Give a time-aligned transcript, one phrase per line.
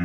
[0.00, 0.04] Ah,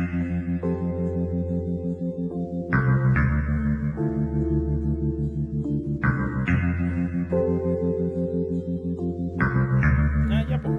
[10.60, 10.70] po.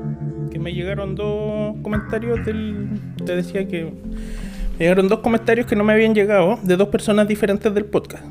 [0.52, 2.90] Que me llegaron dos comentarios del.
[3.26, 3.86] Te decía que.
[3.86, 8.26] Me llegaron dos comentarios que no me habían llegado de dos personas diferentes del podcast.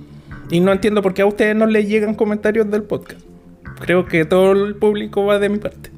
[0.50, 3.22] Y no entiendo por qué a ustedes no les llegan comentarios del podcast.
[3.80, 5.90] Creo que todo el público va de mi parte.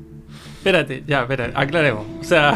[0.59, 2.07] Espérate, ya, espera, aclaremos.
[2.21, 2.55] O sea,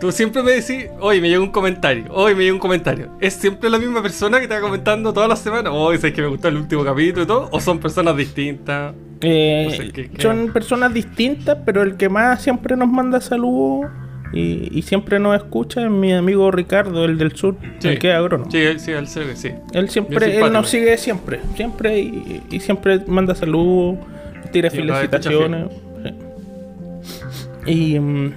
[0.00, 3.10] tú siempre me decís, hoy me llegó un comentario, hoy me llegó un comentario.
[3.20, 5.72] ¿Es siempre la misma persona que te va comentando todas las semanas?
[5.74, 8.94] Hoy sabes que me gustó el último capítulo y todo, o son personas distintas.
[9.22, 10.22] Eh, No sé, ¿qué- qué?
[10.22, 13.90] Son personas distintas, pero el que más siempre nos manda saludos
[14.32, 18.14] y, y siempre nos escucha es mi amigo Ricardo, el del sur, el que es
[18.14, 18.50] agrónomo.
[18.50, 19.50] Sí, sí, ser, sí.
[19.72, 23.98] Él siempre, él nos sigue siempre, siempre y, y siempre manda saludos,
[24.52, 25.68] tira felicitaciones.
[27.64, 27.72] sí.
[27.72, 28.32] Y mm,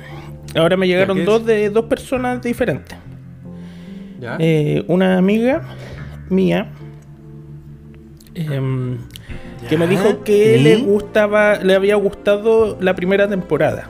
[0.55, 2.97] ahora me llegaron dos de dos personas diferentes.
[4.19, 4.35] ¿Ya?
[4.39, 5.61] Eh, una amiga
[6.29, 6.67] mía
[8.35, 8.97] em,
[9.69, 13.87] que me dijo que le gustaba, le había gustado la primera temporada.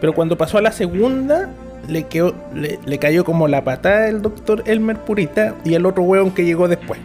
[0.00, 1.48] Pero cuando pasó a la segunda,
[1.88, 6.02] le, quedó, le, le cayó como la patada del doctor Elmer Purita y el otro
[6.02, 7.00] hueón que llegó después.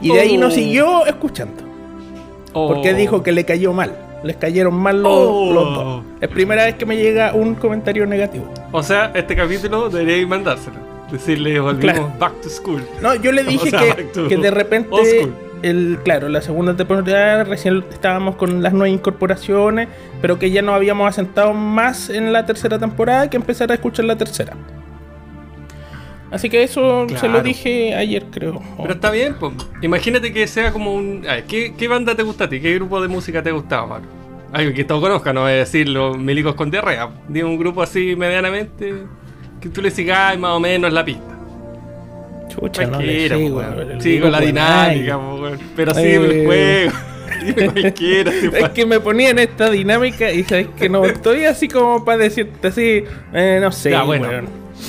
[0.00, 0.40] Y de ahí Oh.
[0.40, 1.62] nos siguió escuchando.
[2.52, 2.96] Porque Oh.
[2.96, 3.92] dijo que le cayó mal.
[4.24, 5.52] Les cayeron mal los, Oh.
[5.52, 6.04] los dos.
[6.20, 8.52] Es primera vez que me llega un comentario negativo.
[8.72, 10.76] O sea, este capítulo deberíais mandárselo.
[11.12, 12.12] Decirle, volvimos Claro.
[12.18, 12.82] back to school.
[13.00, 13.96] No, yo le dije O sea,
[14.28, 15.28] que, de repente,
[15.62, 19.88] el, claro, la segunda temporada recién estábamos con las nuevas incorporaciones,
[20.20, 24.04] pero que ya nos habíamos asentado más en la tercera temporada que empezar a escuchar
[24.04, 24.52] la tercera.
[26.30, 28.60] Así que eso se lo dije ayer, creo.
[28.76, 29.54] Pero está bien, pues.
[29.80, 31.24] Imagínate que sea como un.
[31.28, 32.60] a ver, ¿qué, qué banda te gusta a ti?
[32.60, 34.04] ¿Qué grupo de música te gustaba, Maro?
[34.52, 37.08] Algo que todos conozcan, no voy a decir los milicos con diarrea.
[37.28, 38.94] Dime un grupo así medianamente
[39.60, 41.22] que tú le sigas más o menos la pista.
[42.48, 45.18] Chucha, no le Sí, con la dinámica.
[45.76, 46.14] Pero sí, Eh.
[46.14, 46.92] el juego.
[47.44, 48.32] Dime cualquiera.
[48.58, 52.18] Es que me ponía en esta dinámica y sabes que no estoy así como para
[52.18, 54.28] decirte así, eh, no sé, ya, bueno.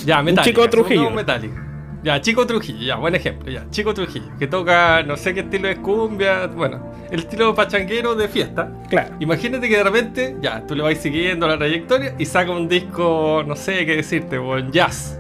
[0.06, 0.44] Ya, Metallica.
[0.44, 1.10] Chico Trujillo.
[1.12, 1.66] Metallica.
[2.02, 3.70] Ya, Chico Trujillo, ya, buen ejemplo, ya.
[3.72, 8.30] Chico Trujillo, que toca, no sé qué estilo es cumbia, bueno, el estilo pachanguero de
[8.30, 8.72] fiesta.
[8.90, 9.16] Claro.
[9.20, 13.44] Imagínate que de repente, ya, tú le vas siguiendo la trayectoria y saca un disco,
[13.46, 15.20] no sé qué decirte, buen jazz.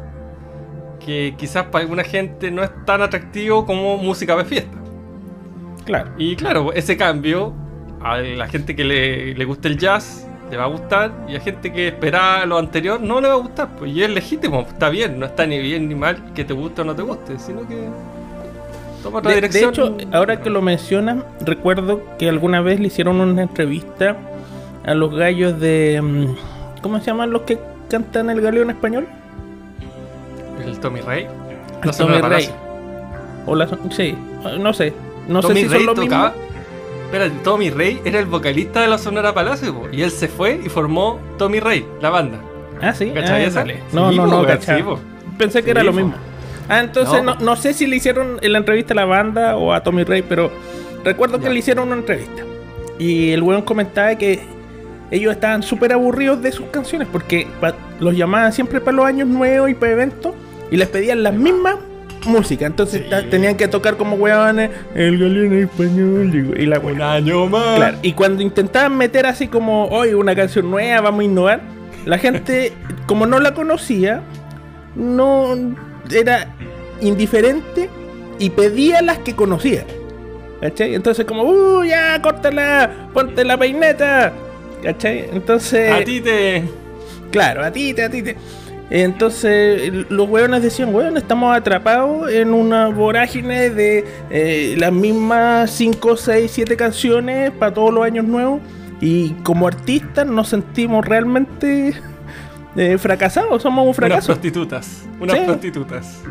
[1.05, 4.77] Que quizás para alguna gente no es tan atractivo como música de fiesta.
[5.83, 6.11] Claro.
[6.17, 7.53] Y claro, ese cambio,
[8.01, 11.39] a la gente que le, le gusta el jazz, le va a gustar, y a
[11.39, 13.69] gente que esperaba lo anterior, no le va a gustar.
[13.77, 16.81] Pues, y es legítimo, está bien, no está ni bien ni mal que te guste
[16.81, 17.89] o no te guste, sino que
[19.03, 19.69] toma otra De, de dirección.
[19.69, 24.17] hecho, ahora que lo mencionas, recuerdo que alguna vez le hicieron una entrevista
[24.85, 25.99] a los gallos de.
[26.01, 27.59] mm, ¿Cómo se llaman los que
[27.89, 29.07] cantan el galeo en español?
[30.65, 31.27] El Tommy Rey.
[31.83, 32.49] El Tommy Rey.
[33.45, 34.15] O la, sí,
[34.59, 34.93] no sé.
[35.27, 36.33] No Tommy sé si Rey son lo tocaba.
[37.11, 40.61] Espérate, Tommy Rey era el vocalista de la Sonora Palacio, po, y él se fue
[40.63, 42.39] y formó Tommy Rey, la banda.
[42.81, 43.09] Ah, sí.
[43.11, 43.59] ¿Cachai Ah, esa?
[43.61, 43.79] dale.
[43.91, 44.83] No, Sí, no, po, no, cachai.
[45.37, 45.97] Pensé que Sí, era lo po.
[45.97, 46.13] mismo.
[46.69, 47.33] Ah, entonces no.
[47.35, 47.41] No.
[47.41, 50.21] No, sé si le hicieron en la entrevista a la banda o a Tommy Rey,
[50.21, 50.51] pero
[51.03, 52.43] recuerdo que le hicieron una entrevista.
[52.99, 54.41] Y el weón comentaba que
[55.09, 57.47] ellos estaban súper aburridos de sus canciones porque
[57.99, 60.33] los llamaban siempre para los años nuevos y para eventos
[60.69, 61.77] y les pedían las mismas
[62.29, 62.67] músicas.
[62.67, 63.27] Entonces Sí.
[63.29, 67.75] tenían que tocar como weones el galeón en español y, la Un año más.
[67.75, 71.61] Claro, y cuando intentaban meter así como, hoy una canción nueva, vamos a innovar,
[72.05, 72.73] la gente,
[73.07, 74.21] como no la conocía,
[74.95, 75.55] no
[76.11, 76.47] era
[77.01, 77.89] indiferente
[78.39, 79.85] y pedía las que conocía.
[80.61, 80.93] ¿Cachai?
[80.93, 84.33] Entonces como, uh, ya, córtala, ponte la peineta.
[84.83, 85.29] ¿Cachai?
[85.31, 85.91] Entonces...
[85.91, 86.63] A ti te.
[87.31, 88.35] Claro, a ti, te, a ti, te.
[88.89, 96.17] Entonces, los hueones decían, weón, estamos atrapados en una vorágine de eh, las mismas 5,
[96.17, 98.61] 6, 7 canciones para todos los años nuevos.
[98.99, 101.93] Y como artistas nos sentimos realmente
[102.75, 104.27] eh, fracasados, somos un Unas fracaso.
[104.27, 105.05] prostitutas.
[105.19, 105.43] Unas Sí.
[105.45, 106.21] prostitutas.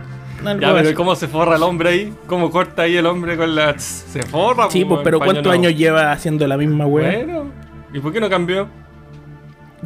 [0.45, 0.89] Algo Ya, pero así.
[0.91, 2.15] ¿y ¿cómo se forra el hombre ahí?
[2.27, 3.77] ¿Cómo corta ahí el hombre con la...
[3.79, 7.17] Se forra, Sí, po, pues, pero ¿cuántos años lleva haciendo la misma weá?
[7.25, 7.51] Bueno,
[7.93, 8.69] ¿y por qué no cambió?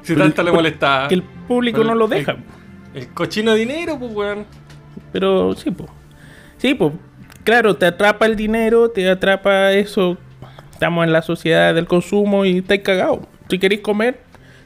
[0.03, 1.07] Si Pero tanto le molesta.
[1.09, 2.33] Que el público no lo deja.
[2.33, 2.39] El
[3.15, 4.47] cochino de dinero, pues, weón.
[5.13, 5.91] Pero sí, pues.
[6.59, 6.93] Sí, pues.
[7.45, 10.17] Claro, te atrapa el dinero, te atrapa eso.
[10.73, 13.21] Estamos en la sociedad del consumo y estáis cagados.
[13.49, 14.21] Si queréis comer,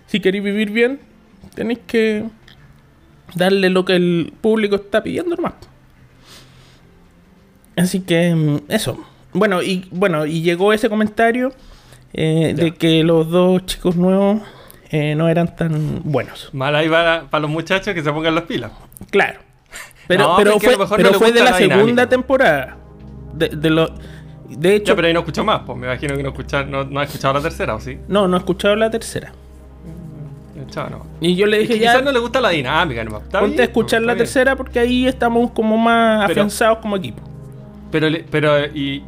[0.07, 1.01] si queréis vivir bien,
[1.55, 2.25] tenéis que
[3.35, 5.55] darle lo que el público está pidiendo nomás.
[7.77, 8.99] Así que mm, eso.
[9.33, 11.53] Bueno, y bueno, y llegó ese comentario
[12.13, 14.43] eh, de que los dos chicos nuevos
[14.91, 16.51] eh, no eran tan buenos.
[16.53, 18.71] Mal ahí para, para los muchachos que se pongan las pilas.
[19.11, 19.41] Claro.
[20.07, 22.77] Pero, No, pero fue, pero no de la la segunda temporada.
[23.35, 23.91] De, de lo,
[24.49, 26.85] de hecho, Ya, pero ahí no escuchó más, pues me imagino que no, escucha, no,
[26.85, 27.99] no ha escuchado la tercera, ¿o sí?
[28.09, 29.33] no, no he escuchado la tercera.
[30.57, 31.07] Escuchado, no.
[31.21, 33.23] Y yo le Es que dije, ya, quizás no le gusta la dinámica, nomás.
[33.25, 37.23] Ponte a escuchar la tercera porque ahí estamos como más Pero- afianzados como equipo.
[37.91, 39.05] Pero, pero, y.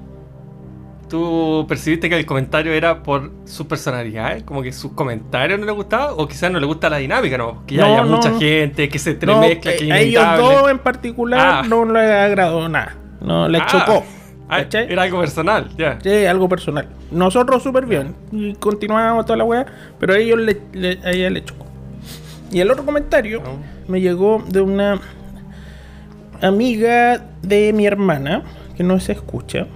[1.08, 4.43] ¿Tú percibiste que el comentario era por su personalidad?
[4.43, 7.64] Como que sus comentarios no le gustaban, o quizás no le gusta la dinámica, ¿no?
[7.66, 8.38] Que ya No, haya no, mucha no.
[8.38, 11.62] gente, que se entremezcla, que eh, a ellos dos en particular Ah.
[11.66, 12.94] no les agradó nada.
[13.22, 13.66] No, les Ah.
[13.69, 14.05] chocó.
[14.50, 15.99] Ah, era algo personal, ya.
[16.02, 16.88] Sí, algo personal.
[17.10, 18.14] Nosotros súper bien.
[18.32, 19.66] Y continuábamos toda la weá.
[19.99, 21.66] Pero a ellos le, le- a ella le chocó.
[22.50, 23.43] Y el otro comentario
[23.88, 25.00] me llegó de una
[26.40, 28.43] amiga de mi hermana
[28.76, 29.66] que no se escucha.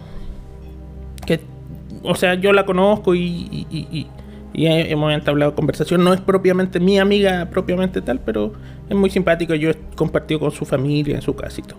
[2.03, 4.07] O sea, yo la conozco y,
[4.55, 6.05] hemos entablado conversación.
[6.05, 8.53] No es propiamente mi amiga, propiamente tal, pero
[8.89, 9.55] es muy simpático.
[9.55, 11.77] Yo he compartido con su familia en su casito.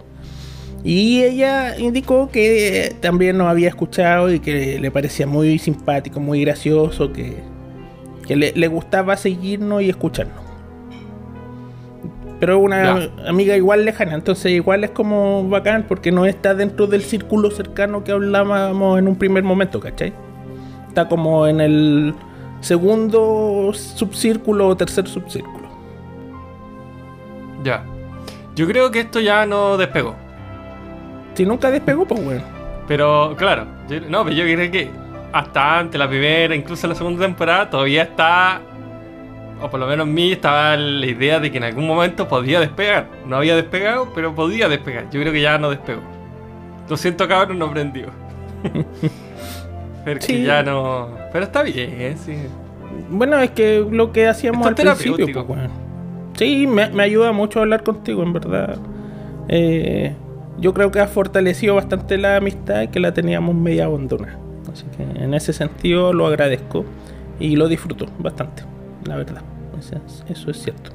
[0.84, 6.42] Y ella indicó que también nos había escuchado y que le parecía muy simpático, muy
[6.42, 7.42] gracioso, que,
[8.28, 10.53] le gustaba seguirnos y escucharnos.
[12.44, 13.30] Pero una Ya.
[13.30, 18.04] amiga igual lejana, entonces igual es como bacán porque no está dentro del círculo cercano
[18.04, 20.12] que hablábamos en un primer momento, ¿cachai?
[20.90, 22.14] Está como en el
[22.60, 25.70] segundo subcírculo o tercer subcírculo.
[27.64, 27.86] Ya.
[28.56, 30.14] Yo creo que esto ya no despegó.
[31.36, 32.42] Si nunca despegó, pues bueno.
[32.90, 34.90] Pero claro, yo- no, pero yo creo que
[35.32, 38.60] hasta antes, la primera, incluso la segunda temporada, todavía está,
[39.64, 42.60] o por lo menos en mí estaba la idea de que en algún momento podía
[42.60, 43.08] despegar.
[43.26, 45.10] No había despegado, pero podía despegar.
[45.10, 46.02] Yo creo que ya no despegó.
[46.90, 48.08] Lo siento, cabrón, no prendió.
[50.20, 50.44] Sí.
[50.44, 51.12] ya no.
[51.32, 52.36] Pero está bien, sí.
[53.10, 55.62] Bueno, es que lo que hacíamos Esto al principio, pues.
[56.34, 58.78] Sí, me, me ayuda mucho hablar contigo, en verdad.
[59.48, 60.14] Eh,
[60.58, 64.38] yo creo que ha fortalecido bastante la amistad que la teníamos media abandonada.
[64.74, 66.84] Así que en ese sentido lo agradezco
[67.40, 68.64] y lo disfruto bastante,
[69.06, 69.53] la verdad.
[69.84, 70.92] Eso es, eso es cierto.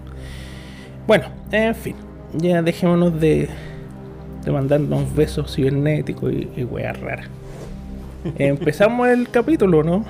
[1.07, 1.97] Bueno, en fin,
[2.35, 3.49] ya dejémonos de,
[4.45, 7.29] de mandarnos besos cibernéticos y, y weas raras.
[8.39, 10.05] Empezamos el capítulo, ¿no?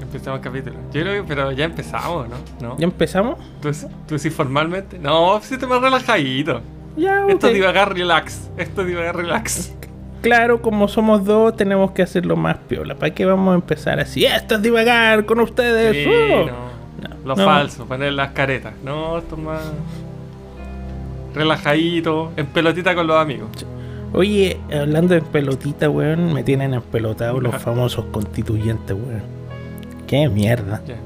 [0.00, 0.76] Empezamos el capítulo.
[0.92, 2.36] Yo creo que, pero ya empezamos, ¿no?
[2.60, 2.78] ¿No?
[2.78, 3.38] ¿Ya empezamos?
[3.60, 3.70] ¿Tú,
[4.06, 4.98] tú decís formalmente?
[4.98, 6.60] No, si te más relajadito.
[6.96, 7.52] Ya, Esto ok.
[7.52, 8.50] es divagar relax.
[8.56, 9.74] Esto es divagar relax.
[10.22, 12.96] Claro, como somos dos, tenemos que hacerlo más piola.
[12.96, 14.24] ¿Para qué vamos a empezar así?
[14.24, 15.92] Esto es divagar con ustedes.
[16.04, 16.46] Sí, ¡Oh!
[16.46, 16.77] no.
[17.02, 17.44] No, Lo no.
[17.44, 18.74] falso, poner las caretas.
[18.84, 19.60] No, esto es más.
[21.34, 23.48] Relajadito, en pelotita con los amigos.
[24.12, 29.22] Oye, hablando de pelotita, weón, me tienen empelotado los famosos constituyentes, weón.
[30.06, 30.80] Qué mierda.
[30.86, 30.96] Ya.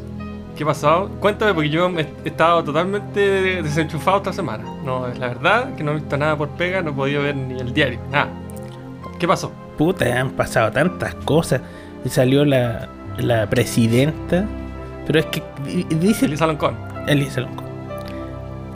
[0.57, 1.11] ¿Qué pasó?
[1.19, 4.65] Cuéntame, porque yo me he estado totalmente desenchufado esta semana.
[4.85, 7.35] No, es la verdad que no he visto nada por pega, no he podido ver
[7.35, 8.29] ni el diario, nada.
[9.19, 9.51] ¿Qué pasó?
[9.77, 11.61] Puta, han pasado tantas cosas.
[12.07, 12.89] Salió la,
[13.19, 14.45] la presidenta.
[15.07, 16.77] Pero es que di- dice Elisa Loncón.
[17.07, 17.65] Elisa Lonco.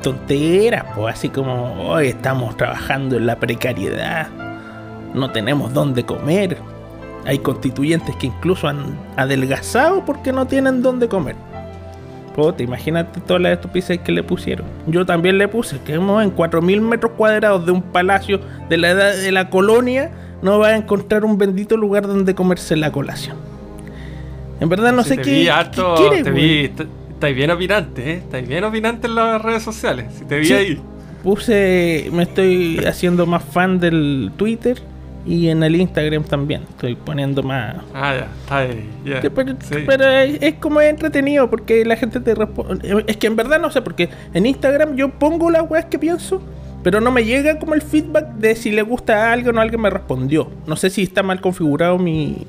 [0.03, 4.29] Tonteras, pues así como hoy estamos trabajando en la precariedad,
[5.15, 6.59] no tenemos dónde comer.
[7.25, 11.35] Hay constituyentes que incluso han adelgazado porque no tienen dónde comer.
[12.37, 14.67] Puta, imagínate todas las estupideces que le pusieron.
[14.87, 19.17] Yo también le puse que en 4.000 metros cuadrados de un palacio de la edad
[19.17, 20.11] de la colonia,
[20.43, 23.37] no va a encontrar un bendito lugar donde comerse la colación.
[24.61, 26.71] En verdad no Sí, sé te qué, vi qué harto, quiere, te vi,
[27.11, 28.15] estáis bien opinante, ¿eh?
[28.19, 30.07] Estáis bien opinante en las redes sociales.
[30.19, 30.53] Si te vi Sí.
[30.55, 30.81] ahí.
[31.23, 34.79] Puse, me estoy haciendo más fan del Twitter
[35.27, 36.63] y en el Instagram también.
[36.71, 37.77] Estoy poniendo más.
[37.93, 38.89] Ah, ya, está ahí.
[39.35, 39.77] pero, Sí.
[39.87, 43.05] pero es, es como entretenido porque la gente te responde.
[43.09, 46.41] Es que en verdad no sé, porque en Instagram yo pongo las weas que pienso,
[46.85, 49.81] pero no me llega como el feedback de si le gusta a alguien o alguien
[49.81, 50.49] me respondió.
[50.67, 52.47] No sé si está mal configurado mi,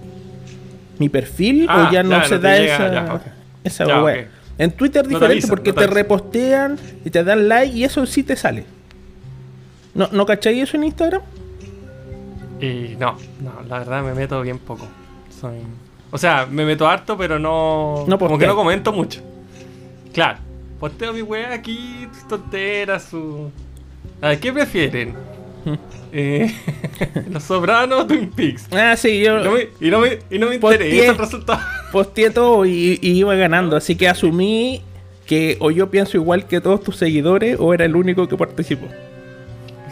[1.00, 3.22] mi perfil Ah, o ya no ya, se no te da llega, esa, ya,
[3.64, 4.28] esa Ya.
[4.60, 8.06] En Twitter No te diferente porque no te repostean y te dan like y eso
[8.06, 8.66] sí te sale.
[9.94, 11.22] ¿No, ¿no cachai eso en Instagram?
[12.60, 14.88] Y no, no, la verdad me meto bien poco.
[15.40, 15.58] Soy...
[16.10, 18.06] O sea, me meto harto, pero no.
[18.08, 19.22] No como que no comento mucho.
[20.14, 20.40] Claro,
[20.80, 23.52] posteo mi weá aquí, tonteras, su.
[24.22, 25.14] A ver, ¿qué prefieren?
[26.12, 26.54] Eh,
[27.32, 28.68] ¿Los Sopranos Twin Peaks?
[28.72, 30.90] Ah, sí, Y yo no me, y no me, y no me Posteé.
[30.90, 31.60] interesa el resultado.
[31.92, 34.82] posteé todo y, y iba ganando, así que asumí
[35.26, 38.88] que o yo pienso igual que todos tus seguidores o era el único que participó.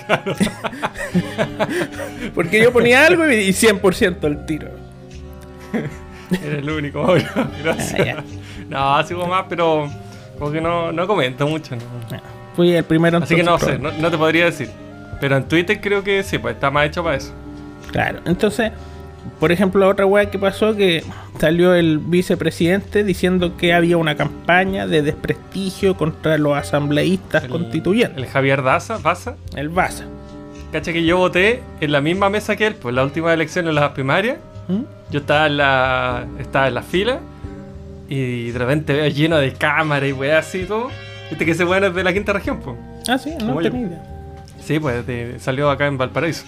[2.34, 4.70] Porque yo ponía algo y 100% el tiro.
[6.44, 7.26] Era el único, obvio.
[7.64, 8.00] Gracias.
[8.00, 8.24] Ah, ya.
[8.70, 9.90] No, sigo más, pero.
[10.38, 11.82] Como que no, no comento mucho, ¿no?
[12.56, 14.70] Fui el primero en Así que no sé, no te podría decir.
[15.22, 17.32] Pero en Twitter creo que sí, pues está más hecho para eso.
[17.92, 18.72] Claro, entonces,
[19.40, 21.04] por ejemplo, la otra weá que pasó que
[21.40, 28.18] salió el vicepresidente diciendo que había una campaña de desprestigio contra los asambleístas El- constituyentes,
[28.18, 29.36] El Javier Daza, Baza.
[29.56, 30.06] el BASA.
[30.72, 33.76] Cacha que yo voté en la misma mesa que él, pues la última elección en
[33.76, 34.38] las primarias.
[34.68, 34.82] ¿Mm?
[35.12, 37.20] Yo estaba en la, estaba en la fila
[38.10, 40.90] y de repente veo lleno de cámaras y weá así y todo.
[41.30, 42.76] Viste que ese weón es de la quinta región, pues.
[43.08, 44.04] Ah, sí, no tenía idea.
[44.66, 46.44] Sí, pues de- salió acá en Valparaíso.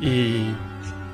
[0.00, 0.52] Y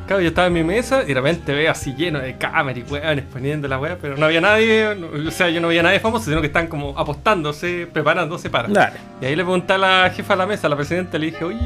[0.06, 2.82] claro, yo estaba en mi mesa y de repente veo así lleno de cámaras y
[2.90, 6.00] weones poniendo la weá, pero no había nadie, no- o sea, yo no veía nadie
[6.00, 8.68] famoso, sino que están como apostándose, preparándose para.
[8.68, 8.96] Dale.
[9.20, 11.44] Y ahí le pregunté a la jefa de la mesa, a la presidenta, le dije,
[11.44, 11.58] oye,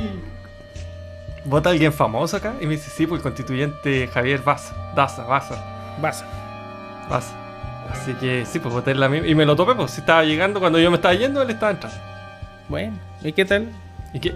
[1.45, 2.55] ¿vota alguien famoso acá?
[2.61, 6.27] Y me dice, sí, pues el constituyente Javier Baza, Daza, Baza, BASA.
[7.09, 7.35] Baza.
[7.93, 9.29] Así que sí, pues voté la misma.
[9.29, 11.73] Y me lo topé, pues si estaba llegando, cuando yo me estaba yendo, él estaba
[11.73, 11.99] entrando.
[12.69, 13.69] Bueno, ¿y qué tal?
[14.15, 14.35] ¿Y qué?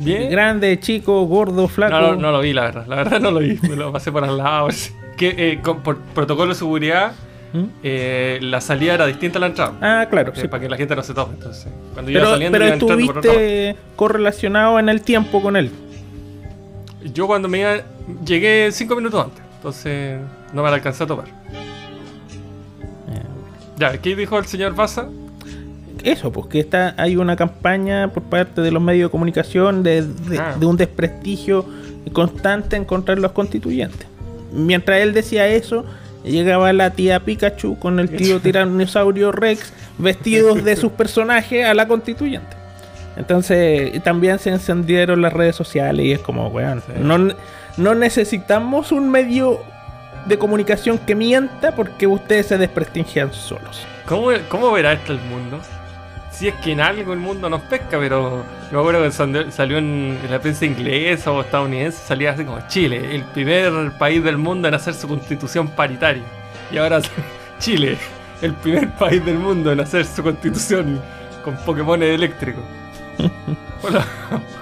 [0.00, 0.30] ¿Bien?
[0.30, 1.92] Grande, chico, gordo, flaco.
[1.98, 2.86] No, no, no lo vi, la verdad.
[2.86, 3.58] La verdad no lo vi.
[3.62, 4.68] Me lo pasé por al lado.
[5.16, 7.12] Que eh, con- por protocolo de seguridad,
[7.52, 7.64] ¿Mm?
[7.82, 9.74] eh, la salida era distinta a la entrada.
[9.82, 10.48] Ah, claro, Eh, sí.
[10.48, 11.12] para que la gente no se.
[11.12, 15.56] Entonces, cuando yo iba Pero, saliendo, pero iba por estuviste correlacionado en el tiempo con
[15.56, 15.70] él.
[17.12, 17.76] Yo cuando me iba,
[18.24, 19.42] llegué cinco minutos antes.
[19.56, 20.18] Entonces,
[20.54, 21.26] no me la alcancé a topar.
[23.76, 25.08] Ya, ¿qué dijo el señor Baza?
[26.04, 30.02] Eso, pues que está, hay una campaña por parte de los medios de comunicación de,
[30.02, 30.54] de- Ah.
[30.58, 31.64] de un desprestigio
[32.12, 34.06] constante en contra de los constituyentes.
[34.52, 35.84] Mientras él decía eso,
[36.24, 41.86] llegaba la tía Pikachu con el tío tiranosaurio Rex vestidos de sus personajes a la
[41.86, 42.56] constituyente.
[43.16, 47.18] Entonces también se encendieron las redes sociales y es como, weón, no,
[47.76, 49.60] no necesitamos un medio
[50.26, 53.84] de comunicación que mienta porque ustedes se desprestigian solos.
[54.06, 55.58] ¿Cómo, ¿Cómo verá esto el mundo?
[56.40, 59.76] Si es que en algo el mundo nos pesca, pero yo me acuerdo que salió-
[59.76, 64.38] en, en la prensa inglesa o estadounidense, salía así como Chile, el primer país del
[64.38, 66.22] mundo en hacer su constitución paritaria.
[66.72, 67.02] Y ahora
[67.58, 67.98] Chile,
[68.40, 70.98] el primer país del mundo en hacer su constitución
[71.44, 72.64] con Pokémon eléctricos.
[73.82, 74.06] Hola,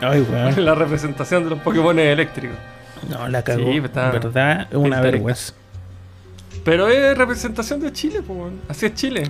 [0.00, 0.64] Ay, weón.
[0.64, 2.56] la representación de los Pokémon eléctricos.
[3.08, 3.70] No, la cagó.
[3.72, 4.66] Sí, pues, ¿Verdad?
[4.72, 5.52] Una vergüenza.
[6.68, 9.22] Pero es representación de Chile, pues, así es Chile.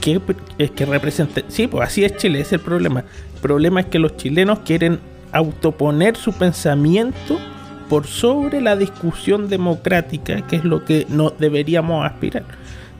[0.00, 0.20] ¿Qué
[0.58, 1.42] es que representa?
[1.48, 3.00] Sí, pues así es Chile, ese es el problema.
[3.00, 5.00] El problema es que los chilenos quieren
[5.32, 7.36] autoponer su pensamiento
[7.88, 12.44] por sobre la discusión democrática, que es lo que no deberíamos aspirar.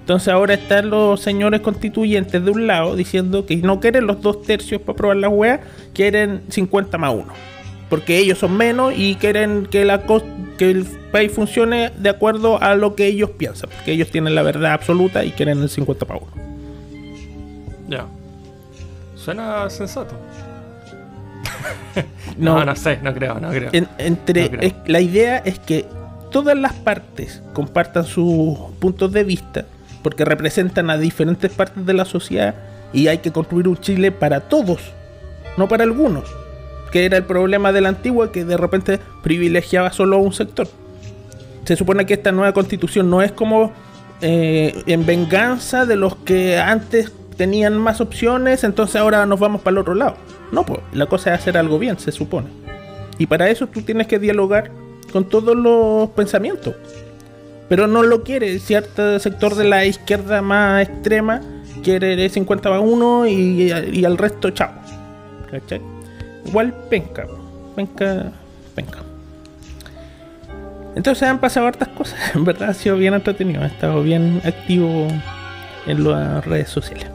[0.00, 4.42] Entonces ahora están los señores constituyentes de un lado diciendo que no quieren los dos
[4.42, 5.60] tercios para aprobar la weá,
[5.92, 7.53] quieren 50 más 1.
[7.94, 10.02] Porque ellos son menos y quieren que, la
[10.58, 13.70] que el país funcione de acuerdo a lo que ellos piensan.
[13.70, 16.44] Porque ellos tienen la verdad absoluta y quieren el 50 más 1.
[17.88, 18.06] Ya.
[19.14, 20.14] Suena sensato.
[22.36, 23.70] No, no, sé, no creo, no creo.
[23.72, 24.60] En- entre No creo.
[24.62, 25.86] es- la idea es que
[26.32, 29.66] todas las partes compartan sus puntos de vista
[30.02, 32.56] porque representan a diferentes partes de la sociedad
[32.92, 34.80] y hay que construir un Chile para todos,
[35.56, 36.24] no para algunos,
[36.94, 40.68] que era el problema de la antigua que de repente privilegiaba solo un sector.
[41.64, 43.72] Se supone que esta nueva constitución no es como
[44.20, 49.72] eh, en venganza de los que antes tenían más opciones, entonces ahora nos vamos para
[49.72, 50.14] el otro lado.
[50.52, 52.46] No, pues la cosa es hacer algo bien, se supone.
[53.18, 54.70] Y para eso tú tienes que dialogar
[55.12, 56.76] con todos los pensamientos.
[57.68, 58.60] Pero no lo quiere.
[58.60, 61.40] Cierto sector de la izquierda más extrema
[61.82, 64.70] quiere el 50 a 1 y, al resto chao.
[66.46, 67.26] Igual penca.
[67.76, 68.32] Penca.
[68.74, 68.98] Penca.
[70.96, 72.18] Entonces han pasado hartas cosas.
[72.34, 73.62] En verdad ha sido bien entretenido.
[73.62, 75.08] He estado bien activo
[75.86, 77.06] en las redes sociales.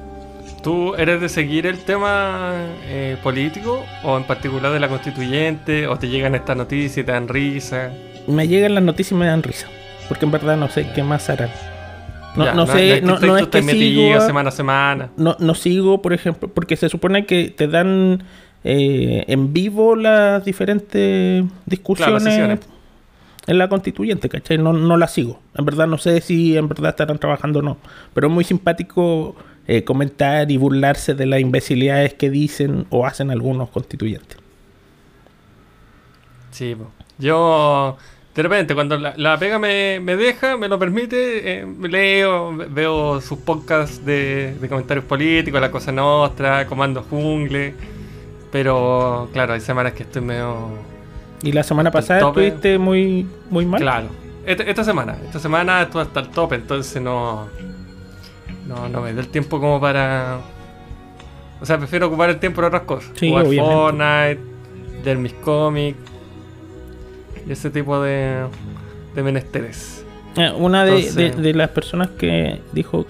[0.63, 2.51] ¿Tú eres de seguir el tema
[2.87, 7.11] eh, político o en particular de la constituyente o te llegan estas noticias y te
[7.13, 7.91] dan risa?
[8.27, 9.67] Me llegan las noticias y me dan risa.
[10.09, 11.49] Porque en verdad no sé qué más harán.
[12.35, 15.09] No, Ya, no sé, no, no es que sigo, semana a semana.
[15.17, 18.23] no, no sigo, por ejemplo, porque se supone que te dan
[18.63, 22.59] eh, en vivo las diferentes discusiones
[23.47, 24.57] en la constituyente, ¿cachai?
[24.57, 25.39] No, no la sigo.
[25.55, 27.77] En verdad no sé si en verdad estarán trabajando o no.
[28.13, 29.35] Pero es muy simpático
[29.67, 34.37] eh, comentar y burlarse de las imbecilidades que dicen o hacen algunos constituyentes.
[36.51, 36.75] Sí,
[37.17, 37.97] yo
[38.35, 42.67] de repente cuando la, la pega me, me deja, me lo permite, eh, leo, ve-
[42.69, 47.73] veo sus podcasts de, de comentarios políticos, La Cosa Nostra, Comando Jungle,
[48.51, 50.69] pero claro, hay semanas que estoy medio...
[51.41, 53.79] Y la semana pasada estuviste muy, muy mal.
[53.79, 54.07] Claro,
[54.45, 57.47] esta, esta semana, esta semana estuve hasta el tope, entonces no...
[58.67, 60.37] No, no me da el tiempo como para,
[61.61, 63.11] O sea, prefiero ocupar el tiempo en otras cosas.
[63.15, 63.73] Sí, Jugar obviamente.
[63.73, 64.39] Fortnite,
[65.03, 65.97] leer mis cómics.
[67.47, 68.45] Y ese tipo de,
[69.15, 70.05] de menesteres.
[70.35, 73.07] Eh, Una de, Entonces- de- de las personas que dijo,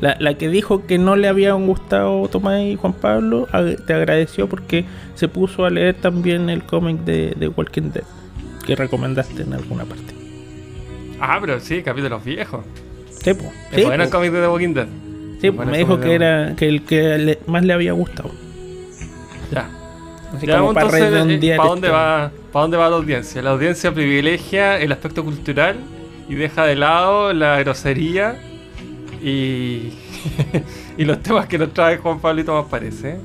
[0.00, 3.46] la, la que dijo que no le habían gustado Tomás y Juan Pablo,
[3.86, 8.04] te agradeció porque se puso a leer también el cómic de, de Walking Dead
[8.66, 10.14] que recomendaste en alguna parte.
[11.20, 12.64] Ah, pero sí, capítulos viejos.
[13.10, 13.44] Sí, po.
[13.72, 14.86] Es Sí, bueno el cómic de The Walking Dead.
[15.40, 18.30] Sí, me dijo que era que el que le- más le había gustado.
[19.50, 19.68] Ya.
[20.36, 21.96] Así Ya, como para redondear ¿para dónde, esto.
[21.98, 23.42] va, ¿para dónde va la audiencia?
[23.42, 25.76] La audiencia privilegia el aspecto cultural
[26.28, 28.36] y deja de lado la grosería
[29.22, 33.18] y, los temas que nos trae Juan Pablo y Tomás Parece.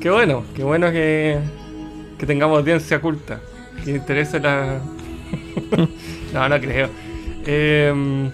[0.00, 1.38] Qué bueno, qué bueno que,
[2.18, 3.40] que tengamos audiencia culta,
[3.84, 4.80] que interese la...
[6.34, 6.88] no, no creo.
[7.46, 8.30] Em,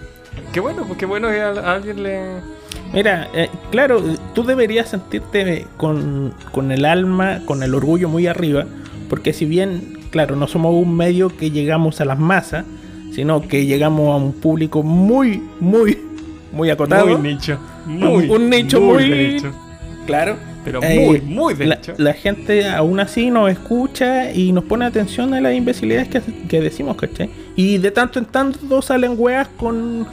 [0.51, 2.55] qué bueno, pues qué bueno que a, a alguien le...
[2.93, 4.01] Mira, eh, claro,
[4.33, 8.65] tú deberías sentirte con, con el alma, con el orgullo muy arriba,
[9.09, 12.65] porque si bien, claro, no somos un medio que llegamos a las masas,
[13.11, 15.97] sino que llegamos a un público muy, muy,
[16.55, 17.05] muy acotado.
[17.17, 17.59] Muy nicho.
[17.85, 19.51] Muy, Un nicho muy- de nicho.
[20.07, 20.37] Claro.
[20.63, 25.31] Pero Eh, muy, muy de La, gente aún así nos escucha y nos pone atención
[25.35, 27.29] a las imbecilidades que, que decimos, ¿cachai?
[27.55, 30.07] Y de tanto en tanto salen weas con,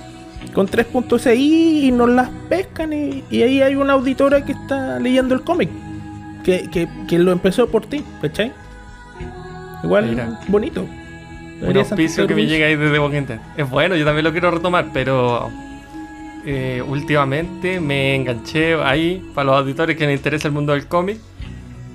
[0.53, 5.35] con 3.6 y nos las pescan y, y ahí hay una auditora que está leyendo
[5.35, 5.71] el cómic.
[6.45, 8.53] Que, que, que lo empezó por ti, ¿cachai?
[9.85, 10.39] Igual, Mira.
[10.49, 10.85] bonito.
[11.63, 13.37] Un auspicio que me llega ahí desde Walking.
[13.57, 15.51] Es bueno, yo también lo quiero retomar, pero
[16.45, 21.19] eh, últimamente me enganché ahí para los auditores que les interesa el mundo del cómic.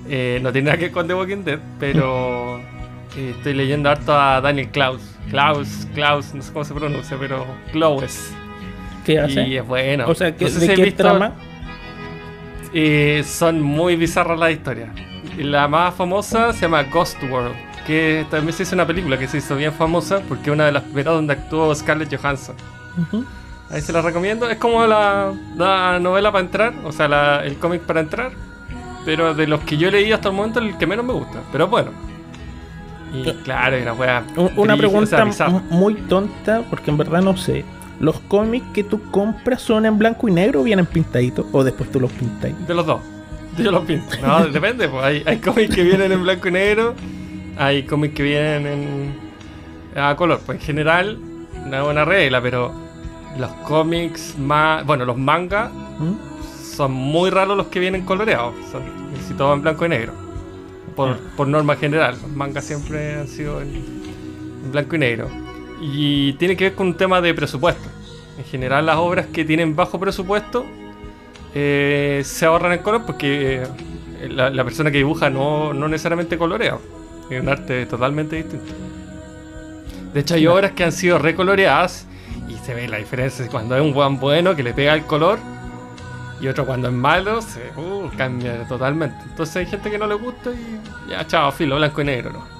[0.08, 2.58] Eh, no tiene nada que ver con The Walking Dead, pero
[3.16, 5.02] eh, estoy leyendo harto a Daniel Klaus.
[5.30, 8.30] Klaus, Klaus, no sé cómo se pronuncia, pero Claus.
[9.04, 9.46] ¿Qué hace?
[9.46, 10.06] Y es bueno.
[10.08, 11.32] o sea, que, No sé ¿de si qué visto- trama?
[12.74, 14.90] eh, son muy bizarras las historias.
[15.38, 17.54] La más famosa se llama Ghost World,
[17.86, 20.72] que también se hizo una película que se hizo bien famosa porque es una de
[20.72, 22.56] las primeras donde actuó Scarlett Johansson.
[23.70, 24.48] Ahí se la recomiendo.
[24.48, 28.32] Es como la, la novela para entrar, o sea, la- el cómic para entrar.
[29.04, 31.40] Pero de los que yo he leído hasta el momento, el que menos me gusta.
[31.52, 31.90] Pero bueno.
[33.14, 34.24] Y claro, una wea.
[34.36, 37.64] Un- Una brígida, o sea, pregunta muy tonta, porque en verdad no sé.
[38.00, 41.46] ¿Los cómics que tú compras son en blanco y negro o vienen pintaditos?
[41.52, 42.52] ¿O después tú los pintas?
[42.66, 43.00] De los dos.
[43.56, 44.14] Yo los pinto.
[44.24, 44.88] No, depende.
[44.88, 45.04] Pues.
[45.04, 46.94] Hay, hay cómics que vienen en blanco y negro.
[47.56, 50.40] Hay cómics que vienen en a color.
[50.46, 51.18] Pues en general,
[51.66, 52.72] una regla, pero
[53.38, 54.84] los cómics más.
[54.84, 56.14] Bueno, los mangas ¿Mm?
[56.76, 58.54] son muy raros los que vienen coloreados.
[58.70, 58.82] Son
[59.16, 60.12] casi todo en blanco y negro.
[60.96, 61.18] Por, Ya.
[61.36, 62.16] por norma general.
[62.20, 63.68] Los mangas siempre han sido en,
[64.64, 65.28] en blanco y negro.
[65.80, 67.88] Y tiene que ver con un tema de presupuesto.
[68.36, 70.64] En general, las obras que tienen bajo presupuesto
[71.54, 76.36] eh, se ahorran en color porque eh, la, la persona que dibuja no, no necesariamente
[76.36, 76.78] colorea.
[77.30, 78.72] Es un arte totalmente distinto.
[80.14, 82.06] De hecho, hay obras que han sido recoloreadas
[82.48, 85.38] y se ve la diferencia cuando es un buen bueno que le pega el color
[86.40, 89.16] y otro cuando es malo se uh, cambia totalmente.
[89.24, 92.32] Entonces hay gente que no le gusta y ya, chao, filo, blanco y negro.
[92.32, 92.58] ¿no?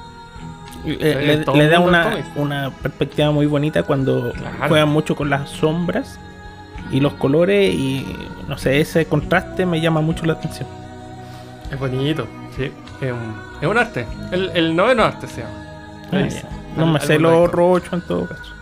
[0.85, 4.57] Eh, le, da una, una perspectiva muy bonita cuando Claro.
[4.69, 6.19] juegan mucho con las sombras
[6.91, 8.17] y los colores y
[8.49, 10.69] no sé, ese contraste me llama mucho la atención.
[11.71, 12.73] Es bonito, sí.
[13.01, 14.07] Es un, es un arte.
[14.33, 15.65] El, el noveno arte se llama.
[16.13, 16.27] Ah.
[16.77, 18.55] No me sé los otros ocho en todo caso.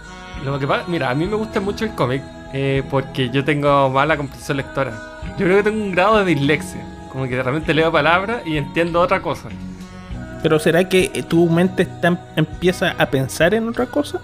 [0.45, 2.23] Lo que pasa, mira, a mí me gusta mucho el cómic
[2.53, 4.93] eh, porque yo tengo mala comprensión lectora.
[5.39, 6.81] Yo creo que tengo un grado de dislexia.
[7.11, 9.49] Como que de repente leo palabras y entiendo otra cosa.
[10.43, 14.21] Pero ¿será que eh, tu mente está, empieza a pensar en otra cosa?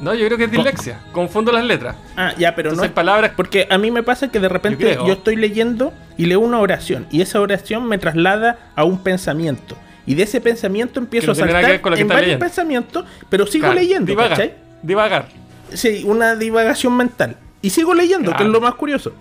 [0.00, 0.98] No, yo creo que es dislexia.
[1.12, 1.96] Confundo las letras.
[2.16, 3.32] Ah, ya, pero Entonces no palabras...
[3.36, 7.06] Porque a mí me pasa que de repente Yo estoy leyendo y leo una oración
[7.10, 9.76] y esa oración me traslada a un pensamiento.
[10.06, 12.38] Y de ese pensamiento empiezo a no saltar en varios leyendo.
[12.38, 14.16] pensamientos, pero sigo Claro, leyendo.
[14.16, 14.54] ¿cachai?
[14.82, 15.28] Divagar.
[15.72, 17.36] Sí, una divagación mental.
[17.60, 19.12] Y sigo leyendo, que es lo más curioso.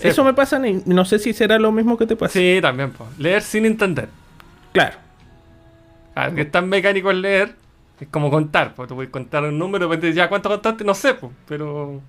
[0.00, 0.08] Sí.
[0.08, 0.60] Eso me pasa a.
[0.60, 2.32] No sé si será lo mismo que te pasa.
[2.32, 2.92] Sí, también.
[2.92, 3.06] po.
[3.18, 4.08] Leer sin entender.
[4.72, 4.96] Claro.
[6.14, 7.54] Claro, que es tan mecánico el leer.
[8.00, 8.74] Es como contar.
[8.74, 12.00] Pues tú puedes contar un número de repente ya cuánto contaste, no sé, pues, pero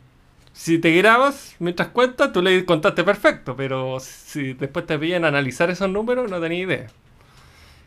[0.54, 5.70] si te grabas mientras cuentas, tú le contaste perfecto, pero si después te piden analizar
[5.70, 6.88] esos números, no tenía idea.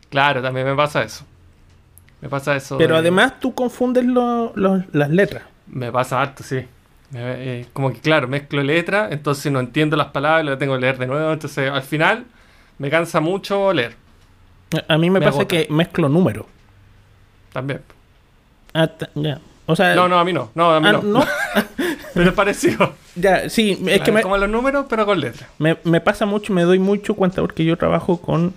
[0.09, 1.25] Claro, también me pasa eso.
[2.23, 2.77] Me pasa eso.
[2.77, 5.43] Pero de- además tú confundes lo- lo- las letras.
[5.67, 6.65] Me pasa harto, sí.
[7.11, 10.79] Me- eh, como que, claro, mezclo letras, entonces no entiendo las palabras, las tengo que
[10.81, 12.23] leer de nuevo, entonces al final
[12.79, 13.95] me cansa mucho leer.
[14.87, 15.47] A mí me, Me pasa agota.
[15.49, 16.45] que mezclo números.
[17.51, 17.81] También.
[18.73, 19.39] Ah, ya.
[19.65, 20.49] O sea, No, no, a mí no.
[20.55, 21.01] No, a mí ah, no.
[21.01, 21.25] ¿no?
[22.13, 22.93] Pero es parecido.
[23.15, 25.47] Ya, sí, es que me, Como los números, pero con letras.
[25.59, 28.53] me, me pasa mucho, me doy mucho cuenta porque yo trabajo con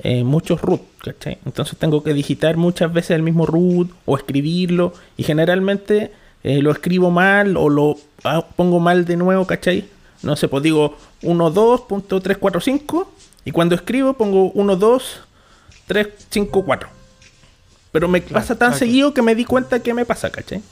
[0.00, 1.38] eh, muchos root, ¿cachai?
[1.44, 6.12] Entonces tengo que digitar muchas veces el mismo root o escribirlo y generalmente
[6.44, 9.88] eh, lo escribo mal o lo ah, pongo mal de nuevo, ¿cachai?
[10.22, 13.06] No sé, pues digo 12.345
[13.44, 16.88] y cuando escribo pongo 12354.
[17.90, 20.62] Pero me Claro, pasa tan seguido que me di cuenta que me pasa, ¿cachai?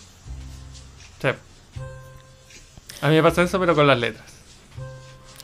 [1.21, 1.29] Sí.
[3.01, 4.27] A mí me pasa eso, pero con las letras.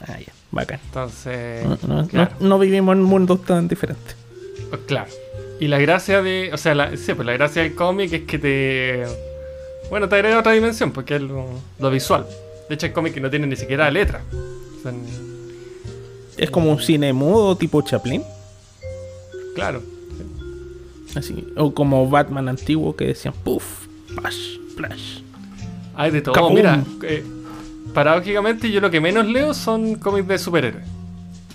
[0.07, 0.79] Ah, ya, bacán.
[0.85, 2.33] Entonces, No, no- no- claro.
[2.41, 4.15] no vivimos en mundos tan diferentes.
[4.71, 5.11] Pues Claro.
[5.61, 6.51] Y la gracia de.
[6.53, 9.05] O sea, la, sí, pues la gracia del cómic es que te.
[9.91, 11.47] Bueno, te agrega otra dimensión, porque es lo,
[11.79, 12.27] lo visual.
[12.69, 14.23] De hecho, hay cómics que no tienen ni siquiera letra.
[16.37, 18.23] Es como un cine mudo tipo Chaplin.
[19.55, 19.83] claro.
[21.15, 21.47] Así.
[21.57, 23.87] O como Batman antiguo que decían puff,
[24.21, 25.19] pash, flash.
[25.95, 26.49] Hay de todo.
[26.51, 27.23] Mira, eh,
[27.95, 30.85] paradójicamente, yo lo que menos leo son cómics de superhéroes.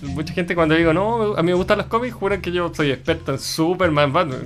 [0.02, 2.92] Mucha gente cuando digo, no, a mí me gustan los cómics, juran que yo soy
[2.92, 4.42] experto en Superman, Batman.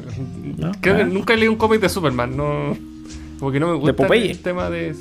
[0.56, 2.76] No, Creo que nunca he leído un cómic de Superman, no.
[3.38, 4.94] Como que no me gusta el tema de.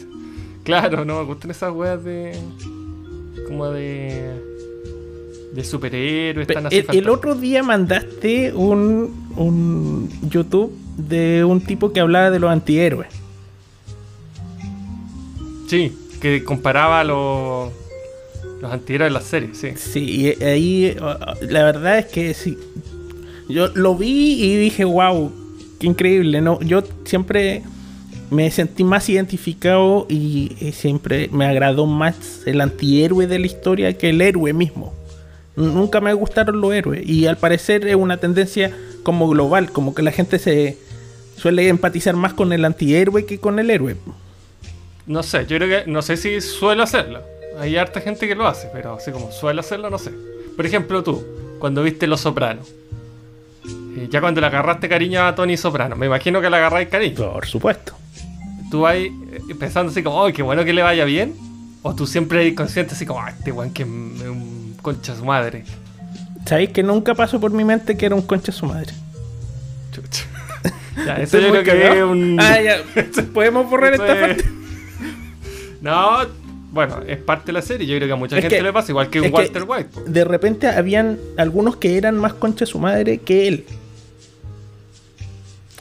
[0.64, 2.34] Claro, no me gustan esas weas de.
[3.48, 4.30] como de.
[5.54, 11.62] de superhéroes, Pe- tan así El, el otro día mandaste un, un YouTube de un
[11.62, 13.08] tipo que hablaba de los antihéroes.
[15.68, 17.72] Sí, que comparaba los.
[18.62, 19.72] los antihéroes de las series, sí.
[19.76, 20.96] Sí, y ahí
[21.42, 22.58] la verdad es que sí.
[23.50, 25.32] Yo lo vi y dije, wow,
[25.80, 26.42] qué increíble.
[26.42, 27.64] No, yo siempre
[28.30, 34.10] me sentí más identificado y, siempre me agradó más el antihéroe de la historia que
[34.10, 34.94] el héroe mismo.
[35.58, 40.02] Nunca me gustaron los héroes y al parecer es una tendencia como global, como que
[40.02, 40.78] la gente se
[41.36, 43.98] suele empatizar más con el antihéroe que con el héroe.
[45.08, 45.90] No sé, yo creo que.
[45.92, 47.22] No sé si suelo hacerlo.
[47.60, 50.12] Hay harta gente que lo hace, pero así como suele hacerlo, no sé.
[50.56, 51.24] Por ejemplo, tú,
[51.60, 52.68] cuando viste Los Sopranos.
[53.98, 57.34] eh, ya cuando le agarraste cariño a Tony Soprano, me imagino que le agarráis cariño.
[57.34, 57.94] Por supuesto.
[58.70, 59.12] Tú vas eh,
[59.60, 61.36] pensando así como, ¡ay, qué bueno que le vaya bien!
[61.84, 65.26] O tú siempre eres consciente así como, ¡ay, este weón que es un concha su
[65.26, 65.66] madre!
[66.46, 68.94] ¿Sabéis que nunca pasó por mi mente que era un concha su madre?
[69.92, 70.24] Chucha.
[71.06, 72.38] ya, eso yo creo que es un.
[72.40, 72.78] Ah, ya.
[73.34, 74.61] ¿Podemos borrar esta es- parte?
[75.82, 76.20] No,
[76.72, 77.86] bueno, es parte de la serie.
[77.88, 79.36] Yo creo que a mucha Es gente que- le pasa, igual que un es que-
[79.38, 79.90] Walter White.
[79.94, 80.02] po.
[80.06, 83.66] De repente habían algunos que eran más concha su madre que él.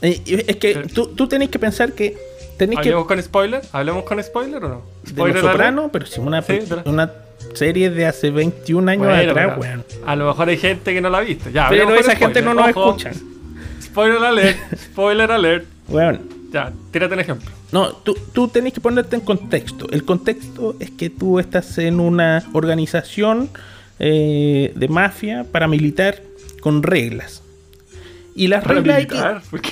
[0.01, 0.19] Es
[0.57, 2.17] que Pero- tú, tú tenés que pensar que
[2.57, 2.89] tenés que.
[2.89, 3.61] ¿Hablemos con spoiler?
[3.71, 4.81] ¿Hablemos con spoiler o no?
[5.03, 5.53] De ¿Spoiler los alert?
[5.53, 7.11] Sopranos, pero si una, Sí, de una
[7.53, 9.83] serie de hace 21 años Bueno, atrás, weón.
[10.05, 11.49] A lo mejor hay gente que no la ha visto.
[11.51, 12.89] Ya, Pero esa gente no nos Ojo.
[12.97, 13.11] escucha.
[13.83, 14.57] Spoiler alert.
[14.91, 15.65] Spoiler alert.
[15.87, 16.21] Weón.
[16.51, 17.49] Ya, tírate un ejemplo.
[17.71, 19.87] No, tú, tú tenés que ponerte en contexto.
[19.91, 23.49] El contexto es que tú estás en una organización
[23.99, 26.21] eh, de mafia paramilitar
[26.59, 27.41] con reglas.
[28.35, 29.41] Y las reglas ¿Paramilitar?
[29.49, 29.71] ¿Por qué?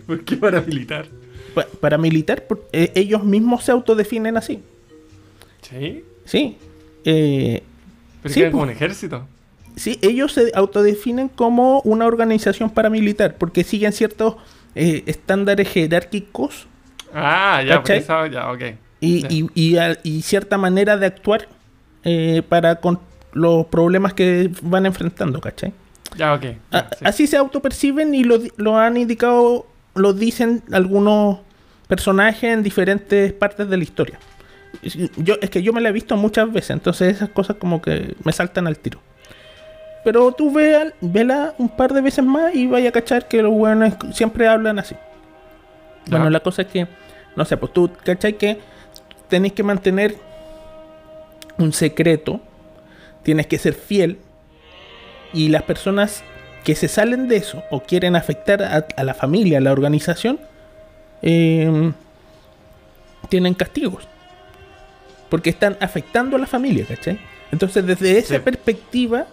[0.06, 1.06] ¿Por qué paramilitar?
[1.54, 4.60] pa- paramilitar, por- eh, ellos mismos se autodefinen así.
[5.62, 6.04] ¿Sí?
[6.24, 6.56] Sí.
[7.04, 7.62] Eh,
[8.22, 8.70] ¿Pero Sí, que como pues.
[8.70, 9.26] un ejército?
[9.76, 14.34] sí, ellos se autodefinen como una organización paramilitar porque siguen ciertos
[14.80, 16.66] eh, estándares jerárquicos
[17.14, 17.82] Ah, ya,
[18.30, 18.62] ya, ok.
[19.00, 19.28] y, Ya.
[19.30, 21.48] y- y al- y cierta manera de actuar
[22.04, 23.00] eh, para con
[23.32, 25.72] los problemas que van enfrentando, ¿cachai?
[26.16, 26.42] Ya, ok.
[26.42, 27.04] ya, A- sí.
[27.04, 31.38] Así se autoperciben y lo, han indicado, lo dicen algunos
[31.88, 34.18] personajes en diferentes partes de la historia.
[35.16, 38.14] Yo, es que yo me la he visto muchas veces, entonces esas cosas como que
[38.24, 39.00] me saltan al tiro.
[40.04, 43.52] Pero tú vea, vela un par de veces más y vaya a cachar que los
[43.52, 44.94] buenos siempre hablan así.
[46.08, 46.86] Bueno, la cosa es que,
[47.36, 48.58] no sé, pues tú cachai que
[49.28, 50.16] tenéis que mantener
[51.58, 52.40] un secreto,
[53.22, 54.18] tienes que ser fiel
[55.34, 56.22] y las personas
[56.64, 60.38] que se salen de eso o quieren afectar a, a la familia, a la organización,
[61.22, 61.92] eh,
[63.28, 64.06] tienen castigos.
[65.28, 67.18] Porque están afectando a la familia, ¿cachai?
[67.52, 68.40] Entonces, desde esa Sí.
[68.40, 69.26] perspectiva,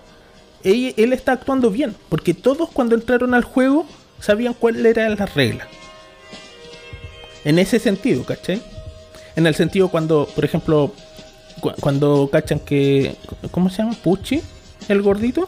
[0.65, 1.95] él, él está actuando bien.
[2.09, 3.85] Porque todos cuando entraron al juego
[4.19, 5.67] sabían cuál era la regla.
[7.43, 8.61] En ese sentido, ¿cachai?
[9.35, 10.91] En el sentido cuando, por ejemplo,
[11.61, 13.15] cu- cuando cachan que...
[13.51, 13.93] ¿Cómo se llama?
[14.03, 14.41] Pucci,
[14.87, 15.47] el gordito.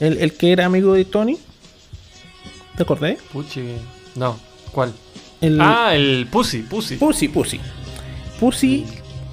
[0.00, 1.38] El, el que era amigo de Tony.
[2.76, 3.16] ¿Te acordás?
[3.32, 3.62] Puchi.
[4.14, 4.38] No,
[4.72, 4.92] ¿cuál?
[5.40, 6.96] El, Ah, el Pussy, Pussy.
[6.96, 7.60] Pussy, Pussy.
[8.40, 8.84] Pussy,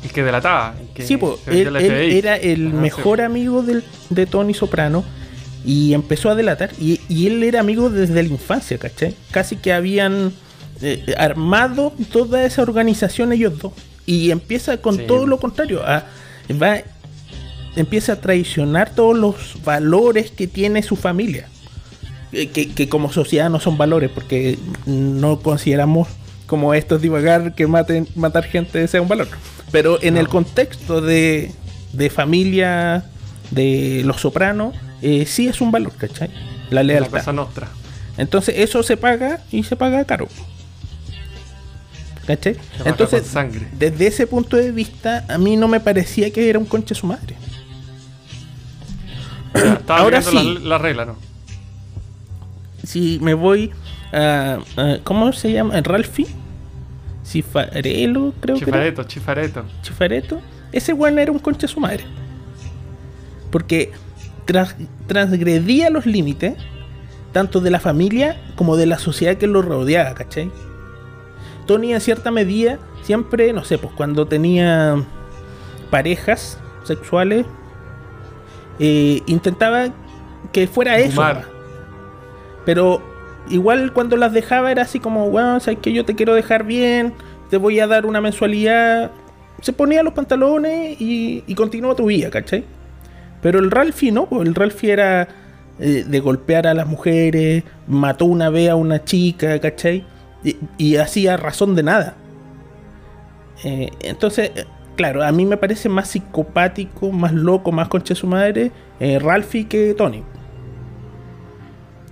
[0.03, 0.75] El que delataba.
[0.79, 3.23] el que sí, pues, él, él era el Ajá, mejor sí.
[3.25, 5.03] amigo del- de Tony Soprano
[5.65, 6.71] y empezó a delatar.
[6.79, 9.13] Y, y él era amigo desde la infancia, ¿cachai?
[9.31, 10.31] Casi que habían
[10.81, 13.73] eh, armado toda esa organización ellos dos.
[14.05, 15.03] Y empieza con Sí.
[15.07, 15.81] todo lo contrario.
[15.85, 16.05] a-
[16.51, 16.77] va,
[17.75, 21.47] empieza a traicionar todos los valores que tiene su familia.
[22.31, 26.07] Eh, Que, que como sociedad no son valores, porque no consideramos
[26.49, 29.27] como esto es divagar que maten, matar gente sea un valor.
[29.71, 30.19] Pero en No.
[30.19, 31.51] el contexto de,
[31.93, 33.05] de familia
[33.51, 36.29] de los sopranos, eh, sí es un valor, ¿cachai?
[36.71, 37.19] La La lealtad.
[37.19, 37.67] cosa nostra.
[38.17, 40.27] Entonces eso se paga y se paga caro.
[42.27, 42.55] ¿Cachai?
[42.77, 43.67] paga Entonces, con sangre.
[43.71, 47.05] desde ese punto de vista, a mí no me parecía que era un conche su
[47.07, 47.35] madre.
[49.53, 50.53] Estaba Ahora viendo sí.
[50.63, 51.15] la, la regla, ¿no?
[52.83, 53.71] Si me voy
[54.13, 54.59] a.
[55.03, 55.79] ¿Cómo se llama?
[55.81, 56.27] ¿Ralphie?
[57.29, 58.65] Cifarelo, creo que.
[58.65, 59.65] Chifareto, chifareto.
[59.83, 60.41] Chifareto.
[60.71, 62.03] Ese weón era un conche su madre.
[63.51, 63.91] Porque
[65.07, 66.55] transgredía los límites,
[67.31, 70.51] tanto de la familia como de la sociedad que lo rodeaba, ¿cachai?
[71.67, 75.03] Tony en cierta medida siempre, no sé, pues cuando tenía
[75.91, 77.45] parejas sexuales,
[78.79, 79.89] eh, intentaba
[80.51, 81.23] que fuera eso.
[82.65, 83.03] Pero
[83.49, 87.13] igual cuando las dejaba era así como, bueno, sabes que yo te quiero dejar bien,
[87.49, 89.11] te voy a dar una mensualidad.
[89.61, 92.63] Se ponía los pantalones y, y continúa tu vida, ¿cachai?
[93.41, 95.27] Pero el Ralphie no, pues el Ralphie era
[95.79, 100.05] eh, de golpear a las mujeres, mató una vez a una chica, ¿cachai?
[100.43, 102.15] Y, y hacía razón de nada.
[103.63, 108.19] Eh, entonces, eh, claro, a mí me parece más psicopático, más loco, más concha de
[108.19, 110.23] su madre, eh, Ralphie que Tony.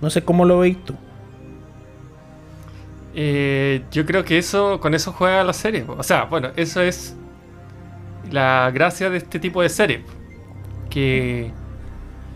[0.00, 0.94] No sé cómo lo veis tú.
[3.20, 5.84] Eh, yo creo que eso con eso juega la serie.
[5.88, 7.16] O sea, bueno, eso es
[8.30, 10.02] la gracia de este tipo de serie.
[10.88, 11.50] Que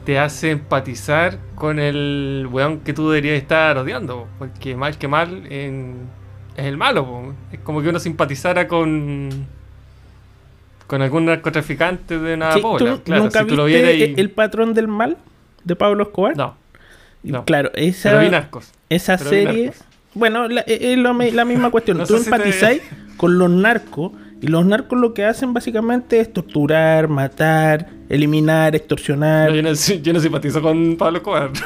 [0.04, 4.22] te hace empatizar con el weón que tú deberías estar odiando.
[4.22, 4.28] po.
[4.40, 6.08] Porque mal que mal en-
[6.56, 7.04] es el malo.
[7.06, 7.32] po.
[7.52, 9.46] Es como que uno simpatizara con
[10.88, 12.96] con algún narcotraficante de una Sí, pobla.
[12.96, 14.20] ¿Tú Claro, nunca si tú lo viste vieras y...
[14.20, 15.16] el patrón del mal
[15.64, 16.36] de Pablo Escobar?
[16.36, 16.56] No,
[17.22, 17.44] no.
[17.46, 18.10] Claro, esa,
[18.90, 19.72] esa serie...
[20.14, 21.98] Bueno, la- es es lo mi- la misma cuestión.
[21.98, 22.82] No Tú si te- empatizáis
[23.16, 29.48] con los narcos y los narcos lo que hacen básicamente es torturar, matar, eliminar, extorsionar.
[29.50, 31.50] No, yo, no, yo no simpatizo con Pablo Escobar.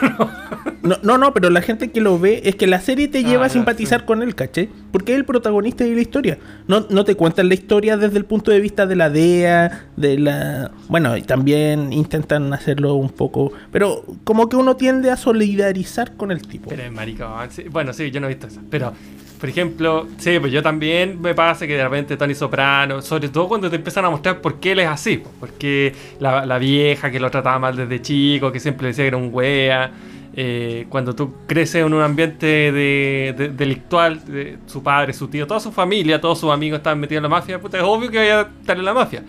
[0.83, 3.23] No, no, no, pero la gente que lo ve es que la serie te Ah,
[3.23, 4.07] lleva a simpatizar sí.
[4.07, 4.69] con él, ¿caché?
[4.93, 6.39] Porque es el protagonista de la historia.
[6.69, 10.17] No, no te cuentan la historia desde el punto de vista de la DEA, de
[10.17, 10.71] la...
[10.87, 13.53] Bueno, y también intentan hacerlo un poco...
[13.73, 16.71] Pero como que uno tiende a solidarizar con el tipo.
[16.71, 17.51] Pero es maricón.
[17.51, 17.65] sí.
[17.69, 18.61] Bueno, sí, yo no he visto eso.
[18.71, 18.93] Pero,
[19.41, 23.49] por ejemplo, sí, pues yo también me pasa que de repente Tony Soprano, sobre todo
[23.49, 25.17] cuando te empiezan a mostrar por qué él es así.
[25.17, 25.31] po.
[25.41, 29.17] Porque la, la vieja que lo trataba mal desde chico, que siempre decía que era
[29.17, 29.91] un wea.
[30.39, 35.47] eh, cuando tú creces en un ambiente de, de- delictual, de su padre, su tío,
[35.47, 38.19] toda su familia, todos sus amigos estaban metidos en la mafia, puta, es obvio que
[38.19, 39.23] vaya a estar en la mafia.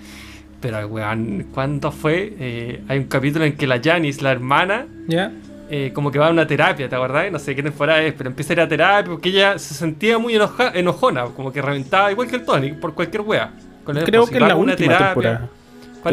[0.60, 2.34] Pero, weón, ¿cuándo fue?
[2.40, 5.32] Eh, hay un capítulo en que la Janice, la hermana, ¿Ya?
[5.70, 7.32] eh, como que va a una terapia, ¿te acordás?
[7.32, 10.18] No sé qué temporada es, pero empieza a ir a terapia porque ella se sentía
[10.18, 13.54] muy enoja- enojona, como que reventaba igual que el Tony, por cualquier wea.
[13.86, 15.50] Creo que es la última terapia, temporada.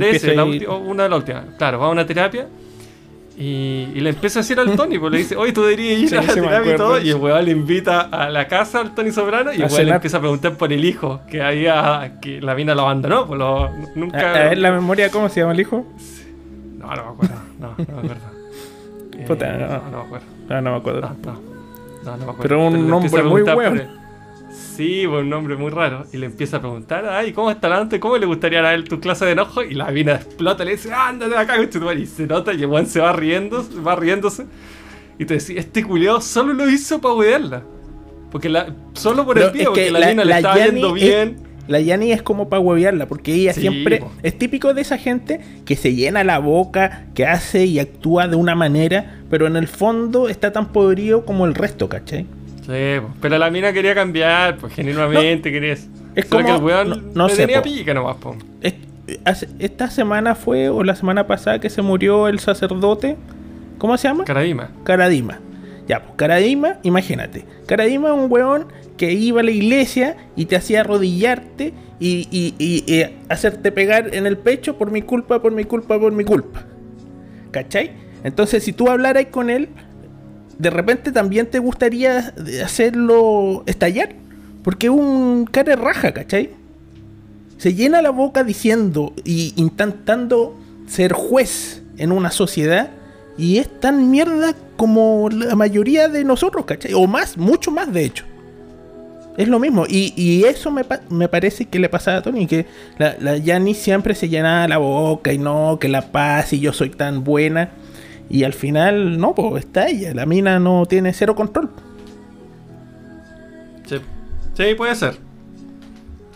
[0.00, 1.44] Parece, la una de las últimas.
[1.58, 2.46] Claro, va a una terapia
[3.36, 6.08] y, y le empieza a decir al Tony, pues le dice, oye, tú deberías ir
[6.08, 7.00] Sí, a la terapia y todo.
[7.00, 9.86] Y el weón le invita a la casa al Tony Sobrano y el A weón
[9.86, 13.38] le empieza a preguntar por el hijo, que había, que la mina lo abandonó, pues
[13.38, 14.30] lo, A, nunca...
[14.30, 15.84] a ver la memoria, ¿cómo se llama el hijo?
[16.78, 18.34] No, no me acuerdo, no, no me acuerdo.
[19.16, 19.36] Eh, no.
[19.36, 20.26] no, no me acuerdo.
[20.50, 21.00] Ah, no me acuerdo.
[21.00, 21.32] No, no.
[22.04, 22.42] No, no me acuerdo.
[22.42, 24.03] Pero un le nombre a muy preguntar
[24.74, 24.76] weón.
[24.76, 24.76] por.
[24.76, 26.04] Sí, pues, un nombre muy raro.
[26.12, 28.00] Y le empieza a preguntar, ay, ¿cómo está la Dante?
[28.00, 29.62] ¿Cómo le gustaría a él tu clase de enojo?
[29.62, 32.00] Y la mina explota, le dice, ándate de acá, conchetumare".
[32.00, 34.46] Y se nota y el weón se va riendo, va riéndose.
[35.18, 37.62] Y te decía, este culiao solo lo hizo para huearla.
[38.32, 41.36] Porque la, solo por el que porque la, la- mina le Yani yendo es- bien.
[41.66, 44.12] La Yani es como para huevearla, porque ella Sí, siempre po.
[44.22, 48.36] es típico de esa gente que se llena la boca, que hace y actúa de
[48.36, 52.26] una manera, pero en el fondo está tan podrido como el resto, ¿cachai?
[52.66, 55.88] Sí, pero la mina quería cambiar, pues genuinamente quería eso.
[56.14, 57.64] Es Solo como- que el weón no- no le sé, tenía po.
[57.64, 58.36] pica nomás, po.
[59.58, 63.16] Esta semana fue, o la semana pasada, que se murió el sacerdote.
[63.78, 64.24] ¿Cómo se llama?
[64.24, 64.70] Caradima.
[64.84, 65.40] Caradima.
[65.86, 67.44] Ya, pues Caradima, imagínate.
[67.66, 72.54] Caradima es un weón que iba a la iglesia y te hacía arrodillarte y, y-
[72.58, 76.24] y- y hacerte pegar en el pecho por mi culpa, por mi culpa, por mi
[76.24, 76.64] culpa.
[77.50, 77.92] ¿Cachai?
[78.22, 79.68] Entonces, si tú hablaras con él,
[80.58, 82.32] de repente también te gustaría
[82.64, 84.14] hacerlo estallar.
[84.62, 86.50] Porque es un cara raja, ¿cachai?
[87.58, 92.90] Se llena la boca diciendo y intentando ser juez en una sociedad
[93.36, 96.94] y es tan mierda como la mayoría de nosotros, ¿cachai?
[96.94, 98.24] O más, mucho más de hecho.
[99.36, 99.84] Es lo mismo.
[99.88, 102.46] Y, y eso me, pa- me parece que le pasaba a Tony.
[102.46, 102.66] Que
[102.98, 106.72] la, la Yanni siempre se llenaba la boca y no, que la paz y yo
[106.72, 107.70] soy tan buena.
[108.30, 110.14] Y al final, no, pues está ella.
[110.14, 111.70] La mina no tiene cero control.
[113.86, 113.96] Sí.
[114.54, 115.16] Sí, puede ser.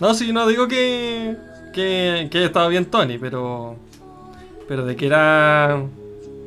[0.00, 1.36] No, sí, no digo que.
[1.72, 3.76] que, que estaba bien Tony, pero.
[4.68, 5.82] Pero de que era.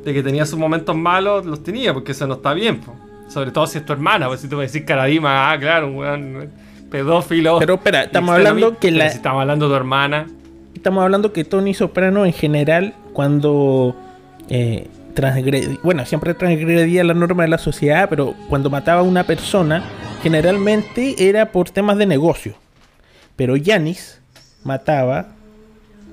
[0.04, 2.94] de que tenía sus momentos malos, los tenía, porque eso no está bien, po.
[3.28, 5.96] Sobre todo si es tu hermana, pues si tú me decís Caradima, ah, claro, un
[5.96, 6.50] weón
[6.90, 7.58] pedófilo.
[7.58, 10.26] Pero espera, estamos hablando que la- Si estamos hablando de tu hermana.
[10.74, 13.96] Estamos hablando que Tony Soprano en general, cuando
[14.48, 19.24] eh, transgredía, bueno, siempre transgredía la norma de la sociedad, pero cuando mataba a una
[19.24, 19.84] persona,
[20.22, 22.54] generalmente era por temas de negocio.
[23.36, 24.20] Pero Yanis
[24.64, 25.28] mataba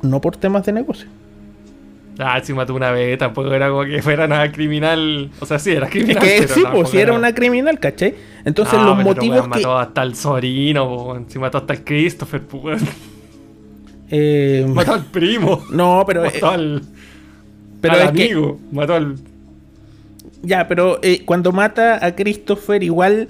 [0.01, 1.07] no por temas de negocio.
[2.21, 5.29] Ah, si mató una vez, tampoco era como que fuera nada criminal.
[5.39, 6.21] O sea, sí, era Es criminal.
[6.21, 8.13] que pero sí, pues si era una criminal, ¿cachai?
[8.43, 9.57] Entonces No, los pero motivos weón que...
[9.59, 12.81] mató hasta el sobrino, si mató hasta el Christopher, pues,
[14.09, 15.63] eh, mató al primo.
[15.71, 16.25] no, pero...
[16.25, 16.81] eh, mató al,
[17.81, 18.59] pero al es que- amigo.
[18.71, 19.15] Mató al.
[20.41, 23.27] Ya, pero eh, cuando mata a Christopher, igual,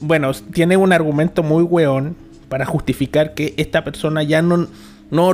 [0.00, 2.16] bueno, tiene un argumento muy weón
[2.48, 4.68] para justificar que esta persona ya no,
[5.10, 5.32] no,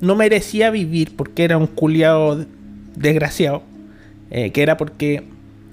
[0.00, 2.44] no merecía vivir porque era un culiao
[2.96, 3.62] desgraciado.
[4.30, 5.24] Eh, que era porque,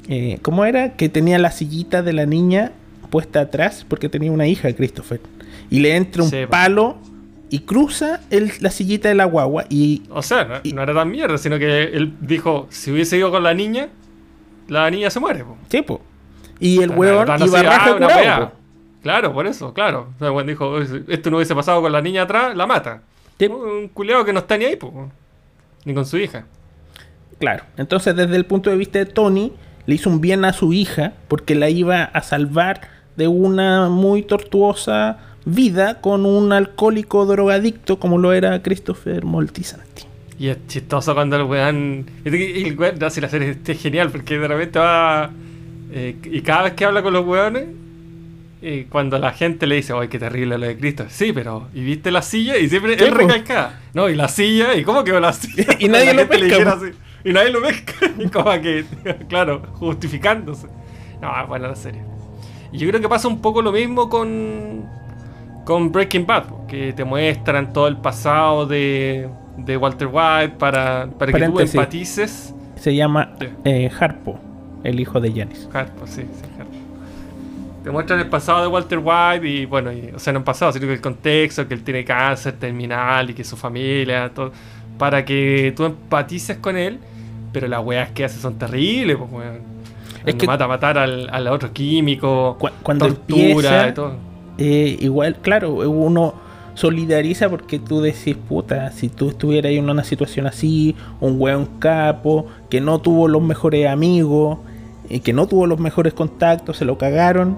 [0.09, 0.93] eh, ¿cómo era?
[0.93, 2.73] Que tenía la sillita de la niña
[3.09, 5.21] puesta atrás porque tenía una hija, Christopher.
[5.69, 6.51] Y le entra un Sí, po.
[6.51, 6.97] palo
[7.51, 10.93] y cruza el- la sillita de la guagua y O sea, no, Y- no era
[10.93, 13.89] tan mierda, sino que él dijo: si hubiese ido con la niña,
[14.69, 15.57] la niña se muere, po.
[15.69, 16.01] Sí, po.
[16.59, 18.51] Y el no iba sé, raja ah, curado.
[19.03, 20.09] Claro, por eso, claro.
[20.15, 23.01] O sea, dijo: esto no hubiese pasado con la niña atrás, la mata.
[23.37, 23.47] Sí.
[23.47, 25.11] Un culeado que no está ni ahí, po.
[25.83, 26.45] Ni con su hija.
[27.39, 27.63] Claro.
[27.75, 29.51] Entonces, desde el punto de vista de Tony,
[29.87, 32.81] le hizo un bien a su hija porque la iba a salvar
[33.17, 40.03] de una muy tortuosa vida con un alcohólico drogadicto como lo era Christopher Moltisanti.
[40.39, 42.05] Y es chistoso cuando el weón.
[42.25, 45.29] y El weón si la serie es genial porque de repente va.
[45.91, 47.65] eh, y cada vez que habla con los weones,
[48.63, 51.05] eh, cuando la gente le dice, ¡ay, qué terrible lo de Cristo!
[51.09, 51.67] Sí, pero.
[51.73, 52.57] ¿Y viste la silla?
[52.57, 53.79] Y siempre él recalca.
[53.93, 55.65] No, y la silla, ¿y cómo quedó la silla?
[55.79, 56.85] Y nadie La lo pesca, así,
[57.23, 57.93] Y nadie lo pesca.
[58.19, 58.85] Y como que,
[59.29, 60.67] claro, justificándose.
[61.21, 62.01] No, es buena la serie.
[62.71, 64.85] Y yo creo que pasa un poco lo mismo con.
[65.65, 71.31] Con Breaking Bad, que te muestran todo el pasado de, de Walter White para, para
[71.31, 72.53] que tú empatices.
[72.75, 73.47] Se llama Sí.
[73.65, 74.39] eh, Harpo,
[74.83, 75.69] el hijo de Janis.
[75.71, 76.71] Harpo, sí, sí, Harpo.
[77.83, 80.71] Te muestran el pasado de Walter White y bueno, y- o sea, no el pasado,
[80.71, 84.51] sino que el contexto, que él tiene cáncer terminal y que su familia, todo,
[84.97, 86.99] para que tú empatices con él,
[87.51, 89.59] pero las weas que hace son terribles, pues, weón.
[90.25, 94.30] Es que- mata a matar al, al otro químico, Cu- cuando tortura empieza- y todo.
[94.63, 96.35] Eh, igual, claro, uno
[96.75, 102.45] solidariza porque tú decís, puta, si tú estuvieras en una situación así, un weón capo,
[102.69, 104.59] que no tuvo los mejores amigos,
[105.09, 107.57] eh, que no tuvo los mejores contactos, se lo cagaron.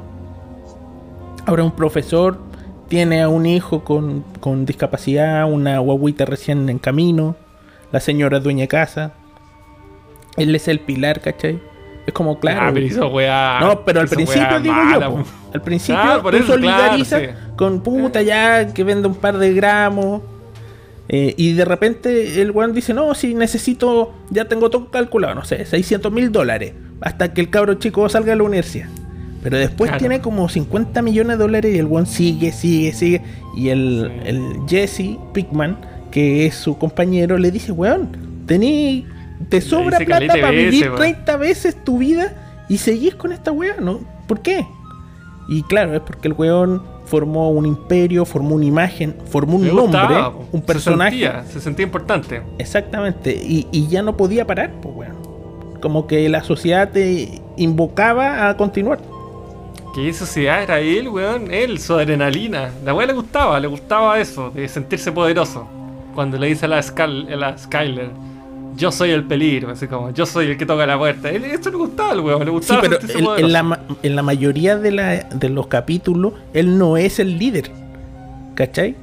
[1.46, 2.39] Ahora un profesor
[2.88, 7.36] tiene a un hijo con, con discapacidad, una guaguita recién en camino,
[7.92, 9.12] la señora dueña de casa,
[10.38, 11.60] él es el pilar, ¿cachai?
[12.06, 12.62] Es como, claro.
[12.63, 15.24] Ah, pero hizo wea- No, pero al principio digo mala, yo, po.
[15.54, 17.28] al principio Ah, por tú eso, claro, solidarizas sí.
[17.56, 20.22] con puta ya que vende un par de gramos
[21.10, 25.44] eh, y de repente el weón dice, no, si necesito, ya tengo todo calculado, no
[25.46, 28.88] sé, 600 mil dólares hasta que el cabro chico salga de la universidad.
[29.42, 30.00] Pero después Claro.
[30.00, 33.22] tiene como 50 millones de dólares y el weón sigue, sigue, sigue.
[33.58, 34.30] Y el, Sí.
[34.30, 35.78] el Jesse Pickman,
[36.12, 38.10] que es su compañero, le dice, weón,
[38.46, 39.06] tení,
[39.50, 40.98] te sobra plata para veces, vivir weón.
[40.98, 42.34] 30 veces tu vida
[42.69, 44.00] y seguís con esta weá, ¿no?
[44.28, 44.65] ¿Por qué?
[45.50, 49.67] Y claro, es porque el weón formó un imperio, formó una imagen, formó un Me
[49.67, 51.12] nombre, gustaba, un Se personaje.
[51.12, 52.41] sentía, se sentía importante.
[52.58, 53.32] Exactamente.
[53.36, 55.15] Y, y ya no podía parar, pues weón.
[55.82, 59.00] Como que la sociedad te invocaba a continuar.
[59.93, 61.52] ¿Qué sociedad era él, weón?
[61.54, 62.72] Él, su adrenalina.
[62.86, 65.67] La weá le gustaba, le gustaba eso, de sentirse poderoso.
[66.16, 68.10] Cuando le dice a la, Scal- a la Skyler,
[68.76, 71.30] yo soy el peligro, así como, yo soy el que toca la puerta.
[71.30, 74.78] Eso le gustaba al weón, le Sí, gustaba pero sentirse en, la, en la mayoría
[74.78, 77.71] de, la- de los capítulos, él no es el líder.
[78.55, 78.95] ¿Cachai?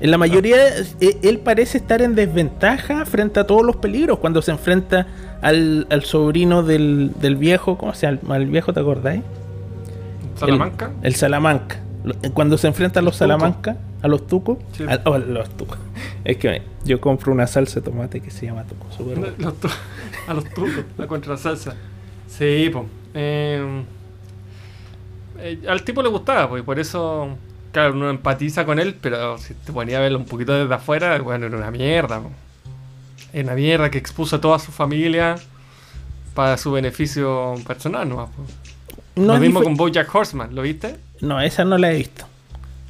[0.00, 0.56] En la mayoría,
[1.00, 4.18] eh, él parece estar en desventaja frente a todos los peligros.
[4.18, 5.06] Cuando se enfrenta
[5.40, 8.72] al, al sobrino del, del viejo, ¿cómo se llama el viejo?
[8.72, 9.22] ¿Te acordáis?
[10.36, 10.90] Salamanca.
[11.00, 11.76] El, el Salamanca.
[12.34, 13.16] Cuando se enfrenta a los.
[13.16, 14.58] Salamanca, a los tucos.
[14.76, 14.84] Sí.
[14.84, 15.78] a- oh, los tucos.
[16.24, 18.86] Es que yo compro una salsa de tomate que se llama tuco.
[19.38, 19.68] Los tu-
[20.26, 21.74] a los tucos, la contrasalsa.
[22.26, 22.86] Sí, po.
[23.14, 23.82] Eh,
[25.38, 27.36] eh, al tipo le gustaba, pues, por eso
[27.72, 31.18] claro, uno empatiza con él, pero si te ponía a verlo un poquito desde afuera,
[31.20, 32.20] bueno, era una mierda.
[32.20, 32.30] po.
[33.32, 35.36] Era una mierda que expuso a toda su familia
[36.34, 38.30] para su beneficio personal, ¿no?
[39.16, 40.96] No Lo mismo con BoJack Horseman, ¿lo viste?
[41.24, 42.24] No, esa no la he visto.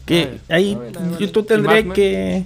[0.07, 0.93] Que Ah, ahí ver,
[1.33, 2.45] tú ¿Y tendrías que.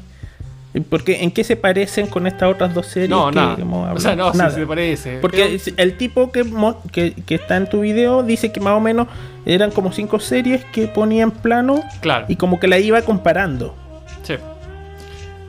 [0.91, 3.09] Porque, ¿En qué se parecen con estas otras dos series?
[3.11, 3.57] No, que nada.
[3.59, 4.51] hemos O sea, no, sí Nada.
[4.51, 5.18] se parece.
[5.18, 8.74] Porque Pero- el tipo que, mo- que, que está en tu video dice que más
[8.74, 9.09] o menos
[9.47, 12.26] eran como cinco series que ponía en plano claro.
[12.28, 13.74] y como que la iba comparando.
[14.22, 14.34] Sí.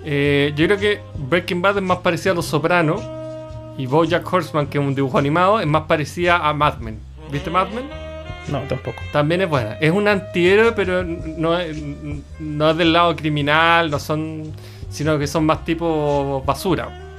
[0.06, 3.02] Eh, yo creo que Breaking Bad es más parecida a Los Sopranos
[3.78, 6.98] y BoJack Horseman, que es un dibujo animado, es más parecida a Mad Men.
[7.32, 7.86] ¿Viste Mad Men?
[8.48, 9.02] No, tampoco.
[9.12, 9.74] También es buena.
[9.80, 11.78] Es un antihéroe, pero no es,
[12.40, 14.52] no es del lado criminal, no son,
[14.90, 17.10] sino que son más tipo basura.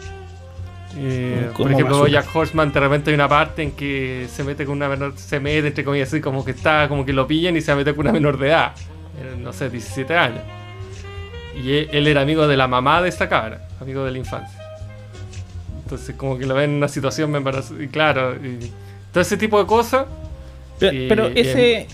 [0.97, 1.99] Eh, por ¿Cómo ejemplo?
[1.99, 5.39] Bojack Horseman de repente hay una parte en que se mete con una menor, se
[5.39, 8.07] mete entre comillas así como que está, como que lo pillan y se mete con
[8.07, 8.73] una menor de edad,
[9.39, 10.43] no sé, 17 años.
[11.63, 14.59] Y él, él era amigo de la mamá de esta cabra, amigo de la infancia.
[15.85, 18.71] Entonces como que lo ven en una situación, me embarazó, y claro, y
[19.13, 20.07] todo ese tipo de cosas.
[20.81, 21.87] Pero, ese,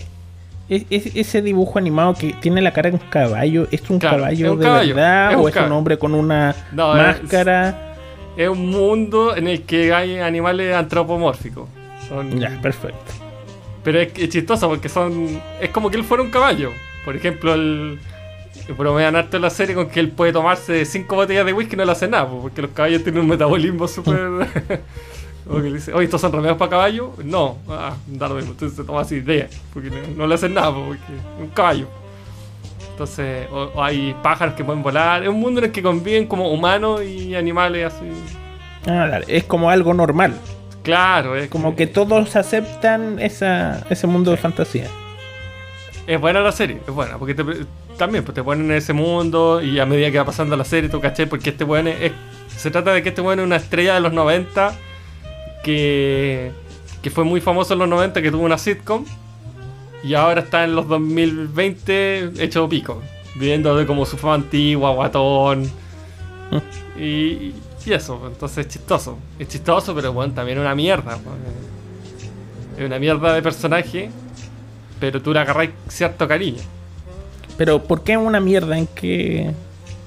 [0.69, 4.17] es- es- ese dibujo animado que tiene la cara de un caballo, ¿es un Claro,
[4.17, 7.95] caballo es un de caballo, verdad es o es un hombre con una No, máscara?
[8.35, 11.67] Es un mundo en el que hay animales antropomórficos.
[12.07, 13.13] Son- Ya, perfecto.
[13.83, 15.39] Pero es, chistoso porque son.
[15.61, 16.71] Es como que él fuera un caballo.
[17.05, 17.99] Por ejemplo, el.
[18.77, 21.77] Bromean harto en la serie con que él puede tomarse cinco botellas de whisky y
[21.77, 24.17] no le hace nada, po, porque los caballos tienen un metabolismo súper.
[25.47, 27.13] como que le dice, oye, ¿estos son remedios para caballo?
[27.23, 28.51] No, ah, da lo mismo.
[28.51, 31.87] Entonces se toma así de porque no, le hacen nada, po, porque es un caballo.
[32.91, 35.23] Entonces, o, o hay pájaros que pueden volar.
[35.23, 38.05] Es un mundo en el que conviven como humanos y animales así.
[38.87, 40.33] Ah, es como algo normal.
[40.83, 44.87] Claro, es Como que todos aceptan esa, ese mundo de fantasía.
[46.07, 47.43] Es buena la serie, es buena, porque te-
[47.97, 50.89] también pues, te ponen en ese mundo y a medida que va pasando la serie,
[50.89, 52.13] tú caché, porque este weón es,
[52.55, 54.73] Se trata de que este weón es una estrella de los 90
[55.67, 56.53] que,
[57.01, 59.03] que fue muy famoso en los 90, que tuvo una sitcom
[60.01, 63.01] y ahora está en los 2020 hecho pico,
[63.35, 65.69] viviendo de como su fama antigua, guatón
[66.97, 67.51] y,
[67.85, 69.17] y eso, entonces es chistoso.
[69.37, 71.19] Es chistoso, pero bueno, también es una mierda.
[72.77, 74.09] Es una mierda de personaje,
[75.01, 76.61] pero tú le agarras cierto cariño.
[77.57, 79.53] Pero ¿por qué una mierda en que...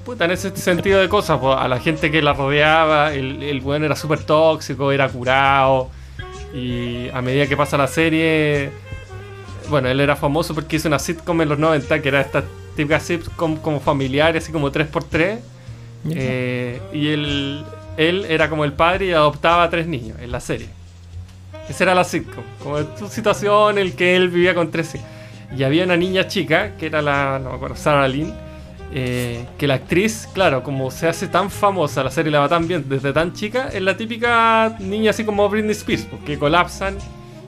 [0.05, 3.63] Puta, en ese sentido de cosas, pues, a la gente que la rodeaba, el, el
[3.63, 5.91] weón era súper tóxico, era curado.
[6.55, 8.71] Y a medida que pasa la serie,
[9.69, 12.43] bueno, él era famoso porque hizo una sitcom en los 90, que era esta
[12.75, 15.39] típica sitcom como familiar, así como 3x3.
[16.13, 17.65] Eh, y él,
[17.97, 20.69] él era como el padre y adoptaba a tres niños en la serie.
[21.69, 25.07] Esa era la sitcom, como tu situación en el que él vivía con tres hijos.
[25.57, 28.35] Y había una niña chica, que era la, no me acuerdo, Sarah Lynn,
[28.93, 32.67] eh, que la actriz, claro, como se hace tan famosa, la serie la va tan
[32.67, 36.97] bien desde tan chica, es la típica niña así como Britney Spears, pues, que colapsan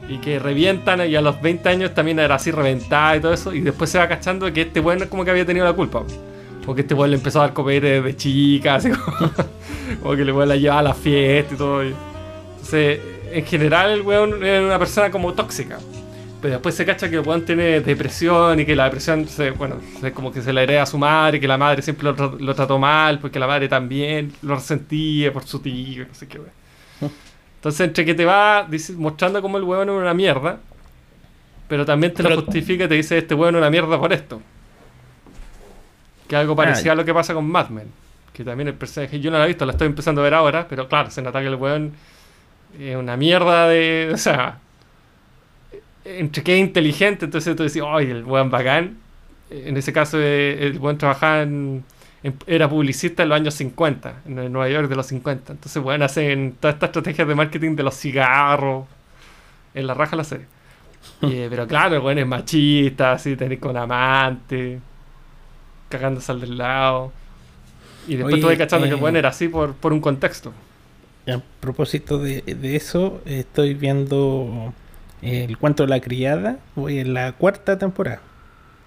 [0.09, 3.53] y que revientan y a los 20 años también era así reventada y todo eso,
[3.53, 6.05] y después se va cachando que este bueno es como que había tenido la culpa.
[6.65, 9.31] Porque este weón le empezó a dar copete de chica, así como,
[10.03, 11.83] como que le la a la fiesta y todo.
[11.83, 13.01] Entonces,
[13.33, 15.79] en general el weón es una persona como tóxica.
[16.43, 19.77] Pero después se cacha que el weón tiene depresión y que la depresión, se, bueno,
[20.01, 22.39] se- como que se la hereda a su madre, que la madre siempre lo, tra-
[22.39, 26.39] lo trató mal, porque la madre también lo resentía por su tío, no sé qué
[26.39, 26.51] weón.
[27.57, 28.67] Entonces, entre que te va
[28.97, 30.59] mostrando como el weón es una mierda,
[31.69, 34.43] pero también te lo justifica y te dice este weón es una mierda por esto.
[36.29, 37.89] Que algo parecido Ah, a lo que pasa con Mad Men.
[38.33, 40.67] Que también el personaje, yo no la he visto, la estoy empezando a ver ahora,
[40.69, 41.93] pero claro, se nota que el weón
[42.81, 44.11] es una mierda de.
[44.15, 44.59] O sea,
[46.05, 48.99] entre que es inteligente, entonces tú decís, ¡ay, el weón bacán!
[49.51, 51.85] En ese caso, eh, el weón trabajaba en,
[52.23, 55.53] en- Era publicista en los años 50, en Nueva York de los 50.
[55.53, 58.87] Entonces, weón, hacen todas estas estrategias de marketing de los cigarros.
[59.75, 60.47] En la raja la serie.
[61.23, 64.81] Eh, pero claro, el weón es machista, así, tener con amante,
[65.89, 67.13] cagándose al del lado.
[68.07, 70.53] Y después Oye, tuve cachando que el eh, weón era así por, por un contexto.
[71.29, 74.73] A propósito de, de eso, estoy viendo
[75.23, 76.59] el cuento de la criada.
[76.75, 78.21] Voy en la cuarta temporada.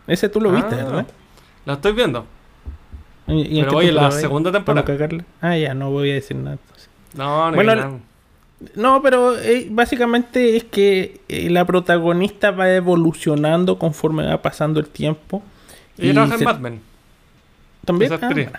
[0.07, 1.07] Ese tú lo viste, Ah, ¿verdad?
[1.65, 2.25] Lo estoy viendo.
[3.27, 4.85] ¿Y- y Pero voy en la segunda temporada.
[5.41, 6.57] Ah, ya, no voy a decir nada.
[6.61, 6.89] entonces.
[7.15, 7.99] No, no, Bueno.
[8.75, 14.87] No, pero eh, básicamente es que eh, la protagonista va evolucionando conforme va pasando el
[14.87, 15.43] tiempo.
[15.97, 16.81] Ella y trabaja en se- Mad Men.
[17.83, 18.13] También.
[18.13, 18.51] Ah, bueno.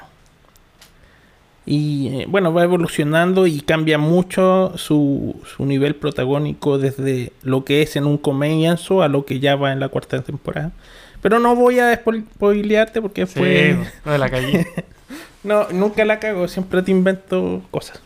[1.68, 7.82] Y eh, bueno, va evolucionando y cambia mucho su, su nivel protagónico desde lo que
[7.82, 10.70] es en un comienzo a lo que ya va en la cuarta temporada.
[11.22, 13.76] Pero no voy a spo- spoilearte porque Sí, fue.
[14.04, 14.66] no de la calle.
[15.44, 18.00] No, nunca la cago, siempre te invento cosas.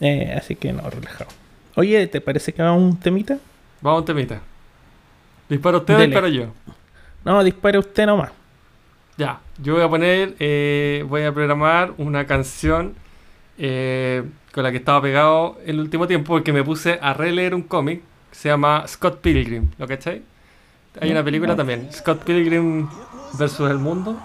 [0.00, 1.30] Eh, así que no, relajado.
[1.76, 3.36] Oye, ¿te parece que haga un temita?
[3.82, 4.40] Vamos a un temita.
[5.48, 6.46] ¿Dispara usted o disparo yo?
[7.22, 8.30] No, dispare usted nomás.
[9.20, 12.94] Ya, yo voy a poner, eh, voy a programar una canción
[13.58, 17.60] eh, con la que estaba pegado el último tiempo porque me puse a releer un
[17.60, 18.00] cómic
[18.30, 20.22] que se llama Scott Pilgrim, ¿lo cachai?
[21.02, 22.88] Hay una película también, Scott Pilgrim
[23.38, 24.18] versus el mundo.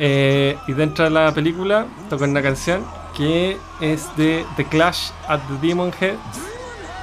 [0.00, 2.84] Eh, y dentro de la película tocan una canción
[3.16, 6.40] que es de The Clash at the Demon Heads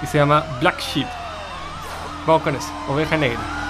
[0.03, 1.07] y se llama Black Sheep.
[2.27, 3.64] Vamos con eso, oveja negra.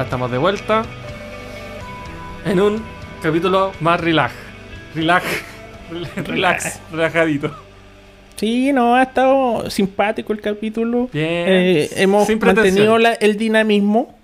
[0.00, 0.82] Ya estamos de vuelta
[2.46, 2.82] en un
[3.22, 4.32] capítulo más relax.
[4.94, 5.26] Relax.
[6.26, 6.80] Relax.
[6.90, 7.54] Relajadito.
[8.36, 11.10] Sí, no, ha estado simpático el capítulo.
[11.12, 11.26] Bien.
[11.46, 14.16] Eh, hemos Sin mantenido la- el dinamismo.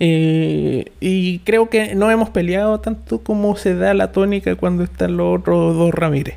[0.00, 5.16] Eh, y creo que no hemos peleado tanto como se da la tónica cuando están
[5.16, 6.34] los otros dos Ramírez.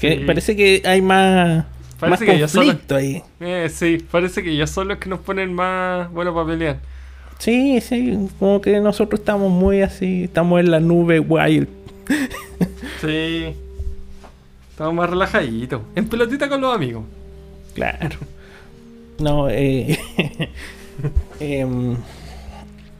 [0.00, 0.24] Que Sí.
[0.26, 1.66] parece que hay más,
[2.00, 3.22] Parece más que yo solo- conflicto ahí.
[3.40, 6.94] Eh, sí, parece que ellos son los que nos ponen más buenos para pelear.
[7.38, 11.68] Sí, sí, como que nosotros estamos muy así, estamos en la nube wild.
[13.00, 13.54] Sí.
[14.70, 15.82] Estamos más relajaditos.
[15.94, 17.04] En pelotita con los amigos.
[17.74, 18.16] Claro.
[19.18, 19.98] No, eh.
[21.40, 21.96] em,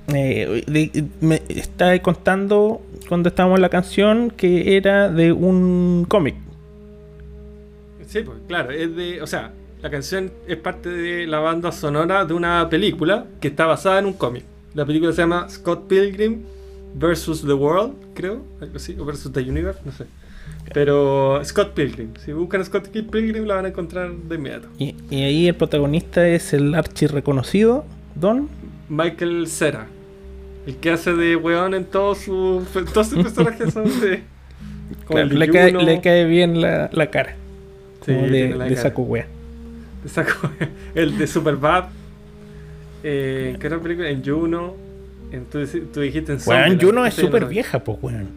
[0.08, 6.34] eh, de- me estaba contando cuando estábamos en la canción que era de un cómic.
[8.06, 9.52] Sí, pues claro, es de, o sea,
[9.84, 14.06] la canción es parte de la banda sonora de una película que está basada en
[14.06, 14.42] un cómic.
[14.72, 16.40] La película se llama Scott Pilgrim
[16.94, 20.06] versus the World, creo, algo así, o versus the Universe, no sé.
[20.72, 24.68] Pero Scott Pilgrim, si buscan Scott Pilgrim la van a encontrar de inmediato.
[24.78, 28.48] Y, y ahí el protagonista es el archi reconocido Don.
[28.88, 29.86] Michael Cera,
[30.66, 34.22] el que hace de weón en todos sus todos sus personajes son de
[35.06, 35.84] Claro, le, cae, Juno.
[35.84, 37.36] le cae bien la, la cara.
[38.06, 38.82] Sí, Como de, la de cara.
[38.82, 39.26] saco wea.
[40.04, 40.50] De saco-
[40.94, 41.86] el de Superbad.
[43.02, 44.08] Eh, ¿en ¿Qué otra película?
[44.08, 44.74] En Juno.
[45.32, 46.82] En, tú, tú dijiste en Weón, Zombieland.
[46.82, 48.28] Juno es súper vieja, pues, weón.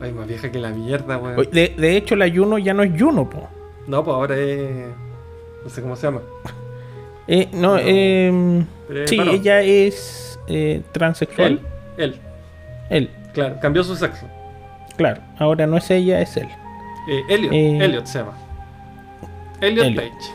[0.00, 1.36] Ay, más vieja que la mierda, weón.
[1.52, 3.46] De, de hecho, la Juno ya no es Juno, po.
[3.86, 4.70] No, pues ahora es.
[5.64, 6.20] No sé cómo se llama.
[7.28, 7.78] Eh, no, No.
[7.84, 8.64] eh,
[9.06, 11.60] sí, ella es eh, transexual.
[11.98, 12.20] Él, él,
[12.88, 14.26] Él, claro, cambió su sexo.
[14.96, 15.20] claro.
[15.38, 16.48] Ahora no es ella, es él.
[17.08, 18.32] Eh, Elliot, Eh, Elliot se llama.
[19.60, 20.02] Elliot, Elliot.
[20.04, 20.30] Page.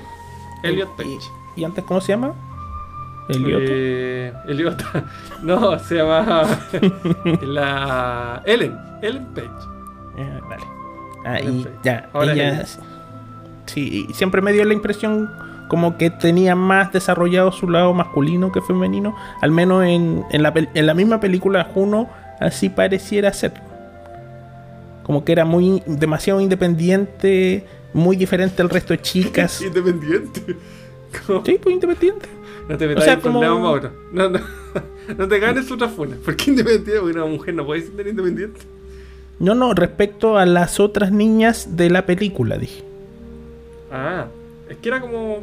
[0.69, 1.31] Elliot Page.
[1.55, 2.33] ¿Y, antes cómo se llama?
[3.29, 3.61] Elliot.
[3.65, 4.83] Eh, Elliot.
[5.41, 6.45] No, se llama.
[7.41, 8.41] la.
[8.45, 8.77] Ellen.
[9.01, 9.47] Ellen Page.
[10.17, 10.63] Eh, vale.
[11.25, 11.75] Ah, Ellen y Page.
[11.83, 12.65] ya, Ahora ella.
[13.65, 15.29] Sí, y siempre me dio la impresión
[15.67, 19.15] como que tenía más desarrollado su lado masculino que femenino.
[19.41, 22.09] Al menos en, en, la, en la misma película Juno,
[22.39, 23.53] así pareciera ser.
[25.03, 27.65] Como que era muy demasiado independiente,
[27.95, 29.61] muy diferente al resto de chicas.
[29.65, 30.55] Independiente.
[31.25, 31.43] ¿Cómo?
[31.45, 32.27] Sí, pues independiente.
[32.67, 33.91] No te metas O sea, en como- Mauro.
[34.11, 34.39] No, no.
[35.17, 36.15] No te ganes otra funa.
[36.25, 36.99] ¿Por qué independiente?
[36.99, 38.59] Porque una mujer no puede ser independiente.
[39.39, 42.83] No, no, respecto a las otras niñas de la película, dije.
[43.91, 44.25] Ah,
[44.69, 45.39] es que era como.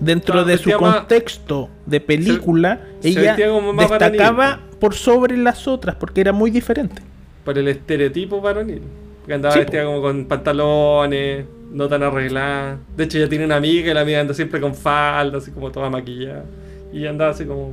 [0.00, 3.36] Dentro Claro, de su más- contexto de película, se ella
[3.74, 4.76] más destacaba varonil.
[4.80, 7.02] por sobre las otras porque era muy diferente.
[7.44, 8.80] por el estereotipo varonil.
[9.26, 12.78] Que andaba Sí, vestida como con pantalones, no tan arreglada.
[12.96, 15.70] De hecho, ella tiene una amiga y la amiga anda siempre con falda, así como
[15.70, 16.44] toda maquillada.
[16.92, 17.72] Y andaba así como.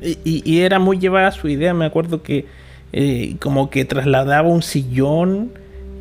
[0.00, 1.74] Y, y- y era muy llevada a su idea.
[1.74, 2.46] Me acuerdo que
[2.92, 5.50] eh, como que trasladaba un sillón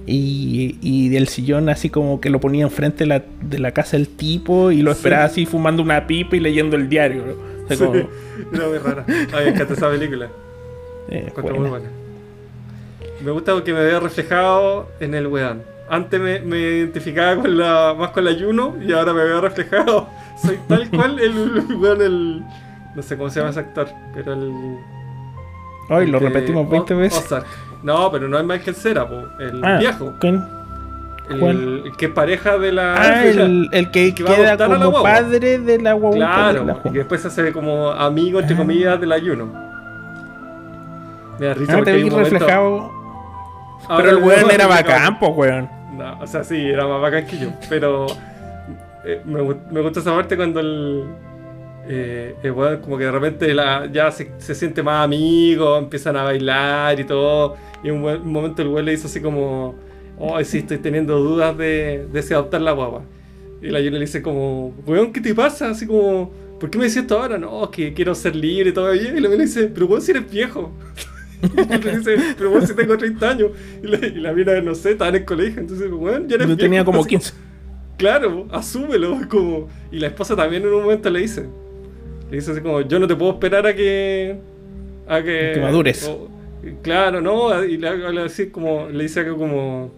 [0.06, 3.96] y, y del sillón así como que lo ponía enfrente de la, de la casa
[3.98, 4.98] del tipo y lo Sí.
[4.98, 7.24] esperaba así fumando una pipa y leyendo el diario.
[7.26, 7.34] ¿no?
[7.64, 8.06] O sea, como, Sí,
[8.54, 9.06] era muy rara.
[9.08, 10.28] Ay, me encanta esa película.
[11.10, 11.60] eh, buena.
[11.60, 11.90] muy buena.
[13.24, 15.62] Me gusta porque me veo reflejado en el weón.
[15.90, 20.08] Antes me, me identificaba con la, más con la Juno y ahora me veo reflejado.
[20.42, 22.44] Soy tal cual el, weón, el.
[22.96, 24.52] No sé cómo se llama ese actor, pero el.
[25.90, 27.20] Ay, lo repetimos 20 O- veces.
[27.26, 27.46] Ozark.
[27.84, 30.14] No, pero no es Michael Cera, po, el Ah, viejo.
[30.20, 30.42] ¿quién?
[31.30, 32.96] El, el que es pareja de la.
[32.96, 35.12] Ah, el, el que, a queda a la como guagua.
[35.12, 38.58] padre de la de la Claro, y que después se hace como amigo, entre Ah.
[38.60, 39.52] comillas, de la Juno.
[41.40, 42.92] Me da risa Ah, porque te vi reflejado.
[43.88, 45.70] Ahora Pero el weón era bacán, po, weón.
[45.98, 47.50] No, o sea, sí, era más bacán que yo.
[47.70, 48.08] Pero
[49.06, 51.04] eh, me, me gusta esa parte cuando el,
[51.88, 52.36] eh,
[52.82, 57.04] como que de repente la- ya se, se siente más amigo, empiezan a bailar y
[57.04, 57.56] todo.
[57.84, 59.76] Y en un, momento el weón le dice así como,
[60.18, 63.04] oh, sí, estoy teniendo dudas de, de si adoptar la guagua.
[63.62, 65.70] Y la Yuna le dice como, weón, ¿qué te pasa?
[65.70, 67.38] Así como, ¿por qué me decís esto ahora?
[67.38, 69.10] No, que quiero ser libre todavía.
[69.16, 70.72] Y la le dice, pero weón, si eres viejo.
[71.84, 73.52] Le dice, pero weón, si tengo 30 años.
[73.84, 75.60] Y la, y la mina, no sé, estaba en el colegio.
[75.62, 76.58] Entonces, weón, ya eres Yo viejo.
[76.58, 77.34] tenía como Así 15.
[77.98, 79.20] Claro, asúmelo.
[79.30, 79.68] Como...
[79.92, 81.48] Y la esposa también en un momento le dice.
[82.30, 84.40] Le dice así como, yo no te puedo esperar a que...
[85.08, 86.04] A que, Que madures.
[86.08, 86.30] o-
[86.82, 87.64] claro, ¿no?
[87.66, 89.92] Y le, le, así como, le dice algo como...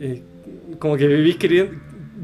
[0.00, 0.22] eh,
[0.78, 1.72] como que vivís queriendo...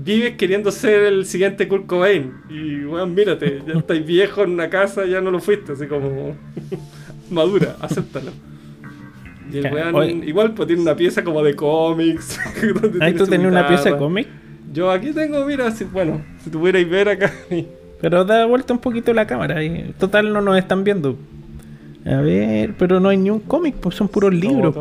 [0.02, 2.32] Vives queriendo ser el siguiente Kurt Cobain.
[2.48, 5.72] Y, weón, mírate, ya estás viejo en una casa, ya no lo fuiste.
[5.72, 6.36] Así como...
[7.30, 8.32] madura, acéptalo.
[9.52, 12.38] Y el weón, igual, pues tiene una pieza como de cómics.
[13.00, 14.28] Ahí tú tenías una pieza de cómic.
[14.72, 17.32] Yo aquí tengo, mira, si, bueno, si tuvierais ver acá.
[18.00, 19.62] Pero da vuelta un poquito la cámara.
[19.62, 21.16] y total, no nos están viendo.
[22.06, 24.74] A ver, pero no hay ni un cómic, pues son puros libros.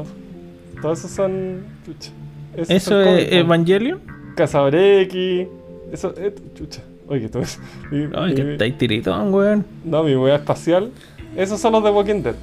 [0.82, 1.57] Todos, esos son.
[1.86, 2.11] Chucha.
[2.55, 3.32] Esos ¿Eso son es cómics.
[3.34, 3.99] Evangelion?
[4.38, 5.47] X.
[5.91, 6.34] Eso es.
[6.55, 6.82] Chucha.
[7.07, 7.59] Oye, todo eso.
[7.91, 9.65] Mi- Ay, que mi- ahí tiritón, weón.
[9.84, 10.91] No, mi wea espacial.
[11.36, 12.36] Esos son los de Walking Dead.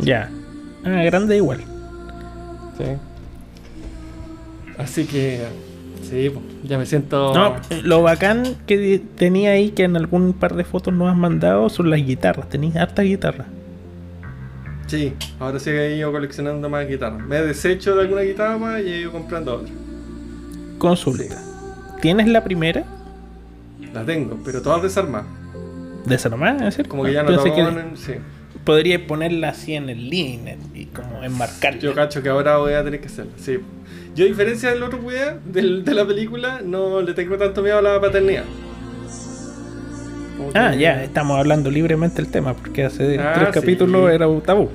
[0.00, 0.28] Ya.
[0.84, 1.60] Ah, grande igual.
[2.78, 2.84] Sí.
[4.78, 5.46] Así que.
[6.02, 6.30] Sí,
[6.64, 7.32] ya me siento.
[7.32, 11.16] No, eh, lo bacán que tenía ahí, que en algún par de fotos nos has
[11.16, 12.48] mandado, son las guitarras.
[12.48, 13.46] Tenéis hartas guitarras.
[14.86, 17.26] Sí, ahora sí he ido coleccionando más guitarras.
[17.26, 19.72] Me he deshecho de alguna guitarra y he ido comprando otra.
[20.78, 21.40] Consulta.
[22.02, 22.84] ¿Tienes la primera?
[23.94, 25.26] La tengo, pero todas desarmadas.
[26.04, 26.90] Desarmada, ¿es cierto?
[26.90, 27.96] Como que ya no que toman.
[27.96, 28.14] Sí.
[28.64, 31.80] Podría ponerla así en el living y como enmarcarla.
[31.80, 33.58] Yo cacho que ahora voy a tener que hacerlo, sí.
[34.14, 37.78] Yo, a diferencia del otro weá, del, de la película, no le tengo tanto miedo
[37.78, 38.44] a la paternidad.
[40.54, 43.60] Ah, que- ya, estamos hablando libremente del tema, porque hace Ah, tres sí.
[43.60, 44.68] capítulos era un tabú.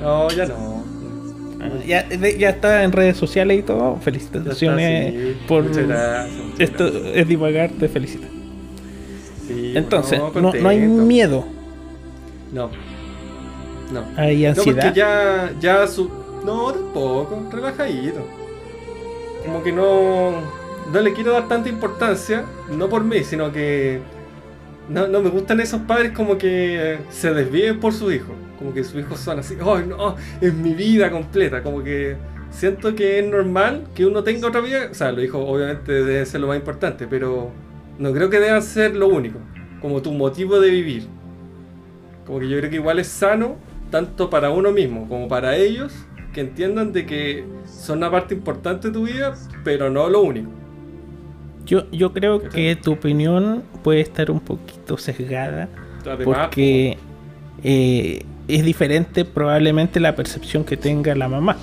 [0.00, 0.84] No, ya no.
[1.60, 3.96] Ah, ya, ya está en redes sociales y todo.
[3.96, 5.36] Felicitaciones está, sí.
[5.48, 6.36] por Muchas gracias.
[6.44, 7.12] muchas esto gracias.
[7.16, 8.26] es divagar, te felicito.
[9.48, 11.46] Sí, Entonces, no, no, hay miedo,
[12.52, 12.70] No.
[14.00, 14.12] No.
[14.14, 14.64] hay No, ansiedad.
[14.64, 16.10] porque ya, ya su.
[16.42, 18.32] No, tampoco, relajadito.
[19.42, 20.52] como que no,
[20.84, 24.08] no le quiero dar tanta importancia, no por mí, sino que
[24.88, 28.84] no, no me gustan esos padres como que se desvíen por sus hijos, como que
[28.84, 33.26] sus hijos son así, oh no, es mi vida completa, como que siento que es
[33.26, 36.58] normal que uno tenga otra vida, o sea, los hijos obviamente deben ser lo más
[36.58, 37.56] importante, pero
[37.98, 39.40] no creo que deban ser lo único,
[39.80, 41.12] como tu motivo de vivir.
[42.24, 45.92] Como que yo creo que igual es sano, tanto para uno mismo como para ellos,
[46.32, 49.34] que entiendan de que son una parte importante de tu vida,
[49.64, 50.50] pero no lo único.
[51.64, 55.68] Yo, yo creo que tu opinión puede estar un poquito sesgada
[56.04, 56.96] Además, porque
[57.64, 61.56] eh, es diferente probablemente la percepción que tenga la mamá.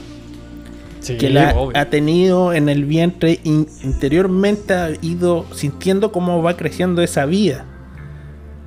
[0.99, 1.77] sí, que la obvio.
[1.79, 7.65] ha tenido en el vientre in- interiormente ha ido sintiendo cómo va creciendo esa vida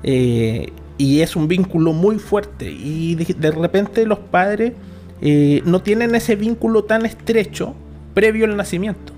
[0.03, 4.73] Eh, y es un vínculo muy fuerte y de, de repente los padres
[5.21, 7.75] eh, no tienen ese vínculo tan estrecho
[8.13, 9.13] previo al nacimiento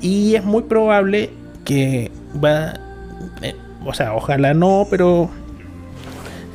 [0.00, 1.30] y es muy probable
[1.64, 2.10] que
[2.42, 2.74] va
[3.42, 5.30] eh, o sea ojalá no pero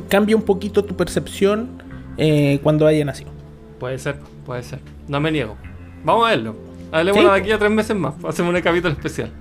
[0.10, 1.70] cambie un poquito tu percepción
[2.18, 3.32] eh, cuando haya nacido
[3.80, 4.78] Puede ser, puede ser.
[5.08, 5.58] No me niego.
[6.06, 6.56] Vamos a verlo.
[6.92, 7.28] Hablemos Sí.
[7.28, 8.14] de aquí a tres meses más.
[8.24, 9.32] Hacemos un capítulo especial.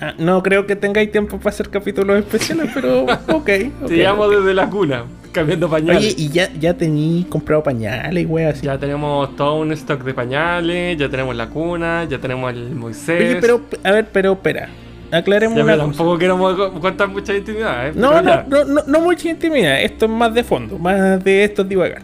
[0.00, 3.28] Ah, no creo que tengáis tiempo para hacer capítulos especiales, pero ok.
[3.28, 3.50] ok,
[3.88, 6.14] Te llamo desde la cuna, cambiando pañales.
[6.14, 8.66] Oye, y ya, ya tení comprado pañales y weas así.
[8.66, 13.20] Ya tenemos todo un stock de pañales, ya tenemos la cuna, ya tenemos el Moisés.
[13.22, 14.68] Oye, pero, a ver, pero espera.
[15.10, 15.86] Aclaremos Ya, una cosa.
[15.86, 17.92] tampoco queremos co- contar mucha intimidad, ¿eh?
[17.94, 19.80] No, no, no, no, no mucha intimidad.
[19.80, 22.02] Esto es más de fondo, más de esto es divagar.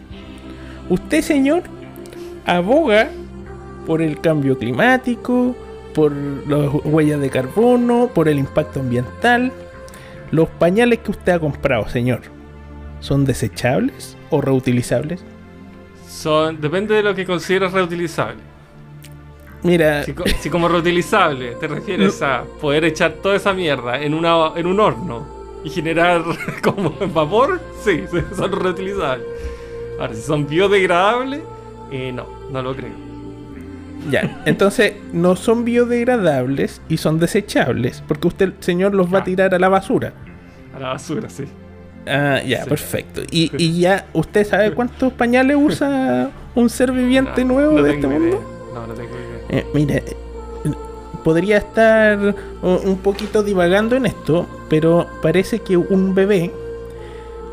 [0.89, 1.63] Usted, señor,
[2.45, 3.09] aboga
[3.85, 5.55] por el cambio climático,
[5.93, 9.51] por las huellas de carbono, por el impacto ambiental.
[10.31, 12.21] Los pañales que usted ha comprado, señor,
[12.99, 15.23] ¿son desechables o reutilizables?
[16.07, 18.41] Son, depende de lo que consideres reutilizable.
[19.63, 24.13] Mira, Si, co- si como reutilizable te refieres a poder echar toda esa mierda en,
[24.13, 25.25] una, en un horno
[25.63, 26.23] y generar
[26.63, 28.03] como vapor, sí,
[28.35, 29.25] son reutilizables.
[29.99, 31.41] Ahora, si son biodegradables,
[31.91, 33.12] eh, no, no lo creo.
[34.11, 34.41] Ya.
[34.45, 39.25] Entonces, no son biodegradables y son desechables, porque usted, señor, los va a Ah.
[39.25, 40.13] tirar a la basura.
[40.75, 41.45] A la basura, sí.
[42.07, 42.69] Ah, ya, Sí.
[42.69, 43.21] perfecto.
[43.31, 48.43] Y, y ya, ¿usted sabe cuántos pañales usa un ser viviente nuevo de este mundo?
[48.73, 49.59] No, no tengo idea.
[49.59, 50.03] Eh, mire,
[51.23, 56.51] podría estar un poquito divagando en esto, pero parece que un bebé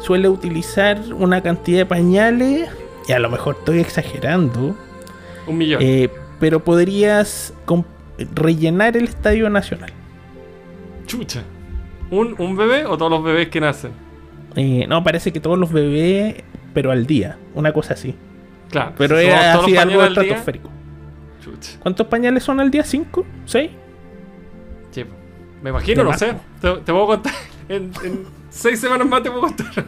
[0.01, 2.69] suele utilizar una cantidad de pañales,
[3.07, 4.75] y a lo mejor estoy exagerando,
[5.47, 5.81] Un millón.
[5.83, 6.11] eh,
[6.41, 7.55] pero podrías
[8.35, 9.93] rellenar el Estadio Nacional.
[11.07, 11.43] Chucha.
[12.11, 13.93] ¿Un, ¿Un bebé o todos los bebés que nacen?
[14.57, 16.43] Eh, no, parece que todos los bebés,
[16.75, 18.17] pero al día, una cosa así.
[18.71, 18.95] Claro.
[18.99, 20.71] Pero si todos así algo estratosférico.
[21.45, 21.79] Chucha.
[21.81, 22.83] ¿Cuántos pañales son al día?
[22.83, 23.25] ¿Cinco?
[23.45, 23.71] ¿Seis?
[24.91, 25.05] Sí.
[25.63, 26.35] Me imagino, no sé.
[26.61, 27.33] Te, te puedo contar.
[27.71, 29.85] En, en seis semanas más te puedo contar.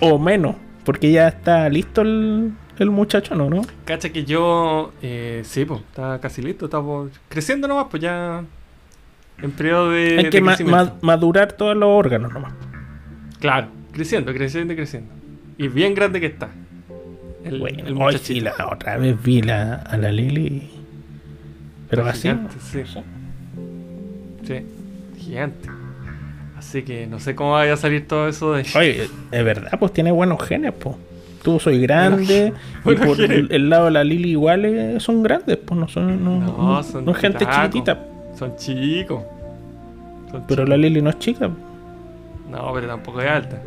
[0.00, 2.52] O, o menos, porque ya está listo el,
[2.84, 3.48] el muchacho, ¿no?
[3.50, 3.62] ¿no?
[3.84, 4.92] Cacha que yo.
[5.02, 6.66] Eh, sí, pues, está casi listo.
[6.66, 8.42] Está por- creciendo nomás, pues ya.
[9.42, 10.18] En periodo de.
[10.18, 10.84] Hay de que ma- crecimiento.
[10.94, 12.52] ma- madurar todos los órganos nomás.
[13.40, 15.12] Claro, creciendo, creciendo y creciendo.
[15.56, 16.48] Y bien grande que está.
[17.44, 20.70] El, Bueno, el hoy sí, la otra vez vi la, a la Lili.
[21.88, 22.22] Pero Está así.
[22.22, 22.82] gigante, sí.
[24.44, 24.66] Sí,
[25.18, 25.68] gigante.
[26.56, 28.66] Así que no sé cómo vaya a salir todo eso de.
[28.76, 30.96] Oye, es verdad, pues tiene buenos genes, pues.
[31.42, 32.52] Tú soy grande,
[32.84, 36.24] y por el, el lado de la Lili igual eh, son grandes, pues no son,
[36.24, 37.98] no, No, son no es gente chiquitita.
[38.38, 39.22] Son chicos.
[40.30, 40.68] Son Pero chicos.
[40.68, 41.48] la Lili no es chica,
[42.50, 43.60] No, pero tampoco es alta.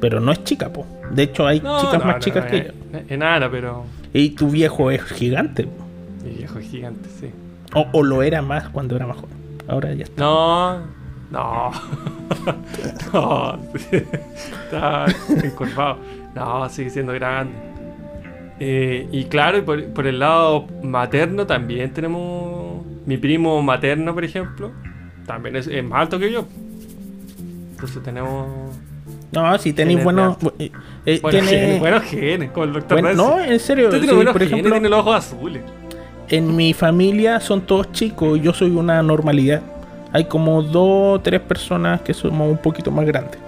[0.00, 0.86] pero no es chica, pues.
[1.10, 2.72] De hecho, hay No, chicas más chicas que ella.
[3.04, 3.84] es Enana, pero.
[4.14, 5.84] Y tu viejo es gigante, po.
[6.24, 7.30] Mi viejo es gigante, sí.
[7.74, 9.36] o, o lo era más cuando era más joven.
[9.68, 10.22] Ahora ya está.
[10.22, 10.78] No,
[11.30, 11.70] no.
[13.12, 13.58] no,
[13.92, 15.06] está
[15.42, 15.98] encorvado.
[16.34, 17.54] No, sigue siendo grande.
[18.60, 22.84] Eh, y claro, por, por el lado materno también tenemos.
[23.06, 24.70] Mi primo materno, por ejemplo,
[25.26, 26.46] también es, es más alto que yo.
[27.72, 28.46] Entonces tenemos.
[29.32, 30.36] No, si tenéis buenos.
[30.58, 30.70] eh,
[31.06, 33.86] eh, Buenos tiene- genes, buenos genes, el doctor buen- no, en serio.
[33.86, 35.62] Usted tiene sí, buenos por genes, ejemplo, tiene los ojos azules.
[36.28, 39.62] en mi familia son todos chicos y yo soy una normalidad.
[40.12, 43.38] Hay como dos o tres personas que somos un poquito más grandes.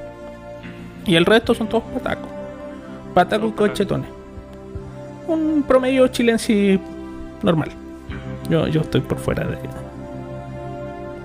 [1.07, 2.29] Y el resto son todos patacos.
[3.15, 4.09] Todos cochetones.
[5.27, 6.79] Un promedio chilense
[7.43, 7.71] normal.
[8.51, 9.57] Yo, yo estoy por fuera de.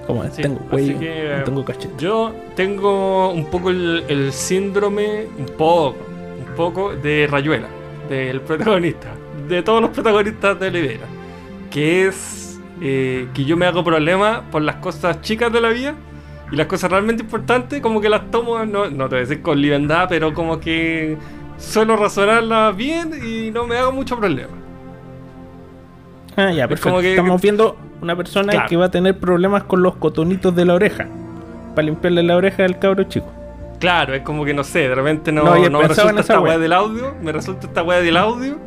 [0.08, 1.94] Como Sí, tengo cuello, que, no tengo cachete.
[1.98, 5.98] Yo tengo un poco el, el síndrome, un poco,
[6.48, 7.68] un poco de Rayuela,
[8.10, 9.10] del protagonista,
[9.48, 11.06] de todos los protagonistas de Libera.
[11.70, 15.96] que es eh, que yo me hago problema por las cosas chicas de la vida
[16.52, 19.42] y las cosas realmente importantes, como que las tomo, no, no te voy a decir
[19.42, 21.18] con libertad, pero como que
[21.60, 24.50] suelo razonarlas bien y no me hago mucho problema.
[26.36, 26.90] Ah, ya, Es perfecto.
[26.90, 28.70] como que- Estamos viendo una persona Claro.
[28.70, 31.08] que va a tener problemas con los cotonitos de la oreja.
[31.76, 33.28] Para limpiarle la oreja al cabro chico.
[33.80, 36.58] Claro, es como que no sé, de repente no, No, me resulta esta weá wea.
[36.60, 38.58] del audio, me resulta esta weá del audio.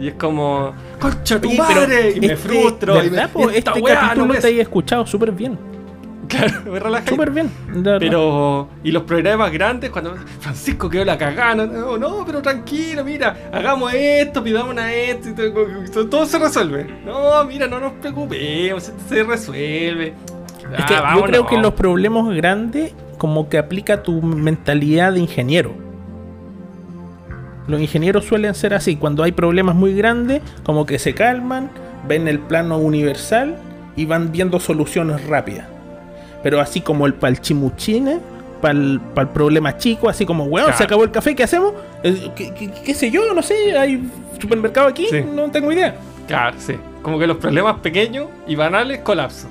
[0.00, 2.12] Y es como, ¡Concha tu madre!
[2.16, 3.02] Y me este- frustro.
[3.04, 5.58] y me- esta este weá no capítulo me- te haya escuchado súper bien.
[6.28, 7.08] Claro, me relajé.
[7.10, 7.50] Súper bien.
[7.82, 13.92] Pero, y los problemas grandes, cuando Francisco quedó la cagada, no, pero tranquilo, mira, hagamos
[13.94, 15.32] esto, pidamos a esto, y
[15.90, 16.86] todo, todo se resuelve.
[17.04, 20.14] No, mira, no nos preocupemos, esto se resuelve.
[20.76, 25.20] Es que Ah, yo creo que los problemas grandes como que aplica tu mentalidad de
[25.20, 25.72] ingeniero.
[27.66, 31.70] Los ingenieros suelen ser así, cuando hay problemas muy grandes, como que se calman,
[32.06, 33.56] ven el plano universal
[33.96, 35.66] y van viendo soluciones rápidas.
[36.42, 38.20] Pero así como el pal chimuchine,
[38.60, 39.00] para el
[39.32, 41.72] problema chico, así como, weón, se acabó el café, ¿qué hacemos?
[42.02, 43.32] Eh, ¿Qué, qué- qué sé yo?
[43.34, 44.08] No sé, hay
[44.40, 45.22] supermercado aquí, Sí.
[45.22, 45.96] no tengo idea.
[46.26, 46.74] Claro, sí.
[47.02, 49.50] Como que los problemas pequeños y banales colapsan.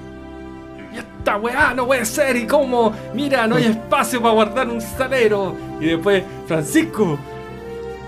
[0.94, 4.82] Y esta weá no puede ser, y cómo, mira, no hay espacio para guardar un
[4.82, 5.56] salero.
[5.82, 7.18] Y después, Francisco,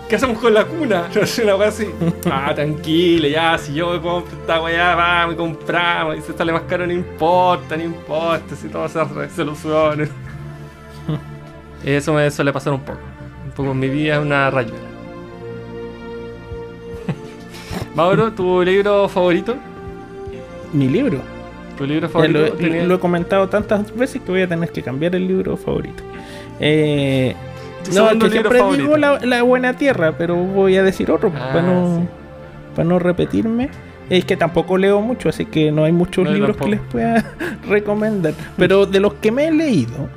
[0.09, 1.07] ¿qué hacemos con la cuna?
[1.15, 1.87] No sé, una weá así.
[2.29, 6.17] Ah, tranquilo, ya, si yo me compro esta weá, vamos, compramos.
[6.17, 10.07] Y si sale más caro, no importa, no importa, si todo se re- soluciona.
[11.85, 12.99] Eso me suele pasar un poco.
[13.45, 14.79] Un poco en mi vida es una rayuela.
[17.95, 19.55] Mauro, ¿tu libro favorito?
[20.73, 21.19] Mi libro.
[21.77, 22.39] ¿Tu libro favorito?
[22.59, 26.03] lo, lo he comentado tantas veces que voy a tener que cambiar el libro favorito.
[26.59, 27.35] Eh,
[27.95, 28.83] no, que libro siempre favorito.
[28.83, 32.07] digo la, la Buena Tierra, pero voy a decir otro Ah, para, no, sí.
[32.75, 33.69] para no repetirme.
[34.09, 37.23] Es que tampoco leo mucho, así que no hay muchos No, libros que les pueda
[37.67, 38.33] recomendar.
[38.57, 40.09] Pero de los que me he leído,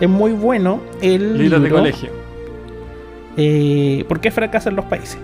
[0.00, 2.10] es muy bueno el Libros de libro, colegio.
[3.36, 5.18] eh, ¿Por qué fracasan los países?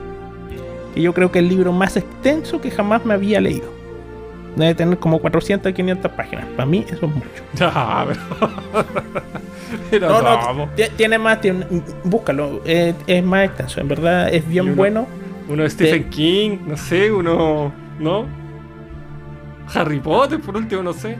[0.95, 3.77] Que yo creo que es el libro más extenso que jamás me había leído.
[4.57, 6.45] Debe tener como 400 500 páginas.
[6.57, 7.43] Para mí eso es mucho.
[9.91, 10.09] Pero.
[10.09, 11.67] No, no, no, ti- tiene más, tiene-
[12.05, 15.07] búscalo, eh, es más extenso, en verdad es bien uno- bueno.
[15.49, 17.73] Uno de Stephen King, no sé, uno.
[17.99, 18.27] ¿No?
[19.75, 21.17] Harry Potter, por último, no sé.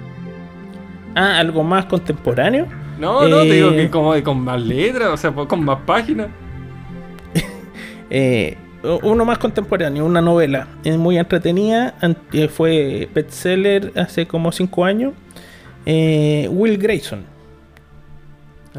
[1.15, 2.67] Ah, algo más contemporáneo.
[2.99, 3.77] No, no, te digo Eh.
[3.77, 6.29] que como con más letras, o sea, con más páginas.
[8.11, 8.57] Eh,
[9.03, 11.95] uno más contemporáneo, una novela, es muy entretenida,
[12.33, 15.13] eh, fue bestseller hace como 5 años.
[15.85, 17.25] Eh, Will Grayson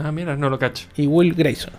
[0.03, 0.87] Ah, mira, no lo cacho.
[0.97, 1.73] y Will Grayson.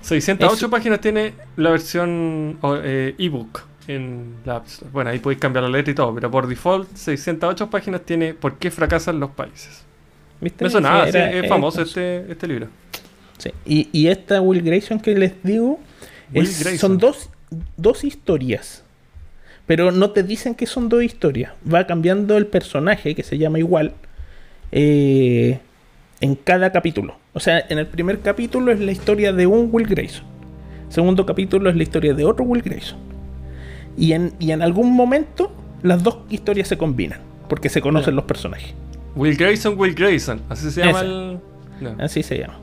[0.00, 0.70] 608 Eso.
[0.70, 4.90] páginas tiene la versión eh, ebook en la App Store.
[4.92, 8.56] Bueno, ahí podéis cambiar la letra y todo, pero por default 608 páginas tiene ¿Por
[8.58, 9.84] qué fracasan los países?
[10.40, 10.64] ¿Viste?
[10.64, 12.66] Me sonaba, Sí, sí, es famoso este, este libro.
[13.38, 15.78] Sí, Y, y esta Will Grayson que les digo
[16.34, 17.30] es- son dos,
[17.76, 18.82] dos historias.
[19.66, 21.52] Pero no te dicen que son dos historias.
[21.72, 23.92] Va cambiando el personaje, que se llama igual,
[24.72, 25.60] eh,
[26.22, 27.16] en cada capítulo.
[27.34, 30.24] O sea, en el primer capítulo es la historia de un Will Grayson.
[30.88, 32.98] Segundo capítulo es la historia de otro Will Grayson.
[33.96, 35.52] Y en, y en algún momento
[35.82, 37.18] las dos historias se combinan.
[37.48, 38.72] Porque se conocen los personajes.
[39.14, 41.08] Will Grayson, Will Grayson, así se llama Ese.
[41.08, 41.38] el.
[41.80, 41.96] No.
[41.98, 42.54] Así se llama.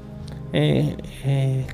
[0.54, 0.96] Eh,
[1.26, 1.66] eh,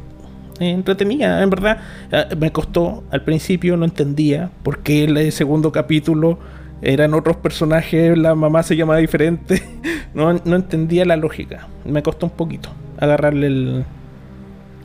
[0.60, 1.80] eh, entretenida, en verdad.
[2.12, 6.40] eh, me costó al principio, no entendía por qué el segundo capítulo
[6.82, 9.62] eran otros personajes, la mamá se llama diferente.
[10.14, 11.68] no, no entendía la lógica.
[11.86, 13.86] Me costó un poquito agarrarle el.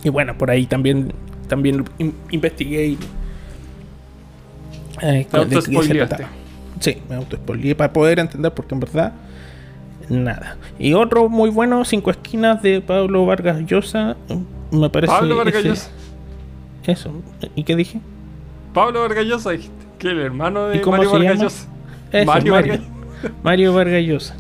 [0.03, 1.13] Y bueno, por ahí también,
[1.49, 2.99] también in- investigué y.
[5.03, 6.29] eh, trataba.
[6.81, 9.13] Sí, me autospoileé para poder entender, porque en verdad
[10.09, 10.57] nada.
[10.79, 14.17] Y otro muy bueno, Cinco Esquinas de Pablo Vargas Llosa.
[14.71, 15.13] Me parece.
[15.13, 15.91] Pablo Vargas Llosa.
[16.87, 17.13] Eso.
[17.55, 18.01] ¿Y qué dije?
[18.73, 19.75] Pablo Vargas Llosa, dijiste.
[19.99, 21.45] Que el hermano de ¿Y cómo Mario se Vargas llama?
[21.45, 21.69] Llosa.
[22.13, 22.75] Eso, Mario Mario.
[23.43, 24.37] Mario Vargas Llosa.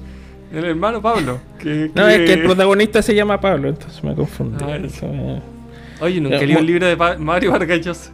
[0.53, 1.39] El hermano Pablo.
[1.59, 4.65] Que, No, es que el protagonista se llama Pablo, entonces me confundí.
[4.65, 5.41] Ah, Eso, eh,
[6.01, 8.11] Oye, nunca leí un libro de Pa- Mario Vargas Llosa.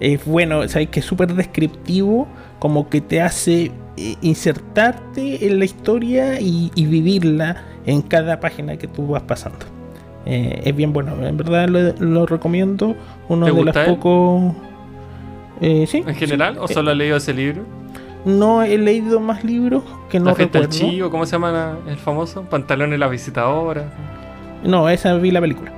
[0.00, 2.26] Es bueno, sabes que es súper descriptivo,
[2.58, 8.76] como que te hace eh, insertarte en la historia y, y vivirla en cada página
[8.76, 9.58] que tú vas pasando.
[10.26, 12.94] Eh, es bien bueno, en verdad lo, lo recomiendo.
[13.28, 14.54] Uno ¿Te de los pocos.
[15.60, 16.54] Eh, sí, ¿En general?
[16.54, 16.60] sí.
[16.62, 17.62] ¿O solo has leído ese libro?
[18.24, 20.90] No he leído más libros que no la fiesta del recuerdo.
[20.92, 22.42] chivo, ¿cómo se llama la- el famoso?
[22.42, 23.84] Pantalones la visitadora.
[24.64, 25.72] No, esa vi la película.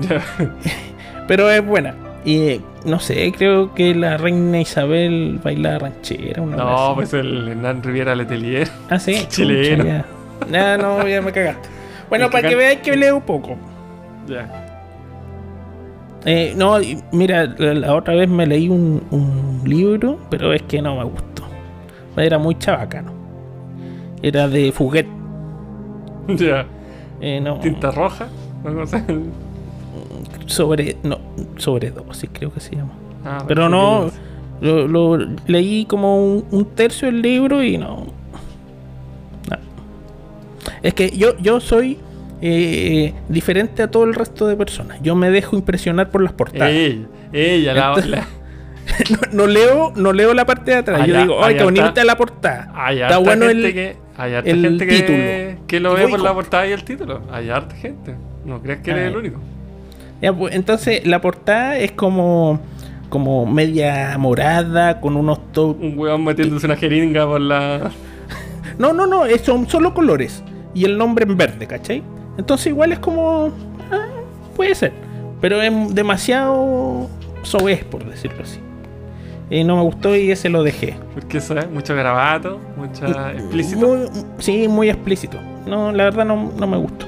[0.00, 0.22] Ya.
[1.28, 1.94] Pero es buena.
[2.24, 6.42] Y no sé, creo que la reina Isabel bailaba ranchera.
[6.42, 8.68] Una No, pues el Hernán Riviera Letelier.
[8.88, 9.24] Ah, sí.
[9.28, 9.84] chileno.
[9.84, 10.76] ya.
[10.78, 11.68] No, ya me cagaste.
[12.08, 13.56] Bueno, para que veáis que leo un poco.
[14.26, 14.66] Ya.
[16.26, 16.76] Eh, no,
[17.12, 21.29] mira, la, otra vez me leí un, un libro, pero es que no me gustó.
[22.16, 23.12] Era muy chabacano.
[24.22, 25.06] Era de Fuguet.
[26.28, 26.66] Ya.
[27.20, 28.28] Eh, no, Tinta roja.
[28.62, 29.04] cosa.
[30.46, 30.96] sobre.
[31.02, 31.18] No,
[31.56, 32.92] sobredosis, creo que se llama.
[33.24, 34.10] Ah, Pero no.
[34.60, 38.06] Lo, lo- leí como un, un tercio del libro y no.
[39.48, 39.56] no.
[40.82, 41.98] Es que yo, yo soy
[42.42, 45.00] eh, diferente a todo el resto de personas.
[45.02, 46.70] Yo me dejo impresionar por las portadas.
[46.72, 48.28] Ella, ella, la, la-
[49.10, 51.00] no, no leo, no leo la parte de atrás.
[51.02, 52.04] Ah, yo digo, ah, ay, qué bonita está.
[52.04, 52.72] la portada.
[52.74, 53.96] Hay Está harta bueno gente el- que.
[54.16, 55.66] Hay harta el gente que, título.
[55.66, 57.22] que lo ve por la portada y el título.
[57.32, 58.14] Hay harta gente.
[58.44, 59.38] No crees que eres Ah, el único.
[60.20, 62.60] Ya, pues, entonces la portada es como
[63.08, 67.90] como media morada con unos to- Un weón metiéndose una jeringa por la.
[68.78, 70.42] No, no, no, es- son solo colores
[70.74, 72.02] y el nombre en verde, ¿cachai?
[72.38, 73.50] Entonces igual es como
[73.90, 74.06] ah,
[74.54, 74.92] puede ser,
[75.40, 77.08] pero es demasiado
[77.42, 78.60] soez por decirlo así.
[79.50, 80.94] Y no me gustó y ese lo dejé.
[81.14, 83.86] Porque eso es mucho grabato, mucha explícito.
[83.86, 85.38] Muy- sí, muy explícito.
[85.66, 87.06] No, la verdad no, no me gustó.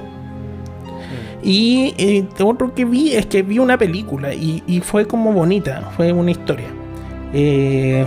[1.44, 5.90] Y eh, otro que vi es que vi una película y, y fue como bonita,
[5.96, 6.68] fue una historia.
[7.32, 8.06] Eh,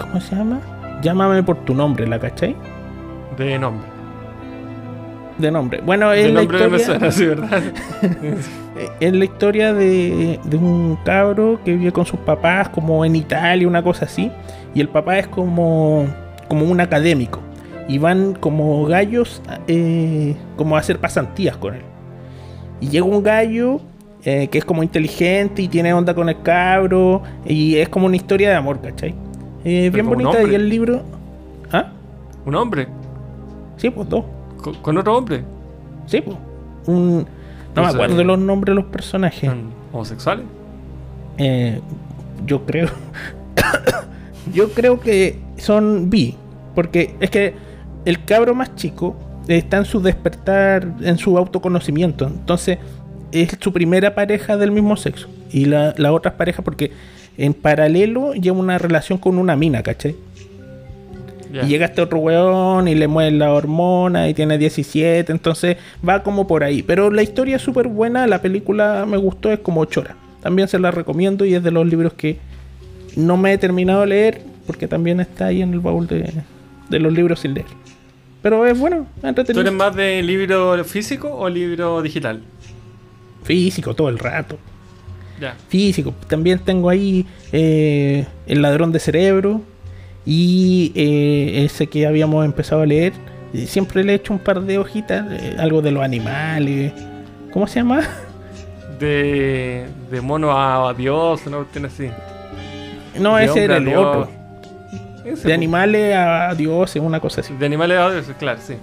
[0.00, 0.60] ¿Cómo se llama?
[1.02, 2.54] Llámame por tu nombre, ¿la cachai?
[3.36, 3.86] De nombre.
[5.38, 5.80] De nombre.
[5.84, 7.62] Bueno, De es la, me historia, suena, sí, ¿verdad?
[8.02, 13.16] eh, es la historia de, de un cabro que vive con sus papás como en
[13.16, 14.30] Italia, una cosa así.
[14.74, 16.06] Y el papá es como,
[16.48, 17.40] como un académico.
[17.88, 21.82] Y van como gallos eh, como a hacer pasantías con él.
[22.80, 23.80] Y llega un gallo
[24.24, 27.22] eh, que es como inteligente y tiene onda con el cabro.
[27.44, 29.14] Y es como una historia de amor, ¿cachai?
[29.64, 30.42] Eh, bien bonita.
[30.42, 31.02] Y el libro...
[31.72, 31.92] ¿Ah?
[32.44, 32.88] Un hombre.
[33.76, 34.24] Sí, pues dos.
[34.62, 35.44] Con, con otro hombre.
[36.06, 36.36] Sí, pues.
[36.86, 37.26] Un...
[37.74, 39.50] No me acuerdo los nombres de los personajes.
[39.50, 40.46] Son homosexuales.
[41.36, 41.80] Eh,
[42.46, 42.88] yo creo.
[44.54, 46.34] yo creo que son bi.
[46.74, 47.54] Porque es que
[48.04, 49.16] el cabro más chico
[49.48, 52.26] está en su despertar, en su autoconocimiento.
[52.26, 52.78] Entonces,
[53.32, 55.28] es su primera pareja del mismo sexo.
[55.52, 56.92] Y la, la otra pareja porque
[57.36, 60.16] en paralelo lleva una relación con una mina, ¿cachai?
[61.64, 65.76] Y llega este otro weón y le mueven la hormona y tiene 17, entonces
[66.06, 66.82] va como por ahí.
[66.82, 70.16] Pero la historia es súper buena, la película me gustó, es como chora.
[70.42, 72.38] También se la recomiendo y es de los libros que
[73.16, 76.32] no me he terminado de leer porque también está ahí en el baúl de,
[76.90, 77.66] de los libros sin leer.
[78.42, 79.62] Pero es bueno, ¿Tú entretenido.
[79.62, 82.42] eres más de libro físico o libro digital?
[83.42, 84.58] Físico todo el rato.
[85.40, 85.54] Ya.
[85.68, 86.14] Físico.
[86.28, 89.60] También tengo ahí eh, El ladrón de cerebro
[90.26, 93.12] y eh, ese que habíamos empezado a leer.
[93.52, 96.92] Y Siempre le he hecho un par de hojitas, eh, algo de los animales.
[97.52, 98.02] ¿Cómo se llama?
[98.98, 102.08] De, de mono a, a Dios, no tiene así.
[103.20, 104.28] No, De ese era el otro.
[105.24, 107.52] Ese, De animales a dioses, una cosa así.
[107.54, 108.74] De animales a Dios, claro, sí.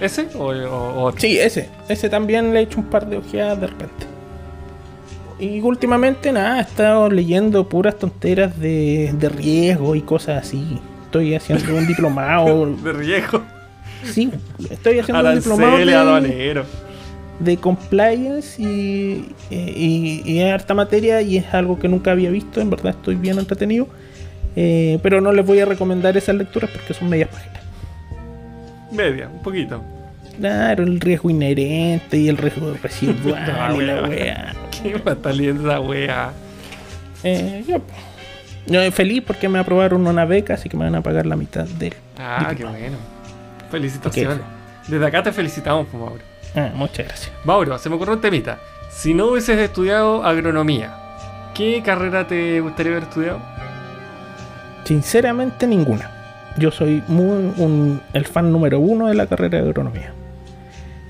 [0.00, 1.20] ¿Ese o, o- o otro?
[1.20, 1.68] Sí, ese.
[1.88, 4.06] Ese también le he hecho un par de ojeadas de repente.
[5.38, 10.78] Y últimamente nada, he estado leyendo puras tonteras de, de riesgo y cosas así.
[11.04, 12.66] Estoy haciendo un diplomado.
[12.84, 13.42] De riesgo.
[14.04, 14.30] Sí,
[14.70, 16.64] estoy haciendo un diplomado de, aduanero.
[17.40, 22.60] de compliance y, y, y es harta materia y es algo que nunca había visto.
[22.60, 23.88] En verdad estoy bien entretenido.
[24.56, 27.62] Eh, pero no les voy a recomendar esas lecturas porque son medias páginas.
[28.92, 29.82] Media, un poquito.
[30.38, 34.54] Claro, el riesgo inherente y el riesgo residual Ah, y la wea.
[34.82, 36.30] ¿Qué leyendo esa wea?
[37.22, 37.82] Eh, pues.
[38.66, 41.64] Yo feliz porque me aprobaron una beca, así que me van a pagar la mitad
[41.64, 41.94] del.
[42.18, 42.96] Ah, qué bueno.
[43.70, 44.40] Felicitaciones.
[44.86, 46.22] Desde acá te felicitamos, pues, Mauro.
[46.54, 47.32] Ah, muchas gracias.
[47.44, 48.58] Mauro, se me ocurrió un temita.
[48.90, 50.94] Si no hubieses estudiado agronomía,
[51.54, 53.40] ¿qué carrera te gustaría haber estudiado?
[54.84, 56.10] Sinceramente, ninguna.
[56.56, 60.12] Yo soy muy un- el fan número uno de la carrera de agronomía.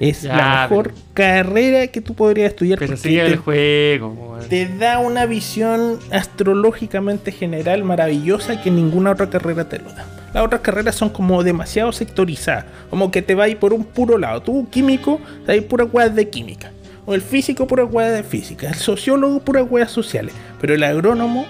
[0.00, 3.36] Es Ya, la mejor pero- carrera que tú podrías estudiar Pero porque sigue te, el
[3.38, 10.06] juego, te da una visión astrológicamente general maravillosa que ninguna otra carrera te lo da.
[10.32, 14.40] Las otras carreras son como demasiado sectorizadas, como que te vas por un puro lado.
[14.42, 16.70] Tú, químico, te vas pura hueá de química.
[17.06, 18.68] O el físico, pura hueá de física.
[18.68, 20.34] El sociólogo, pura hueá sociales.
[20.60, 21.46] Pero el agrónomo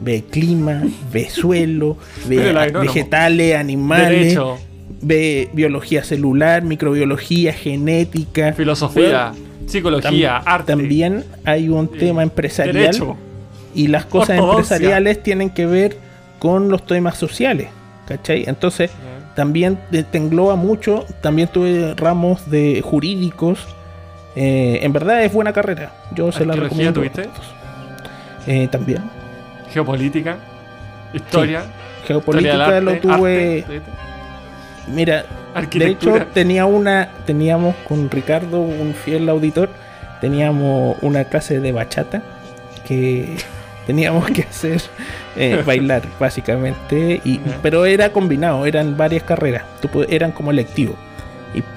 [0.00, 0.82] ve clima,
[1.12, 4.58] ve suelo, ve vegetales, animales, Derecho,
[5.02, 8.52] ve biología celular, microbiología, genética.
[8.52, 9.32] filosofía,
[9.66, 10.72] psicología, tam- arte.
[10.72, 13.16] También hay un eh, tema empresarial Derecho.
[13.74, 15.96] Y las cosas empresariales tienen que ver
[16.38, 17.68] con los temas sociales,
[18.06, 18.44] ¿cachai?
[18.46, 18.90] Entonces,
[19.34, 21.04] también te, te engloba mucho.
[21.20, 23.58] También tuve ramos de jurídicos.
[24.34, 25.92] Eh, en verdad es buena carrera.
[26.14, 27.00] Yo se la ¿Arqueología recomiendo.
[27.00, 27.28] tuviste?
[28.46, 29.02] Eh, también.
[29.72, 30.38] Geopolítica,
[31.12, 31.64] historia,
[32.06, 33.64] Geopolítica lo tuve.
[34.88, 35.24] Mira,
[35.78, 39.68] de hecho tenía una, teníamos con Ricardo, un fiel auditor,
[40.20, 42.22] teníamos una clase de bachata
[42.86, 43.36] que
[43.86, 44.80] teníamos que hacer
[45.36, 49.64] eh, bailar básicamente, y, pero era combinado, eran varias carreras,
[50.08, 50.96] eran como electivos.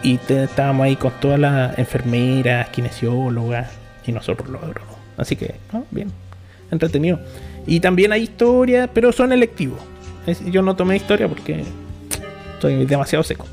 [0.04, 3.70] Y, y te- estábamos ahí con todas las enfermeras, kinesiólogas
[4.06, 4.98] y nosotros agrónomos.
[5.18, 5.86] Así que, ¿no?
[5.92, 6.12] bien,
[6.72, 7.20] entretenido.
[7.66, 9.80] Y también hay historia, pero son electivos.
[10.28, 11.64] Es- yo no tomé historia porque
[12.60, 13.46] estoy demasiado seco.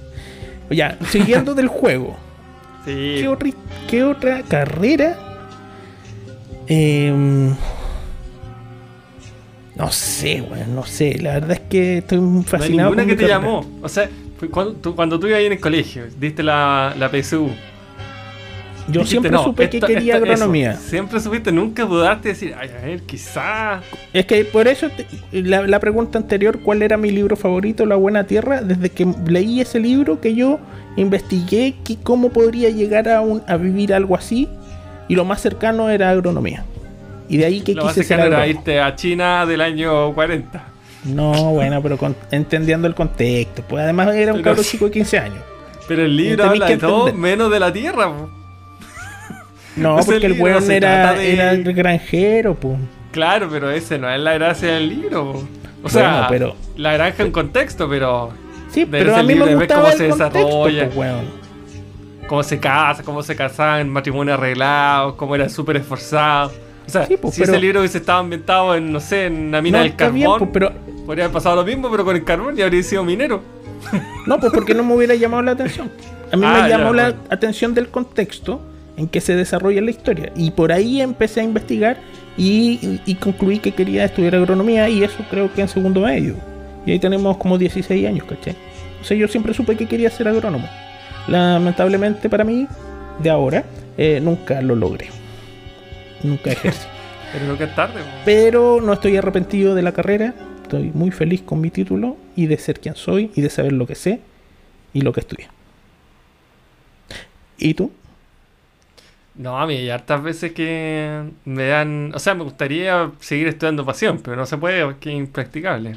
[0.70, 2.16] Ya, siguiendo del juego.
[2.86, 3.16] Sí.
[3.18, 3.50] ¿Qué, otra-
[3.90, 5.18] qué otra carrera?
[6.68, 7.52] Em,
[9.74, 11.18] no sé, weón, no sé.
[11.20, 12.90] La verdad es que estoy muy No hay fascinado.
[12.90, 13.38] ninguna con que mi te carrera.
[13.40, 13.78] llamó.
[13.82, 14.08] O sea,
[14.52, 17.50] cuando tú, cuando tú ibas ahí en el colegio, diste la, la PSU.
[18.88, 20.34] Yo dijiste, siempre "No, supe que quería esta- eso".
[20.34, 20.76] agronomía.
[20.76, 23.80] Siempre supiste, nunca dudaste de decir, ay, a ver, quizá.
[24.12, 25.06] Es que por eso te-
[25.42, 28.60] la, la pregunta anterior, ¿cuál era mi libro favorito, La Buena Tierra?
[28.62, 30.58] Desde que leí ese libro que yo
[30.96, 34.48] investigué que cómo podría llegar a, un, a vivir algo así
[35.08, 36.64] y lo más cercano era agronomía.
[37.28, 40.64] Y de ahí que Lo quise ser era irte a China del año 40.
[41.04, 43.62] No, bueno, pero con- entendiendo el contexto.
[43.68, 45.38] Pues además era un Pero chico de 15 años.
[45.88, 48.08] Pero el libro habla de todo menos de la tierra.
[48.16, 48.30] po.
[49.76, 52.76] No, porque el libro weón se era, trata de- era el granjero, pues.
[53.12, 55.32] Claro, pero ese no es la gracia del libro.
[55.32, 55.38] po.
[55.38, 55.42] O
[55.82, 58.30] Bueno, sea, pero- la granja en contexto, pero
[58.70, 60.84] Sí, pero a mí me de ver gustaba cómo el se contexto, desarrolla.
[60.86, 61.46] pues, weón.
[62.26, 66.50] cómo se casa, cómo se casaban, matrimonio arreglado, cómo era súper esforzado.
[66.86, 69.46] O sea, Sí, pues, si pero- ese libro hubiese estado ambientado en, no sé, en
[69.48, 70.72] una mina No, del carbón, bien, pero
[71.06, 73.42] podría haber pasado lo mismo, pero con el carbón y habría sido minero.
[74.26, 75.88] No, pues porque no me hubiera llamado la atención.
[76.32, 77.18] A mí Ah, me ya, llamó la bueno.
[77.30, 78.60] atención del contexto
[78.96, 80.32] en que se desarrolla la historia.
[80.36, 81.98] Y por ahí empecé a investigar
[82.36, 86.34] y, y concluí que quería estudiar agronomía y eso creo que en segundo medio.
[86.84, 88.54] Y ahí tenemos como 16 años, ¿cachai?
[89.00, 90.68] O sea, yo siempre supe que quería ser agrónomo.
[91.28, 92.66] Lamentablemente para mí,
[93.22, 93.64] de ahora,
[93.98, 95.08] eh, nunca lo logré.
[96.22, 96.86] Nunca ejercí.
[97.32, 98.00] Pero creo que es tarde.
[98.24, 100.34] Pero no estoy arrepentido de la carrera.
[100.62, 103.86] Estoy muy feliz con mi título y de ser quien soy y de saber lo
[103.86, 104.20] que sé
[104.92, 105.48] y lo que estudié.
[107.58, 107.90] ¿Y tú?
[109.38, 112.12] No, a mí hay hartas veces que me dan...
[112.14, 115.96] O sea, me gustaría seguir estudiando pasión, pero no se puede porque es impracticable.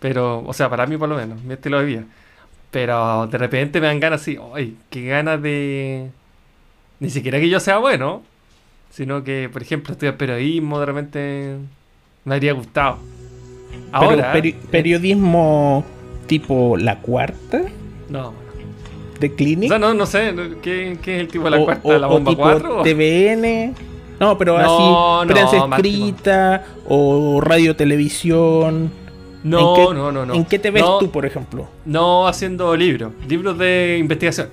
[0.00, 2.04] Pero, o sea, para mí por lo menos, mi estilo de vida.
[2.70, 4.76] Pero de repente me dan ganas así, ¡ay!
[4.90, 6.10] ¡Qué ganas de...
[6.98, 8.22] Ni siquiera que yo sea bueno,
[8.90, 11.56] sino que, por ejemplo, estudiar periodismo, de repente
[12.24, 12.98] me habría gustado.
[13.92, 14.32] Ahora...
[14.32, 15.84] Pero peri- periodismo
[16.26, 17.62] tipo La Cuarta
[18.08, 18.34] No,
[19.20, 19.68] de o Clinic.
[19.68, 21.88] sea, no, no sé, ¿qué, qué es el tipo de la o, cuarta?
[21.88, 22.82] o- ¿La o bomba tipo 4?
[22.82, 23.74] TVN.
[24.18, 25.74] No, pero No, así, no, prensa Máximo.
[25.76, 28.90] escrita o radio televisión.
[29.42, 30.34] No, ¿En qué- no, no, no.
[30.34, 31.68] ¿En qué te ves No, tú, por ejemplo?
[31.86, 34.48] No haciendo libros, libros de investigación.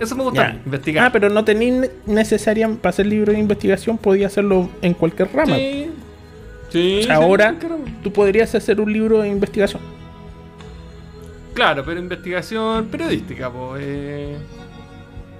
[0.00, 0.60] Eso me gusta, Ya.
[0.64, 1.04] investigar.
[1.06, 5.54] Ah, pero no tenéis necesaria para hacer libro de investigación, podía hacerlo en cualquier rama.
[5.56, 5.90] Sí.
[6.70, 7.00] Sí.
[7.00, 7.54] O sea, sí, ahora-.
[8.02, 9.82] Tú podrías hacer un libro de investigación.
[11.54, 14.36] Claro, pero investigación periodística, pues.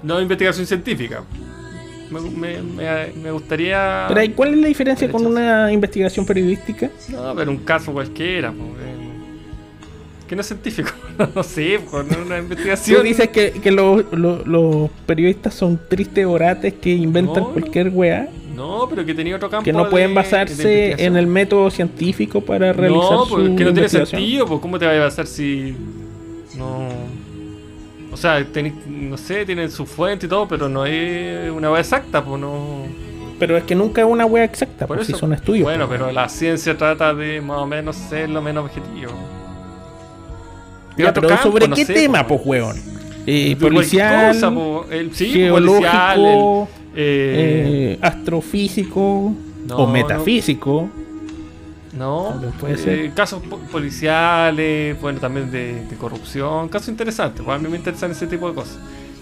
[0.03, 1.23] no investigación científica.
[2.11, 4.05] Me, me- me- me gustaría.
[4.13, 6.91] Pero ¿cuál es la diferencia con una investigación periodística?
[7.09, 8.69] No, pero un caso cualquiera, pues.
[10.29, 10.91] que no es científico.
[11.35, 12.99] no sé, no es una investigación.
[12.99, 17.53] Tú dices que, que los, los- los periodistas son tristes orates que inventan no.
[17.53, 19.65] cualquier weá, No, pero que tenía otro campo.
[19.65, 23.43] que no de- pueden de basarse en el método científico para realizar No, su pues
[23.57, 25.75] que no tiene sentido, pues ¿cómo te va a basar si
[26.57, 26.89] no
[28.13, 31.81] o sea, teni- no sé, tienen su fuente y todo, pero no es una web
[31.81, 32.83] exacta, pues no.
[33.39, 35.21] Pero es que nunca es una weá exacta, Por pues si eso.
[35.21, 35.65] son estudios.
[35.65, 39.13] Bueno, pues, pero la ciencia trata de más o menos ser lo menos objetivo.
[40.99, 42.77] Ya, pero campo, ¿sobre no qué sé, tema, pues, weón?
[43.27, 49.33] Eh, policial, cosa, po, el, sí, geológico, policial, el, eh, eh, astrofísico
[49.67, 49.93] no, o no.
[49.93, 50.89] metafísico.
[51.97, 53.13] No, También puede eh, ser.
[53.13, 58.13] casos po- policiales, bueno, también de, de corrupción, casos interesantes, pues a mí me interesan
[58.13, 58.79] ese tipo de cosas.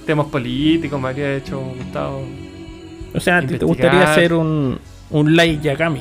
[0.06, 2.20] Temas políticos, me habría hecho gustado.
[3.12, 3.66] O sea, ¿a ti te Investigar.
[3.66, 4.78] gustaría hacer un,
[5.10, 6.01] un Light Yagami?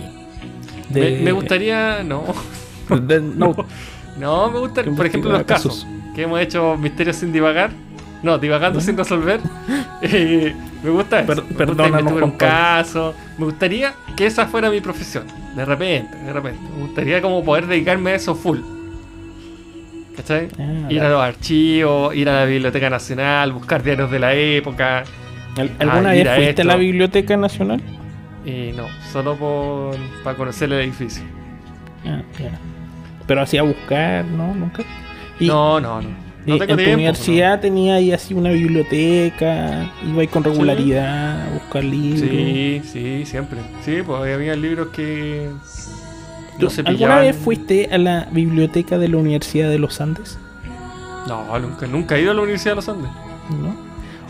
[0.94, 2.24] Me, me gustaría, no,
[3.02, 3.56] de- no,
[4.20, 5.44] no, me gusta, Que por ejemplo, investigar los
[5.74, 7.72] casos que hemos hecho Misterios sin divagar,
[8.24, 9.40] no, divagando sin resolver.
[10.02, 11.28] Eh, me gusta eso.
[11.46, 13.14] Per- me gusta un caso.
[13.38, 15.26] Me gustaría que esa fuera mi profesión.
[15.54, 16.58] De repente, de repente.
[16.74, 18.60] Me gustaría como poder dedicarme a eso full.
[20.16, 20.48] ¿Cachai?
[20.58, 25.04] Ah, ir a los archivos, ir a la Biblioteca Nacional, buscar diarios de la época.
[25.58, 26.80] ¿Al- ¿Alguna Ah, vez fuiste a la esto.
[26.80, 27.82] Biblioteca Nacional?
[28.46, 31.24] Y no, solo por, para conocer el edificio.
[32.06, 32.22] Ah.
[33.28, 34.54] Pero hacía buscar, ¿no?
[34.56, 34.84] Nunca.
[35.42, 36.29] Y, no, no, no.
[36.46, 36.94] No en tengo tu tiempo.
[36.96, 41.92] universidad tenía ahí así una biblioteca, iba ahí con regularidad a buscar ¿no?
[41.92, 42.22] libros.
[42.30, 43.60] Sí, sí, siempre.
[43.84, 45.50] Sí, pues había libros que.
[46.58, 50.38] ¿Tú No se ¿Alguna vez fuiste a la biblioteca de la Universidad de los Andes?
[51.28, 53.12] No, nunca, nunca he ido a la Universidad de los Andes.
[53.50, 53.76] ¿No?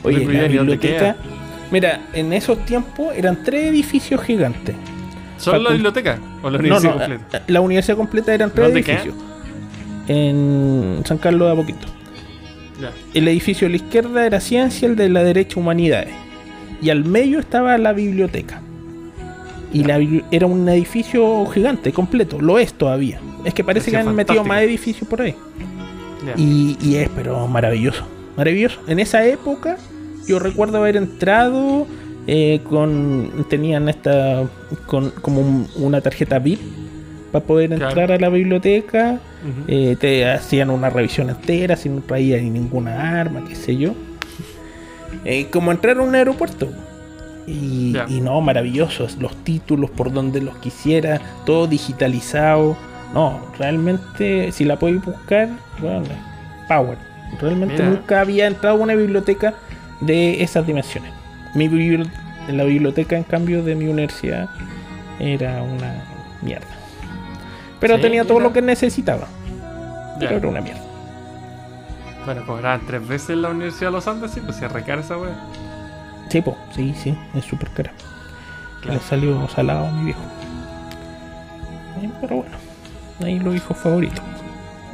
[0.03, 1.15] Oye, la biblioteca.
[1.71, 4.75] Mira, en esos tiempos eran tres edificios gigantes.
[5.37, 6.19] ¿Solo la biblioteca?
[6.41, 7.41] ¿O la No, universidad no, completa?
[7.47, 9.03] la universidad completa eran tres ¿Dónde queda?
[10.09, 11.87] En San Carlos de Apoquito.
[12.81, 12.91] Ya.
[13.13, 16.13] El edificio de la izquierda era ciencia, el de la derecha humanidades.
[16.81, 18.61] Y al medio estaba la biblioteca.
[19.71, 19.99] Y la
[20.31, 22.41] era un edificio gigante, completo.
[22.41, 23.19] Lo es todavía.
[23.45, 25.35] Es que parece que han metido más edificios por ahí.
[26.37, 28.03] Y, y es, pero maravilloso.
[28.35, 28.79] Maravilloso.
[28.87, 29.77] En esa época,
[30.27, 31.85] yo recuerdo haber entrado
[32.27, 33.45] eh, con.
[33.49, 34.43] Tenían esta.
[34.87, 36.59] con como un- una tarjeta VIP
[37.31, 37.87] para poder Claro.
[37.89, 39.19] entrar a la biblioteca.
[39.67, 43.93] Eh, te hacían una revisión entera, si no traía ninguna arma, qué sé yo.
[45.25, 46.69] Eh, como entrar a un aeropuerto.
[47.47, 49.17] Y, y no, maravillosos.
[49.17, 52.77] Los títulos por donde los quisiera, todo digitalizado.
[53.13, 55.49] No, realmente, si la podéis buscar,
[55.81, 56.03] bueno,
[56.67, 56.97] power.
[57.41, 57.89] Realmente Mira.
[57.89, 59.55] nunca había entrado a una biblioteca
[60.01, 61.11] de esas dimensiones.
[61.55, 62.07] Mi bibli-
[62.49, 64.47] la biblioteca, en cambio, de mi universidad
[65.19, 66.03] era una
[66.43, 66.67] mierda.
[67.79, 69.27] Pero Sí, tenía todo lo que necesitaba.
[70.19, 70.37] Pero Ya.
[70.37, 70.81] era una mierda.
[72.25, 75.17] Bueno, cobraban tres veces en la Universidad de los Andes, sí, pues se recara esa
[75.17, 75.35] wea.
[76.29, 77.91] Sí, po, sí, sí, es súper cara.
[78.81, 78.99] Claro.
[78.99, 80.19] Le salió salado a mi viejo.
[82.21, 82.55] Pero bueno,
[83.23, 84.21] ahí los hijos favoritos.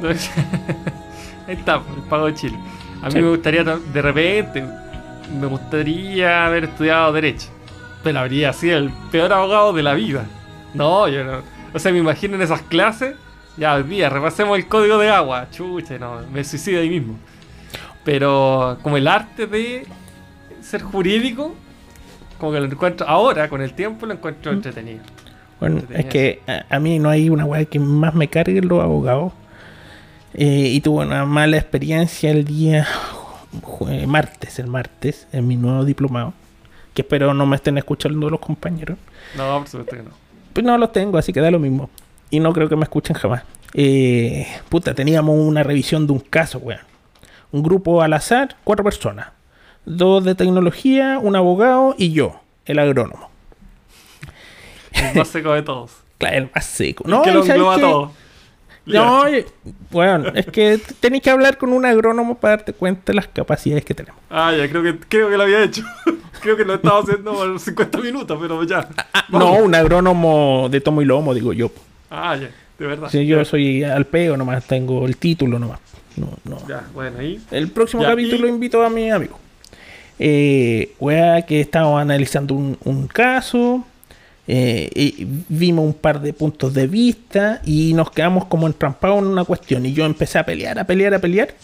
[1.48, 2.58] Ahí está, el pago de Chile.
[3.02, 3.18] A mí Sí.
[3.22, 4.64] me gustaría, ta- de repente,
[5.40, 7.48] me gustaría haber estudiado Derecho.
[8.02, 10.24] Pero habría sido el peor abogado de la vida.
[10.74, 11.38] No, yo no.
[11.76, 13.16] O sea, me imagino en esas clases.
[13.58, 15.48] Ya, hoy día, repasemos el código de agua.
[15.50, 17.18] Chucha, no, me suicido ahí mismo.
[18.02, 19.86] Pero como el arte de
[20.62, 21.54] ser jurídico,
[22.38, 24.54] como que lo encuentro ahora, con el tiempo, lo encuentro Mm.
[24.54, 25.00] entretenido.
[25.60, 28.82] Bueno, es que a, a mí no hay una weá que más me cargue los
[28.82, 29.34] abogados.
[30.32, 32.86] Eh, y tuve una mala experiencia el día
[33.62, 36.32] jue- martes, el martes, en mi nuevo diplomado.
[36.94, 38.96] Que espero no me estén escuchando los compañeros.
[39.36, 40.25] No, por supuesto que no.
[40.56, 41.90] Pues no los tengo, así que da lo mismo.
[42.30, 43.42] Y no creo que me escuchen jamás.
[43.74, 46.80] Eh, puta, teníamos una revisión de un caso, weón.
[47.52, 49.28] Un grupo al azar, cuatro personas.
[49.84, 53.28] Dos de tecnología, un abogado y yo, el agrónomo.
[54.92, 55.92] El más seco de todos.
[56.16, 57.04] Claro, el más seco.
[57.06, 58.12] No, que lo ¿sabes engloba todo.
[58.86, 59.24] No,
[59.90, 63.84] bueno, es que tenéis que hablar con un agrónomo para darte cuenta de las capacidades
[63.84, 64.20] que tenemos.
[64.30, 65.82] Ah, ya, creo que, creo que lo había hecho.
[66.40, 68.88] creo que lo estaba haciendo por 50 minutos, pero ya.
[69.28, 69.60] No, Vamos.
[69.62, 71.70] un agrónomo de tomo y lomo, digo yo.
[72.10, 72.48] Ah, ya,
[72.78, 73.08] de verdad.
[73.10, 75.80] Si yo soy al peo nomás, tengo el título nomás.
[76.16, 76.58] No, no.
[76.68, 77.40] Ya, bueno, ahí.
[77.50, 79.38] El próximo Ya, capítulo y- invito a mi amigo.
[80.18, 83.84] Eh, wea, que estábamos analizando un, un caso.
[84.48, 89.44] Eh, vimos un par de puntos de vista y nos quedamos como entrampados en una
[89.44, 89.84] cuestión.
[89.86, 91.54] Y yo empecé a pelear, a pelear, a pelear.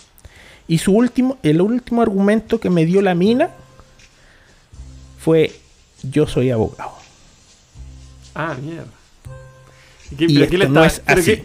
[0.68, 3.50] Y su último, el último argumento que me dio la mina
[5.18, 5.52] fue:
[6.02, 6.92] Yo soy abogado.
[8.34, 8.86] Ah, mierda.
[10.10, 11.30] ¿Y qué, Y pero qué le no está- es pero así.
[11.36, 11.44] qué-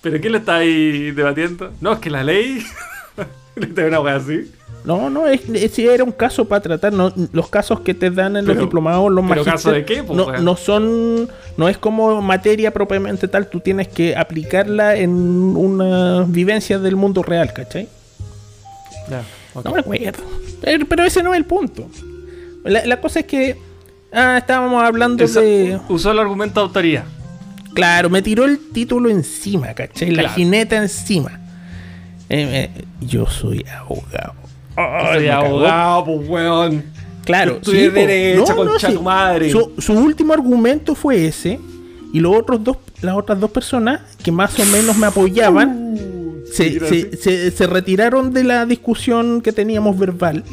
[0.00, 1.72] ¿Pero qué le está ahí debatiendo?
[1.80, 2.62] No, es que la ley.
[3.56, 4.50] está una wea así.
[4.84, 6.92] No, no, es, es- era un caso para tratar.
[6.92, 10.56] no- los casos que te dan en los diplomados, los pero ¿caso de qué, no,
[10.56, 11.28] son.
[11.56, 13.48] No es como materia propiamente tal.
[13.48, 17.88] Tú tienes que aplicarla en una vivencia del mundo real, ¿cachai?
[19.54, 20.22] No me acuerdo.
[20.60, 21.86] Pero, ese no es el punto.
[22.64, 23.56] La, la cosa es que.
[24.12, 25.80] Ah, estábamos hablando Esa- de.
[25.88, 27.04] Usó el argumento de autoría.
[27.74, 30.10] Claro, me tiró el título encima, ¿cachai?
[30.12, 31.40] La jineta encima.
[32.28, 34.34] Eh, eh, yo soy abogado.
[34.76, 36.84] Ay, Soy abogado, pues weón.
[37.24, 37.94] Claro, Yo estudié po.
[37.96, 38.94] derecho, concha sí.
[38.94, 39.50] tu madre.
[39.50, 41.58] Su, su último argumento fue ese.
[42.12, 45.96] Y los otros dos, las otras dos personas que más o menos me apoyaban
[46.52, 47.16] se, mira, se- sí.
[47.20, 50.44] se- se retiraron de la discusión que teníamos verbal.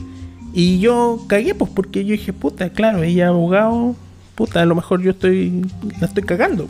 [0.53, 3.95] Y yo cagué, pues, porque yo dije, puta, claro, ella abogado,
[4.35, 5.61] puta, a lo mejor yo estoy,
[5.99, 6.67] la estoy cagando.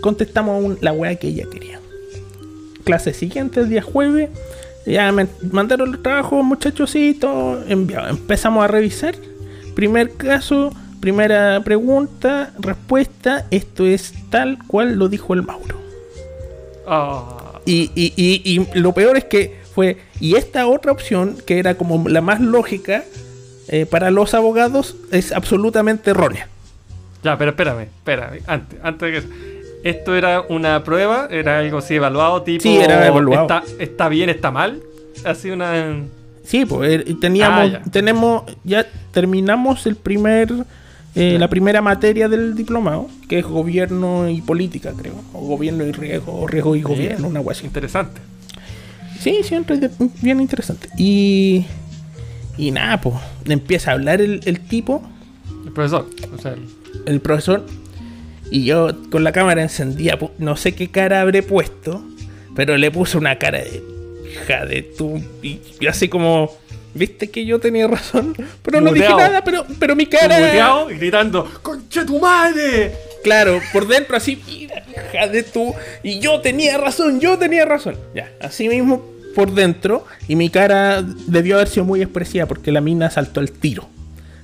[0.00, 1.77] Contestamos la weá que ella quería.
[2.88, 4.30] Clase siguiente, el día jueves,
[4.86, 8.08] Ya me mandaron los trabajos, muchachos, y todo enviado.
[8.08, 9.14] Empezamos a revisar.
[9.74, 13.44] Primer caso, primera pregunta, respuesta.
[13.50, 15.76] Esto es tal cual lo dijo el Mauro.
[16.86, 18.42] Ah, Y, y- y-
[18.74, 19.98] y lo peor es que fue.
[20.20, 23.04] Y esta otra opción, que era como la más lógica
[23.68, 26.48] eh, para los abogados, es absolutamente errónea.
[27.22, 28.40] ya, pero espérame, espérame.
[28.46, 29.47] Antes, antes de que.
[29.84, 32.62] Esto era una prueba, era algo así evaluado, tipo.
[32.62, 33.42] Sí, era evaluado.
[33.42, 34.80] Está, está bien, está mal.
[35.24, 36.02] Así una.
[36.44, 37.82] Sí, pues eh, teníamos, Ah, ya.
[37.90, 40.52] tenemos, ya terminamos el primer,
[41.14, 45.92] eh, la primera materia del diplomado, que es gobierno y política, creo, o gobierno y
[45.92, 47.66] riesgo, o riesgo y gobierno, una guay así.
[47.66, 48.20] Interesante.
[49.20, 49.90] Sí, siempre
[50.22, 50.88] bien interesante.
[50.96, 51.66] Y,
[52.56, 55.02] y nada, pues, empieza a hablar el, el tipo,
[55.66, 56.06] El profesor.
[56.36, 56.66] O sea, el-
[57.04, 57.64] el profesor,
[58.50, 62.02] y yo con la cámara encendida, pu- no sé qué cara habré puesto,
[62.54, 63.82] pero le puse una cara de
[64.32, 65.22] hija de tu.
[65.42, 66.50] Y, así como,
[66.94, 70.38] viste que yo tenía razón, pero no dije nada, pero, pero mi cara.
[70.38, 72.92] muteado y gritando: ¡Conche tu madre!
[73.22, 75.74] Claro, por dentro así, mira, hija de tu.
[76.02, 77.96] Y yo tenía razón, yo tenía razón.
[78.14, 79.04] Ya, así mismo
[79.34, 83.52] por dentro, y mi cara debió haber sido muy expresiva porque la mina saltó el
[83.52, 83.88] tiro.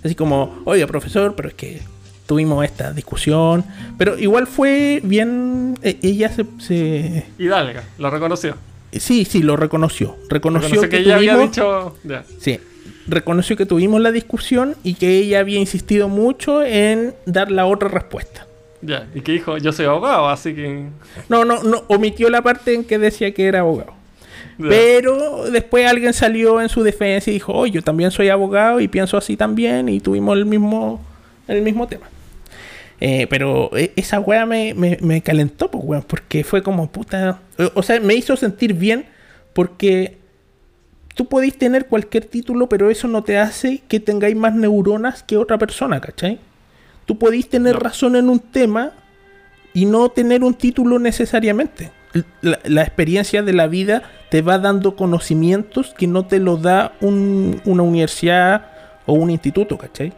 [0.05, 1.81] Así como, oiga, profesor, pero es que
[2.27, 3.65] tuvimos esta discusión.
[3.99, 5.77] Pero igual fue bien.
[5.83, 6.45] e- Ella se.
[6.59, 8.55] se- Hidalga, lo reconoció.
[8.93, 10.17] sí, sí, lo reconoció.
[10.29, 11.97] Reconoció, Reconoció que, que ella había tuvimos- dicho.
[12.41, 12.61] Sí.
[13.07, 17.89] Reconoció que tuvimos la discusión y que ella había insistido mucho en dar la otra
[17.89, 18.47] respuesta.
[18.81, 19.07] Ya.
[19.15, 20.87] Y que dijo: Yo soy abogado, así que.
[21.29, 23.93] No, no, no, omitió la parte en que decía que era abogado.
[24.59, 28.87] Pero después alguien salió en su defensa y dijo, oh, yo también soy abogado y
[28.87, 31.01] pienso así también y tuvimos el mismo,
[31.49, 32.07] el mismo tema.
[33.01, 37.41] Eh, pero eh, esa weá me, me, me calentó, pues, weón, porque fue como puta...
[37.59, 39.07] O, o sea, me hizo sentir bien
[39.53, 40.19] porque
[41.15, 45.37] tú podéis tener cualquier título, pero eso no te hace que tengáis más neuronas que
[45.37, 46.39] otra persona, ¿cachai?
[47.05, 47.81] Tú podéis tener No.
[47.81, 48.93] razón en un tema
[49.75, 51.91] y no tener un título necesariamente.
[52.43, 56.93] La, la experiencia de la vida te va dando conocimientos que no te lo da
[57.01, 58.67] un- una universidad
[59.05, 60.13] o un instituto, ¿cachai?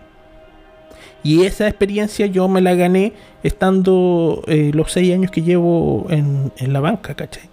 [1.27, 3.13] Y esa experiencia yo me la gané
[3.43, 7.51] estando eh, los seis años que llevo en, la banca, ¿cachai?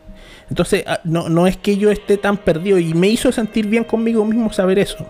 [0.48, 3.84] Entonces, ah, no, no es que yo esté tan perdido y me hizo sentir bien
[3.84, 5.08] conmigo mismo saber eso.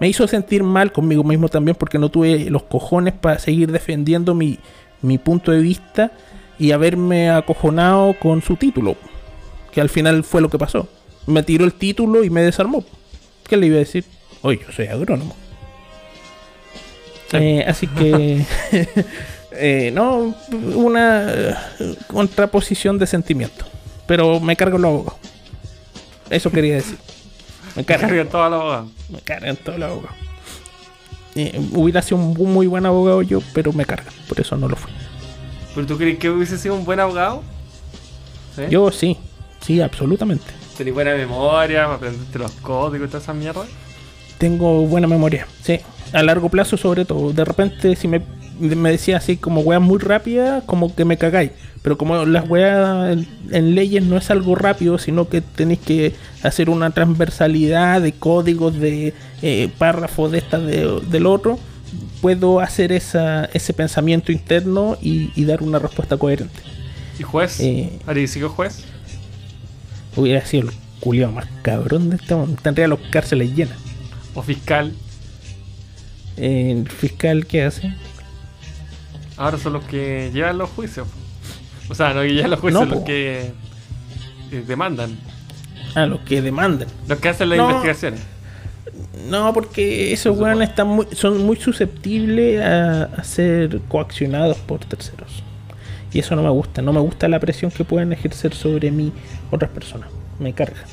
[0.00, 4.34] Me hizo sentir mal conmigo mismo también porque no tuve los cojones para seguir defendiendo
[4.34, 4.58] mi,
[5.02, 6.10] mi punto de vista
[6.58, 8.96] y haberme acojonado con su título.
[9.72, 10.88] Que al final fue lo que pasó.
[11.26, 12.82] Me tiró el título y me desarmó.
[13.46, 14.06] ¿Qué le iba a decir?
[14.40, 15.36] Oye, yo soy agrónomo.
[17.30, 17.36] Sí.
[17.36, 18.44] Eh, así que,
[19.52, 20.34] eh, no,
[20.74, 21.54] una eh,
[22.06, 23.64] contraposición de sentimiento.
[24.06, 25.20] Pero me cargo los abogados.
[26.30, 26.98] Eso quería decir.
[27.76, 28.90] Me cargan, Cargan todos los abogados.
[29.08, 30.16] me cargan todos los abogados.
[31.34, 34.14] Eh, hubiera sido un muy buen abogado yo, pero me cargan.
[34.28, 34.92] Por eso no lo fui.
[35.74, 37.42] ¿Pero tú crees que hubiese sido un buen abogado?
[38.54, 38.62] ¿Sí?
[38.70, 39.18] Yo sí,
[39.60, 40.44] sí, absolutamente.
[40.76, 43.64] Tenés buena memoria, aprendiste los códigos y toda esa mierda.
[44.38, 45.80] Tengo buena memoria, sí.
[46.12, 47.32] A largo plazo sobre todo.
[47.32, 48.22] De repente si me,
[48.58, 51.50] me decía así como weas muy rápidas, como que me cagáis.
[51.82, 56.14] Pero como las weas en, en leyes no es algo rápido, sino que tenéis que
[56.42, 59.12] hacer una transversalidad de códigos, de
[59.42, 61.58] eh, párrafos de esta, de, del otro,
[62.22, 66.58] puedo hacer esa, ese pensamiento interno y, y dar una respuesta coherente.
[67.18, 67.60] ¿Y juez?
[67.60, 67.98] Eh.
[68.06, 68.84] ¿Ari sigue juez?
[70.16, 72.58] Hubiera sido el culiao más cabrón de este mundo.
[72.62, 73.76] Tendría las cárceles llenas.
[74.34, 74.92] ¿O fiscal?
[76.36, 77.94] El fiscal, ¿qué hace?
[79.36, 81.06] Ahora son los que llevan los juicios.
[81.90, 83.52] O sea, no que llevan los juicios, No, los que
[84.52, 85.18] eh, demandan.
[85.94, 86.88] Ah, los que demandan.
[87.06, 87.64] Los que hacen las No.
[87.68, 88.20] investigaciones.
[89.28, 95.42] No, porque esos weones están muy, son muy susceptibles a, a ser coaccionados por terceros.
[96.10, 96.80] Y eso no me gusta.
[96.80, 99.12] No me gusta la presión que pueden ejercer sobre mí
[99.50, 100.08] otras personas.
[100.38, 100.84] Me carga.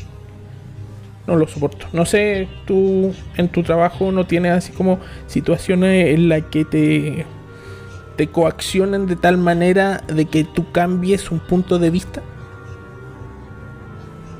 [1.27, 1.85] No lo soporto.
[1.93, 7.25] No sé, tú en tu trabajo no tienes así como situaciones en las que te,
[8.17, 12.21] te coaccionen de tal manera de que tú cambies un punto de vista.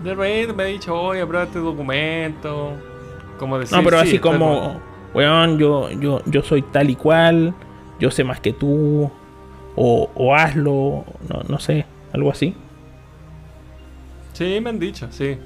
[0.03, 2.74] De repente me ha dicho, oye, aprueba este documento.
[3.38, 4.80] Como decir, No, pero sí, así como,
[5.14, 7.53] weón, yo, yo, yo soy tal y cual,
[7.99, 9.10] yo sé más que tú,
[9.76, 12.56] o, o hazlo, no, no sé, algo así.
[14.34, 15.38] Sí, me han dicho, sí.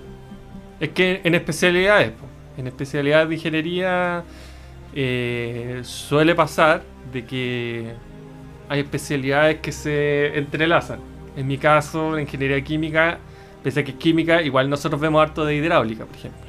[0.80, 2.12] Es que en especialidades,
[2.58, 4.24] en especialidades de ingeniería
[4.94, 7.94] eh, suele pasar de que
[8.70, 11.00] hay especialidades que se entrelazan.
[11.38, 13.20] En mi caso, la ingeniería química
[13.66, 16.40] Pese a que es química, igual nosotros vemos harto de hidráulica, por ejemplo.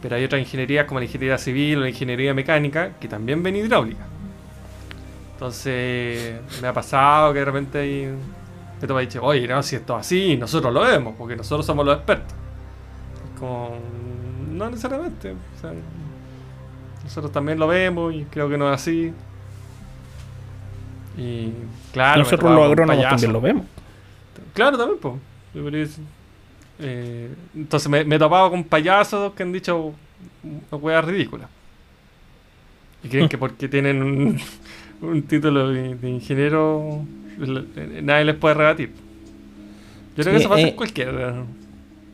[0.00, 3.56] Pero hay otras ingenierías como la ingeniería civil o la ingeniería mecánica que también ven
[3.56, 4.06] hidráulica.
[5.34, 8.08] Entonces, me ha pasado que de repente hay.
[8.88, 11.94] Me dice, oye, no, si esto es así, nosotros lo vemos, porque nosotros somos los
[11.98, 12.32] expertos.
[13.40, 13.76] Como.
[14.52, 15.32] No necesariamente.
[15.32, 15.72] o sea,
[17.02, 19.12] nosotros también lo vemos y creo que no es así.
[21.16, 21.52] Y
[21.92, 23.66] claro, Nosotros los con agrónomos también lo vemos.
[24.54, 25.98] Claro, también, pues.
[27.54, 29.94] entonces me, me he topado con payasos que han dicho
[30.42, 31.48] una hueá ridícula.
[33.02, 34.40] Y creen que porque tienen un,
[35.00, 37.04] un título de, de ingeniero,
[38.02, 38.92] nadie les puede rebatir.
[40.16, 41.34] Yo creo que eso pasa eh, en cualquier.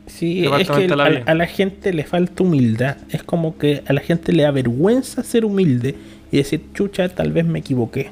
[0.06, 2.96] Sí, es que la a, la gente le falta humildad.
[3.10, 5.94] Es como que a la gente le avergüenza ser humilde
[6.30, 8.10] y decir, chucha, tal vez me equivoqué.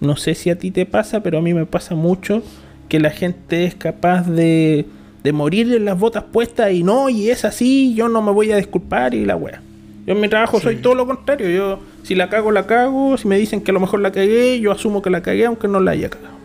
[0.00, 2.42] No sé si a ti te pasa, pero a mí me pasa mucho
[2.88, 4.86] que la gente es capaz de,
[5.22, 8.52] de morir en las botas puestas y no, y es así, yo no me voy
[8.52, 9.62] a disculpar y la wea.
[10.06, 11.48] Yo en mi trabajo soy todo lo contrario.
[11.50, 13.16] Yo, si la cago, la cago.
[13.16, 15.68] Si me dicen que a lo mejor la cagué, yo asumo que la cagué aunque
[15.68, 16.39] no la haya cagado.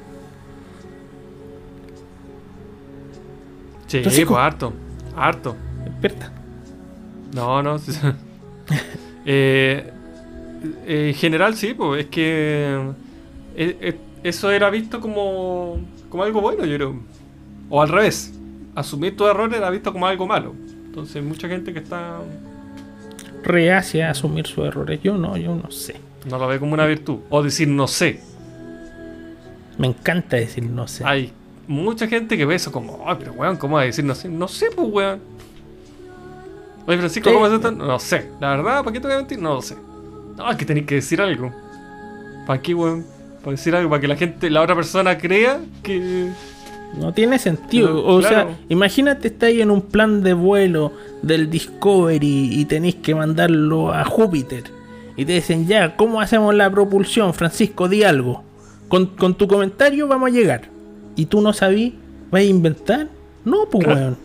[3.87, 4.73] Sí, Entonces, pues harto.
[5.15, 5.55] Harto.
[5.83, 6.31] Despierta.
[7.33, 7.79] No, no.
[9.27, 9.91] Eh,
[10.85, 12.79] eh, en general sí, pues es que
[13.55, 15.79] eh, eso era visto como,
[16.09, 16.99] como algo bueno, yo creo.
[17.71, 18.35] O al revés,
[18.75, 20.53] asumir tu error era visto como algo malo.
[20.85, 22.19] Entonces mucha gente que está
[23.45, 24.99] Reacia a asumir sus errores.
[25.03, 25.95] Yo no, yo no sé.
[26.27, 27.19] no lo ve como una virtud.
[27.29, 28.19] O decir no sé.
[29.77, 31.03] Me encanta decir no sé.
[31.05, 31.31] Hay
[31.67, 34.29] mucha gente que ve eso como, ay, pero weón, ¿cómo va a decir no sé?
[34.29, 35.19] No sé, pues weón.
[36.87, 37.33] Oye, Francisco.
[37.33, 37.71] ¿cómo es esto?
[37.71, 38.29] No sé.
[38.39, 39.39] La verdad, ¿para qué te voy a mentir?
[39.39, 39.75] No lo sé.
[40.37, 41.51] No, es que tenéis que decir algo.
[42.45, 43.05] ¿Para qué, weón?
[43.39, 46.29] Para decir algo, para que la gente, la otra persona crea que.
[46.99, 48.05] No tiene sentido.
[48.05, 48.35] O claro.
[48.35, 54.05] sea, imagínate estáis en un plan de vuelo del Discovery y tenéis que mandarlo a
[54.05, 54.63] Júpiter.
[55.17, 57.33] Y te dicen, ya, ¿cómo hacemos la propulsión?
[57.33, 58.43] Francisco, di algo.
[58.87, 60.74] Con, con tu comentario vamos a llegar.
[61.15, 61.93] Y tú no sabís,
[62.31, 63.09] ¿vas a inventar?
[63.43, 63.99] No, pues Claro.
[63.99, 64.17] weón.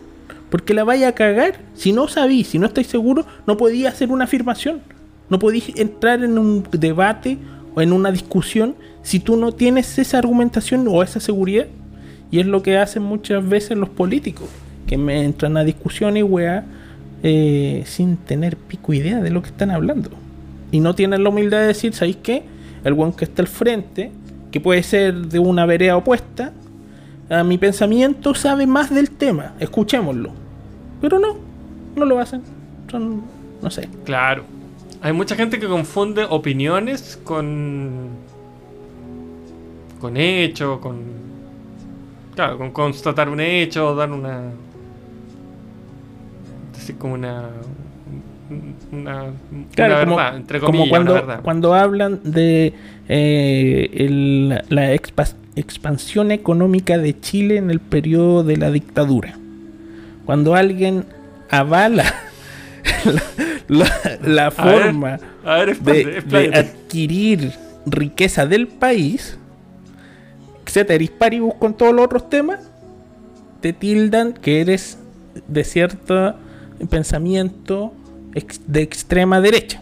[0.49, 1.59] Porque la vaya a cagar.
[1.75, 4.81] Si no sabís, si no estáis seguros, no podía hacer una afirmación.
[5.29, 7.37] No podéis entrar en un debate
[7.73, 11.67] o en una discusión si tú no tienes esa argumentación o esa seguridad.
[12.31, 14.49] Y es lo que hacen muchas veces los políticos,
[14.87, 16.65] que me entran a discusión y weá
[17.23, 20.09] eh, sin tener pico idea de lo que están hablando.
[20.71, 22.43] Y no tienen la humildad de decir, ¿sabéis qué?
[22.83, 24.11] El weón que está al frente,
[24.51, 26.51] que puede ser de una vereda opuesta,
[27.31, 30.31] a mi pensamiento sabe más del tema, escuchémoslo.
[30.99, 31.37] Pero no,
[31.95, 32.41] no lo hacen.
[32.89, 33.21] Son,
[33.61, 33.87] no sé.
[34.03, 34.43] Claro.
[35.01, 38.09] Hay mucha gente que confunde opiniones con.
[39.99, 40.99] con hechos, con.
[42.35, 44.41] Claro, con constatar un hecho, dar una.
[46.73, 47.49] decir como una.
[48.91, 49.25] Una.
[49.75, 51.41] Claro, una como, verdad, entre como comillas, cuando, una verdad.
[51.41, 52.73] cuando hablan de
[53.09, 59.37] eh, el- la expa- expansión económica de Chile en el periodo de la dictadura.
[60.25, 61.05] Cuando alguien
[61.49, 62.05] avala
[63.05, 63.21] la,
[63.67, 67.51] la- la A ver, forma A ver, de, adquirir
[67.85, 69.37] riqueza del país,
[70.65, 72.59] ceteris paribus con todos los otros temas,
[73.59, 74.97] te tildan que eres
[75.47, 76.35] de cierto
[76.89, 77.93] pensamiento
[78.67, 79.81] de extrema derecha.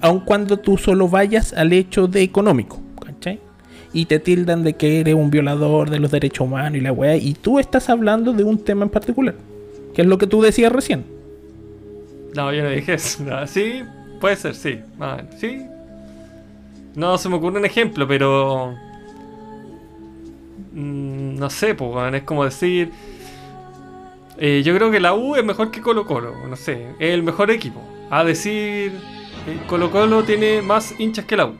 [0.00, 3.40] Aun cuando tú solo vayas al hecho de económico, ¿cachai?
[3.92, 7.16] Y te tildan de que eres un violador de los derechos humanos y la weá,
[7.16, 9.34] y tú estás hablando de un tema en particular,
[9.94, 11.04] que es lo que tú decías recién.
[12.34, 13.24] No, yo no dije eso.
[13.24, 13.82] No, sí,
[14.20, 14.78] puede ser, sí.
[14.98, 15.66] Menos, sí.
[16.94, 18.74] No se me ocurre un ejemplo, pero.
[20.72, 22.90] mm, no sé, pues, es como decir.
[24.38, 27.22] Eh, yo creo que la U es mejor que Colo Colo, no sé, es el
[27.22, 27.80] mejor equipo.
[28.10, 28.92] A decir,
[29.46, 31.54] eh, Colo Colo tiene más hinchas que la U.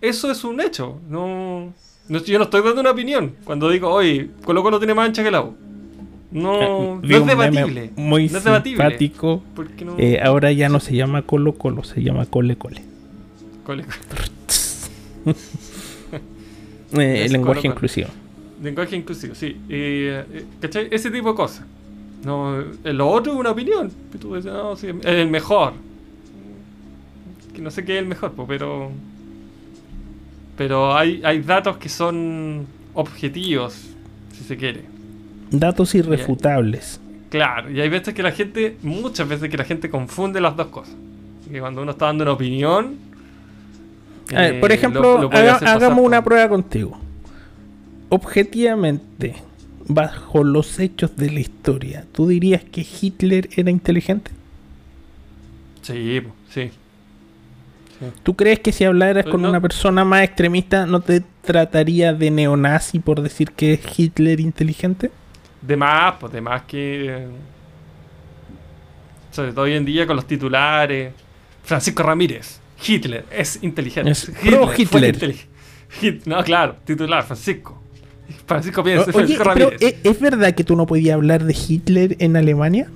[0.00, 1.72] Eso es un hecho, no,
[2.08, 5.24] no- yo no estoy dando una opinión cuando digo, oye, Colo Colo tiene más hinchas
[5.24, 5.54] que la U.
[6.32, 7.90] No, Vi no es debatible.
[7.94, 8.82] Muy no es debatible.
[8.82, 9.42] simpático.
[9.84, 9.96] No...
[9.98, 12.80] Eh, ahora ya no se llama Colo Colo, se llama Cole Cole.
[13.66, 13.84] Cole-
[16.94, 18.08] Eh, Es lenguaje Colo Colo.
[18.62, 19.56] Lenguaje inclusivo, sí.
[19.68, 20.88] Eh, ¿Cachai?
[20.90, 21.64] Ese tipo de cosas.
[22.24, 23.90] No, eh, lo otro es una opinión.
[24.12, 25.72] Que tú dices, no, sí, es el mejor.
[27.54, 28.90] Que no sé qué es el mejor, pero.
[30.56, 33.74] Pero hay, hay datos que son objetivos,
[34.32, 34.84] si se quiere.
[35.50, 37.00] Datos irrefutables.
[37.30, 40.66] Claro, y hay veces que la gente, muchas veces que la gente confunde las dos
[40.68, 40.94] cosas.
[41.50, 42.96] Que cuando uno está dando una opinión.
[44.34, 46.98] A ver, eh, por ejemplo, lo- lo haga- hagamos por- una prueba contigo.
[48.12, 49.36] Objetivamente,
[49.88, 54.30] bajo los hechos de la historia, ¿tú dirías que Hitler era inteligente?
[55.80, 56.70] Sí, po, sí.
[58.22, 59.48] ¿Tú crees que si hablaras Pues con no.
[59.48, 65.10] una persona más extremista no te trataría de neonazi por decir que es Hitler inteligente?
[65.62, 67.28] De más, pues de más que.
[69.30, 71.14] Sobre todo hoy en día con los titulares.
[71.64, 74.10] Francisco Ramírez, Hitler, es inteligente.
[74.10, 75.16] Es pro Hitler.
[75.16, 75.46] intelig-
[76.00, 77.81] Hit- no, claro, titular, Francisco.
[78.46, 79.82] Francisco O- Oye, Francisco pero Ramírez.
[79.82, 82.88] ¿e- ¿es verdad que tú no podías hablar de Hitler en Alemania?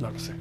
[0.00, 0.32] No lo sé.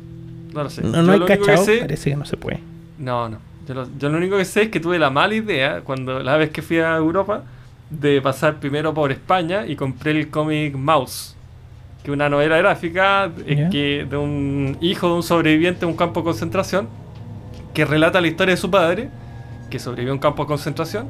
[0.53, 0.81] No lo sé.
[0.81, 2.59] No, no hay lo único que cachado, sé- parece que no se puede.
[2.97, 3.37] No, no.
[3.67, 6.35] Yo lo, yo lo único que sé es que tuve la mala idea cuando la
[6.37, 7.43] vez que fui a Europa
[7.89, 11.35] de pasar primero por España y compré el cómic Mouse,
[12.03, 13.69] que es una novela gráfica Ya.
[13.69, 16.87] que de un hijo de un sobreviviente de un campo de concentración
[17.73, 19.09] que relata la historia de su padre
[19.69, 21.07] que sobrevivió a un campo de concentración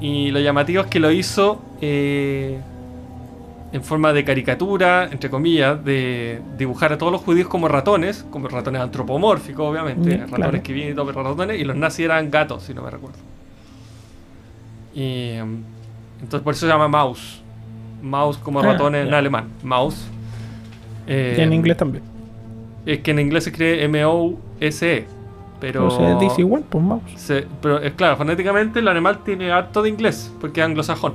[0.00, 2.58] y lo llamativo es que lo hizo eh,
[3.72, 8.48] en forma de caricatura, entre comillas, de dibujar a todos los judíos como ratones, como
[8.48, 10.62] ratones antropomórficos, obviamente, ratones claro.
[10.62, 13.18] que viven y todo, pero ratones, y los nazis eran gatos, si no me recuerdo.
[14.94, 15.32] Y
[16.20, 17.42] entonces por eso se llama mouse.
[18.02, 19.48] Mouse como Ah, ratón en alemán.
[19.62, 20.06] Mouse.
[21.06, 22.04] Eh, Y en inglés también.
[22.86, 25.06] Es que en inglés se escribe M-O-S-E.
[25.60, 25.88] Pero.
[25.88, 27.02] O sea, dice igual, pues mouse.
[27.16, 31.14] Se- pero es claro, fonéticamente el alemán tiene harto de inglés, porque es anglosajón.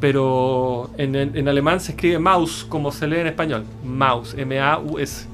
[0.00, 3.64] Pero en, en- en alemán se escribe mouse como se lee en español.
[3.84, 5.26] Mouse, M-A-U-S.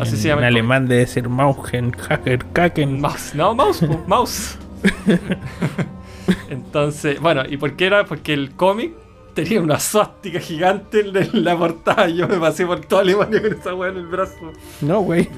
[0.00, 0.42] Así en, se llama.
[0.42, 2.44] En alemán debe ser Maugen, Hacker.
[2.52, 3.00] Kaken.
[3.00, 4.56] Mouse, no, mouse, mouse.
[6.48, 8.04] Entonces, bueno, ¿y por qué era?
[8.04, 8.92] Porque el cómic
[9.34, 12.08] tenía una suástica gigante en la- en la portada.
[12.08, 14.52] Yo me pasé por toda Alemania con esa weá en el brazo.
[14.80, 15.28] No, güey.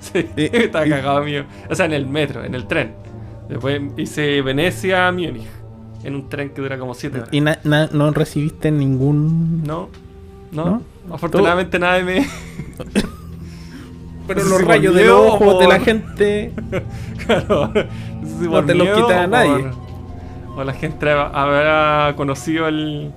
[0.12, 1.44] Sí, estaba cagado mío.
[1.68, 2.92] O sea, en el metro, en el tren.
[3.48, 5.46] Después hice Venecia, Múnich.
[6.04, 7.28] En un tren que dura como 7 horas.
[7.32, 9.62] Y na- na- no recibiste ningún.
[9.64, 9.88] No,
[10.52, 10.64] no.
[10.64, 10.82] ¿No?
[11.14, 12.26] Afortunadamente nadie me.
[14.26, 16.52] Pero los rayos de miedo los ojos o de la gente.
[17.26, 19.50] Claro, no sé si No te los quita o nadie.
[20.54, 23.12] por- O la gente habrá conocido el.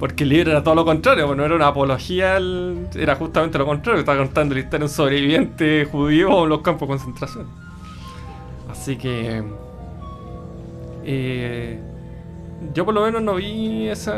[0.00, 3.58] Porque el libro era todo lo contrario, pues no era una apología, al- era justamente
[3.58, 4.00] lo contrario.
[4.00, 7.46] Estaba contando la historia de un sobreviviente judío en los campos de concentración.
[8.68, 9.42] Así que.
[11.04, 11.80] eh,
[12.74, 14.14] yo por lo menos no vi esa.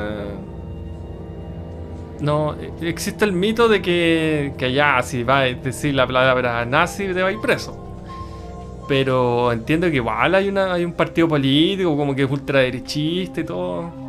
[2.20, 6.64] No, eh, existe el mito de que, que ya, si va a decir la palabra
[6.64, 7.76] nazi, te va a ir preso.
[8.88, 13.44] Pero entiendo que igual hay, una, hay un partido político como que es ultraderechista y
[13.44, 14.01] todo.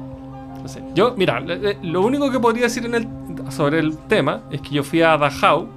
[0.64, 0.82] No sé.
[0.96, 1.40] Yo, mira,
[1.84, 3.08] lo único que podría decir en el,
[3.52, 5.68] sobre el tema es que yo fui a Dachau,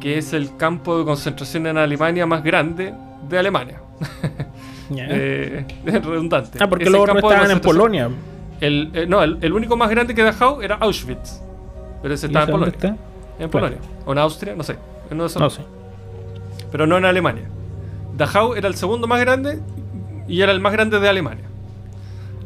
[0.00, 2.92] que es el campo de concentración en Alemania más grande
[3.28, 3.80] de Alemania.
[4.96, 6.58] Eh, es redundante.
[6.62, 7.60] ah, porque Es campo de estaban en.
[7.60, 8.08] Polonia.
[8.58, 11.42] El, eh, no, el, el único más grande que Dachau era Auschwitz.
[12.00, 12.72] Pero ese ¿Y estaba en Polonia.
[12.74, 12.88] está?
[12.88, 12.96] En
[13.36, 13.50] Claro.
[13.50, 13.78] Polonia.
[14.06, 14.76] O en Austria, no sé.
[15.10, 15.52] No dos.
[15.52, 15.60] sé.
[16.72, 17.44] Pero no en Alemania.
[18.16, 19.60] Dachau era el segundo más grande
[20.26, 21.44] y era el más grande de Alemania.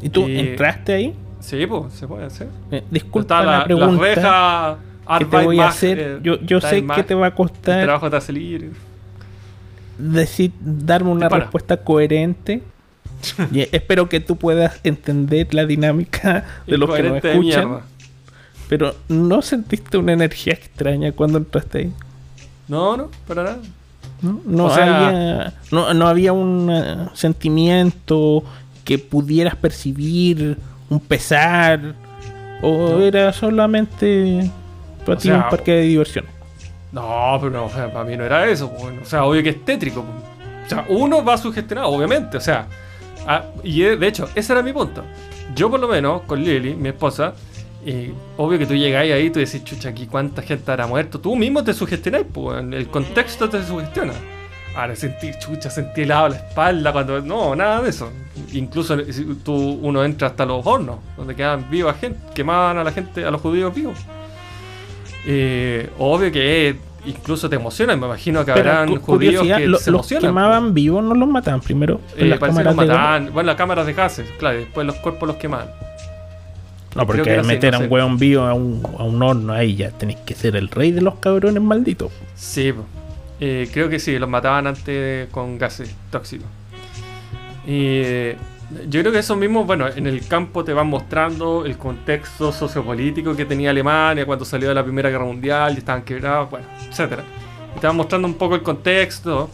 [0.00, 1.14] ¿Y tú Y- entraste ahí?
[1.43, 2.48] Sí, pues, se puede hacer.
[2.70, 4.78] Eh, disculpa Está la, la, pregunta la reja
[5.19, 5.98] que te voy a hacer.
[5.98, 8.70] eh, yo yo sé que te va a costar trabajo te hace libre.
[9.98, 12.62] decir, darme una respuesta coherente.
[13.52, 17.81] y espero que tú puedas entender la dinámica de los que nos escuchan.
[18.69, 21.93] Pero ¿no sentiste una energía extraña cuando entraste ahí?
[22.69, 23.59] No, no, para nada.
[24.23, 28.43] No, no O sea- había, no, no había un eh, sentimiento
[28.85, 30.56] que pudieras percibir,
[30.93, 31.94] un pesar,
[32.62, 33.01] o No.
[33.05, 34.51] era solamente
[35.05, 36.24] para O ti sea, un parque de diversión.
[36.93, 38.70] No, pero no, o sea, para mí no era eso.
[38.70, 40.01] O sea, obvio que es tétrico.
[40.01, 42.36] O sea, uno va sugestionado, obviamente.
[42.36, 42.66] O sea,
[43.27, 45.02] ah, y de hecho, ese era mi punto.
[45.55, 47.32] Yo, por lo menos, con Lily, mi esposa,
[47.85, 51.19] eh, obvio que tú llegáis ahí y tú decís, chucha, aquí cuánta gente habrá muerto.
[51.19, 54.12] Tú mismo te sugestionáis, pues, el contexto te sugestiona.
[54.74, 57.20] Ahora sentí, chucha, sentí helado la espalda cuando.
[57.20, 58.10] No, nada de eso.
[58.52, 58.96] Incluso
[59.44, 63.30] tú, uno entra hasta los hornos, donde quedan vivas gente, quemaban a la gente, a
[63.30, 63.98] los judíos vivos.
[65.26, 69.90] Eh, obvio que incluso te emociona, me imagino que Pero, habrán judíos que lo- se
[69.90, 70.30] los emocionan.
[70.30, 72.00] quemaban vivos, no los mataban primero.
[72.16, 73.32] Eh, en las cámaras los de mataban.
[73.32, 75.68] Bueno, las cámaras de gases, claro, y después los cuerpos los quemaban.
[76.94, 77.90] No, porque así, meter no a un sé.
[77.92, 81.00] hueón vivo a un, a un horno ahí ya tenéis que ser el rey de
[81.00, 82.12] los cabrones malditos.
[82.34, 82.84] Sí, po.
[83.44, 86.47] Eh, creo que sí, los mataban antes con gases tóxicos.
[87.66, 88.36] Y eh,
[88.89, 93.35] yo creo que eso mismo, bueno, en el campo te van mostrando el contexto sociopolítico
[93.35, 97.24] que tenía Alemania cuando salió de la Primera Guerra Mundial y estaban quebrados, bueno, etcétera.
[97.81, 99.51] Te van mostrando un poco el contexto.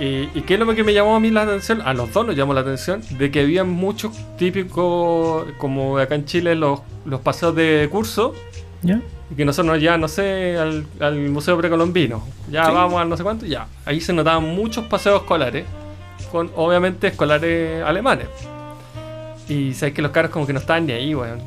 [0.00, 2.26] Y, y qué es lo que me llamó a mí la atención, a los dos
[2.26, 7.20] nos llamó la atención, de que había muchos típicos, como acá en Chile, los los
[7.20, 8.34] paseos de curso
[8.82, 9.00] ¿Ya?
[9.32, 12.22] Y que nosotros nos llevaban, no sé, al, al Museo Precolombino.
[12.50, 12.72] Ya Sí.
[12.72, 13.66] vamos a no sé cuánto, ya.
[13.86, 15.64] Ahí se notaban muchos paseos escolares,
[16.30, 18.26] con obviamente escolares alemanes.
[19.48, 21.40] Y sabes que los caros como que no estaban ni ahí, weón.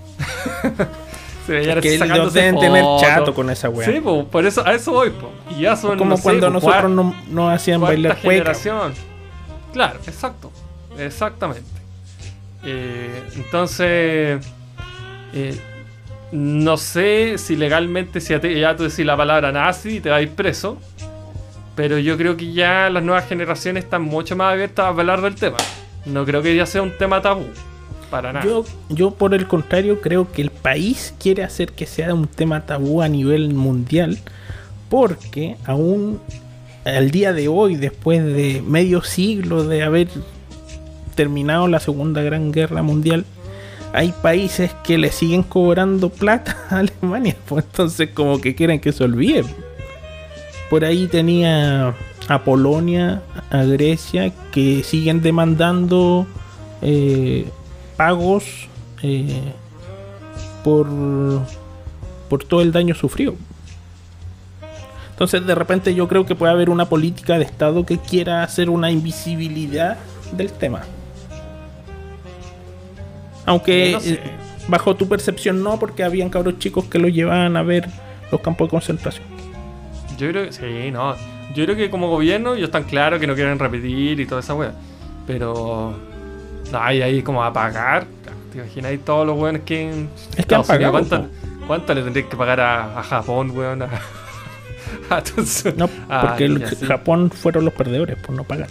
[1.45, 3.87] se veían Que sacándose deben tener chato con esa weá.
[3.89, 5.29] Sí, po, por eso, a eso voy, po.
[5.55, 8.93] Y ya son, Como no cuando nosotros no- nos hacían bailar generación.
[9.73, 10.51] Claro, exacto.
[10.97, 11.69] Exactamente.
[12.63, 14.45] Eh, entonces,
[15.33, 15.59] eh,
[16.31, 20.77] no sé si legalmente, si ya tú decís la palabra nazi, te ir preso.
[21.75, 25.35] Pero yo creo que ya las nuevas generaciones están mucho más abiertas a hablar del
[25.35, 25.57] tema.
[26.05, 27.45] No creo que ya sea un tema tabú.
[28.09, 28.45] Para nada.
[28.45, 32.65] Yo, yo por el contrario creo que el país quiere hacer que sea un tema
[32.65, 34.19] tabú a nivel mundial
[34.89, 36.19] porque aún
[36.85, 40.07] al día de hoy, después de medio siglo de haber
[41.15, 43.25] terminado la Segunda Gran Guerra Mundial,
[43.95, 48.91] hay países que le siguen cobrando plata a Alemania, pues entonces como que quieren que
[48.91, 49.43] se olvide.
[50.69, 51.95] Por ahí tenía
[52.27, 56.27] a Polonia, a Grecia, que siguen demandando
[56.81, 57.47] eh,
[57.95, 58.67] pagos
[59.01, 59.41] eh,
[60.63, 60.87] por,
[62.27, 63.35] por todo el daño sufrido.
[65.11, 68.69] Entonces de repente yo creo que puede haber una política de Estado que quiera hacer
[68.69, 69.97] una invisibilidad
[70.33, 70.81] del tema.
[73.45, 74.13] Aunque No sé.
[74.13, 74.19] eh,
[74.67, 77.87] bajo tu percepción no, porque habían cabros chicos que lo llevaban a ver
[78.31, 79.25] los campos de concentración.
[80.17, 81.15] Yo creo que sí, no.
[81.53, 84.53] Yo creo que como gobierno ellos están claros que no quieren repetir y toda esa
[84.55, 84.73] wea.
[85.27, 85.95] Pero.
[86.71, 88.05] No, hay ahí como a pagar.
[88.51, 91.27] ¿Te imaginas ahí todos los weones que en Es que han pagado, ¿cuánto,
[91.67, 93.81] cuánto le tendrías que pagar a, a Japón, weón?
[93.83, 93.85] A,
[95.09, 95.23] a
[95.75, 96.65] No, Ah, porque el.
[96.65, 98.69] Japón fueron los perdedores por no pagar.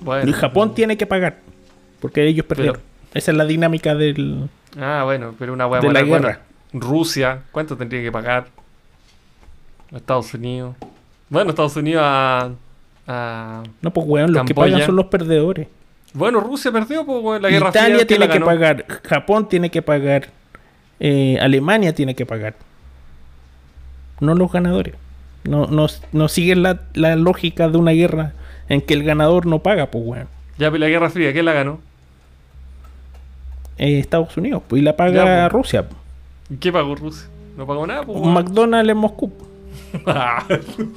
[0.00, 0.30] Bueno.
[0.30, 1.40] Y Japón tiene que pagar,
[2.00, 2.80] porque ellos perdieron.
[3.14, 4.48] Esa es la dinámica del...
[4.78, 6.40] Ah, bueno, pero una wea de la bueno, guerra.
[6.72, 8.46] Rusia, ¿cuánto tendría que pagar?
[9.94, 10.76] Estados Unidos.
[11.30, 12.50] Bueno, Estados Unidos a.
[13.06, 15.68] a- No, pues weón, los que pagan son los perdedores.
[16.12, 18.46] Bueno, Rusia perdió, pues, weón, la guerra Fría, Italia ¿quién tiene la que ganó?
[18.46, 20.28] pagar, Japón tiene que pagar,
[21.00, 22.54] eh, Alemania tiene que pagar.
[24.20, 24.94] No los ganadores.
[25.44, 28.32] No, no, no siguen la, la lógica de una guerra
[28.68, 30.28] en que el ganador no paga, pues weón.
[30.58, 31.80] Ya, pero la guerra fría, ¿quién la ganó?
[33.78, 35.52] Eh, Estados Unidos, pues y la Ya, paga pues.
[35.52, 35.86] Rusia.
[36.50, 37.28] ¿Y qué pagó Rusia?
[37.56, 38.18] No pagó nada, pues.
[38.18, 38.32] Un.
[38.32, 39.32] McDonald's en Moscú.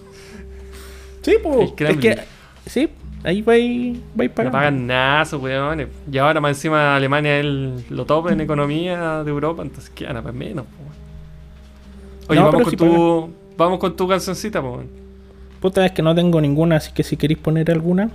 [1.22, 1.72] Sí, pues.
[1.78, 2.18] Es que,
[2.66, 2.90] sí,
[3.24, 4.58] ahí va y, va y No pagando.
[4.58, 5.88] pagan nada, esos weones.
[6.12, 7.45] Y ahora más encima Alemania es
[7.91, 12.30] lo top en economía de Europa, entonces gana, pues menos, pues.
[12.30, 14.88] Oye, No, vamos, con tu, vamos con tu cancioncita, pues.
[15.60, 18.10] Puta, es que no tengo ninguna, así que si queréis poner alguna,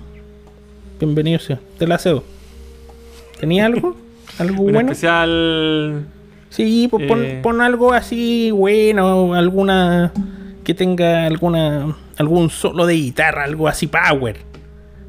[0.99, 1.61] bienvenido sea.
[1.79, 2.25] Te la cedo.
[3.39, 3.97] ¿Tenía algo?
[4.39, 4.91] ¿Algo Un bueno?
[4.93, 6.07] especial.
[6.51, 7.41] Sí, pues pon, Eh.
[7.43, 10.13] pon algo así bueno, alguna
[10.65, 14.39] que tenga alguna algún solo de guitarra, algo así power.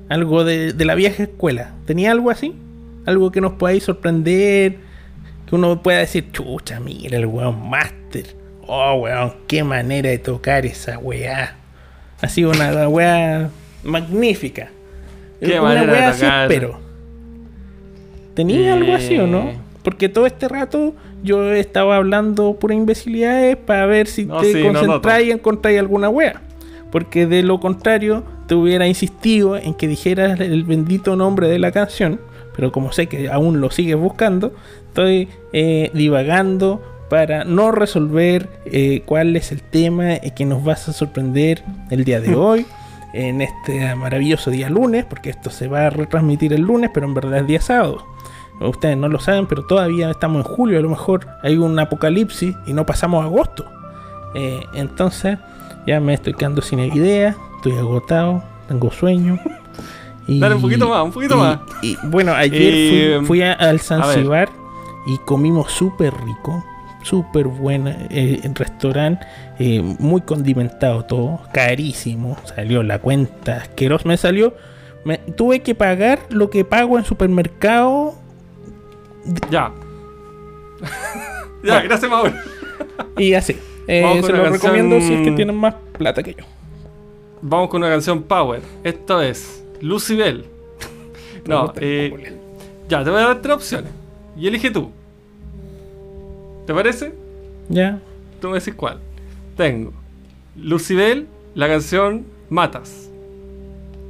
[0.09, 1.73] Algo de, de la vieja escuela.
[1.85, 2.53] ¿Tenía algo así?
[3.05, 4.77] Algo que nos podáis sorprender,
[5.45, 8.25] que uno pueda decir, chucha, mira el weón master.
[8.67, 11.55] Oh, weón, qué manera de tocar esa weá.
[12.21, 13.49] Así una weá
[13.83, 14.69] magnífica.
[15.39, 16.49] Qué una manera de weá así tocar.
[18.37, 19.49] ¿Tenía algo así o no?
[19.49, 19.57] Eh.
[19.81, 20.93] Porque todo este rato
[21.23, 25.79] yo estaba hablando pura imbecilidades para ver si No, te sí, no concentráis y encontráis
[25.79, 26.43] alguna wea.
[26.91, 31.71] Porque de lo contrario, te hubiera insistido en que dijeras el bendito nombre de la
[31.71, 32.21] canción.
[32.55, 34.53] Pero como sé que aún lo sigues buscando,
[34.85, 40.93] estoy eh, divagando para no resolver eh, cuál es el tema que nos vas a
[40.93, 42.67] sorprender el día de hoy.
[43.19, 47.15] En este maravilloso día lunes, porque esto se va a retransmitir el lunes, pero en
[47.15, 48.05] verdad es día sábado.
[48.59, 50.77] Ustedes no lo saben, pero todavía estamos en julio.
[50.77, 53.65] A lo mejor hay un apocalipsis y no pasamos a agosto.
[54.35, 55.39] Eh, entonces,
[55.87, 57.35] ya me estoy quedando sin idea.
[57.55, 58.43] Estoy agotado.
[58.67, 59.39] Tengo sueño.
[60.27, 61.59] Y, Dale, un poquito más, un poquito y- más.
[61.81, 63.79] Y bueno, ayer Eh, fui, fui a- al.
[63.79, 64.49] Zanzibar
[65.07, 66.63] y comimos súper rico.
[67.07, 67.95] Súper buena.
[68.09, 69.25] eh, restaurante.
[69.59, 71.39] eh, muy condimentado todo.
[71.53, 72.37] Carísimo.
[72.43, 74.07] Salió la cuenta asquerosa.
[74.07, 74.53] Me salió.
[75.05, 78.15] me- tuve que pagar lo que pago en supermercado
[79.49, 79.71] Ya.
[81.63, 81.81] ya, Bueno.
[81.87, 82.33] gracias, Mauro.
[83.17, 83.55] Y así.
[83.89, 86.43] Eh, se lo canción- recomiendo si es que tienen más plata que yo.
[87.41, 88.61] Vamos con una canción Power.
[88.83, 90.43] Esto es Lucibel.
[91.45, 92.33] No, Puta, eh,
[92.89, 93.89] ya, te voy a dar tres opciones.
[94.37, 94.91] Y elige tú.
[96.67, 97.13] ¿Te parece?
[97.69, 97.99] Ya.
[98.39, 98.99] Tú me decís cuál.
[99.55, 99.91] Tengo
[100.55, 103.09] Lucibel, la canción Matas.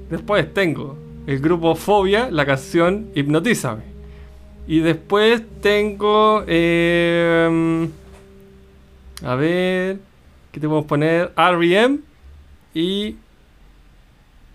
[0.09, 0.97] Después tengo
[1.27, 3.83] el grupo Fobia, la canción Hipnotízame.
[4.67, 6.43] Y después tengo.
[6.47, 7.87] eh,
[9.23, 9.99] a ver.
[10.51, 11.31] ¿Qué te podemos poner?
[11.37, 12.01] REM
[12.73, 13.15] y.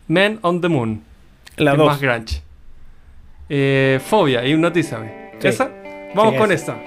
[0.09, 1.03] Men on the Moon.
[1.57, 1.87] La 2.
[1.87, 2.43] más grunge.
[3.49, 5.31] Eh, Fobia, hipnotízame.
[5.39, 5.49] Sí.
[5.49, 5.71] ¿Esa?
[6.15, 6.73] Vamos Sí, con esa.
[6.73, 6.83] esa.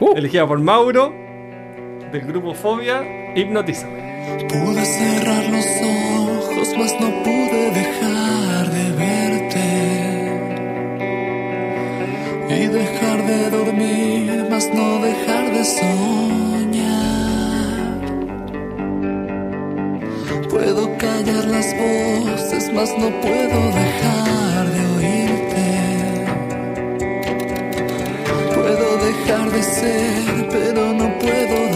[0.00, 1.12] Uh, Elegida por Mauro,
[2.12, 3.02] del grupo Fobia,
[3.34, 4.46] hipnotízame.
[4.48, 9.66] Pude cerrar los ojos, mas no pude dejar de verte.
[12.48, 16.88] Y dejar de dormir, mas no dejar de soñar.
[20.48, 24.27] Puedo callar las voces, mas no puedo dejar
[30.50, 31.67] pero no puedo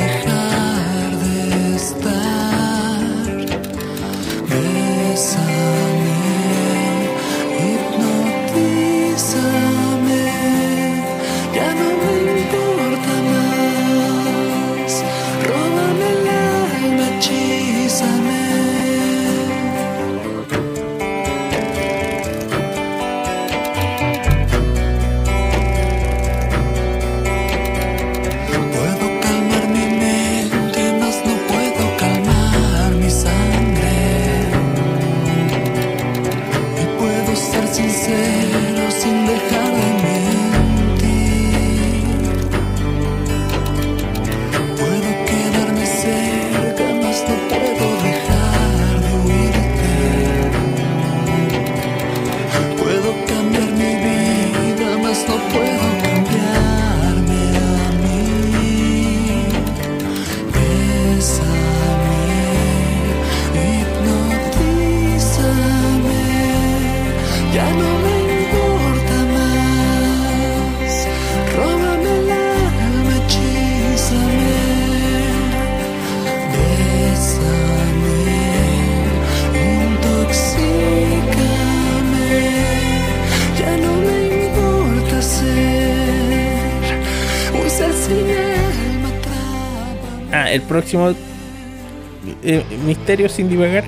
[90.73, 91.13] próximo
[92.43, 93.85] eh, Misterio sin divagar.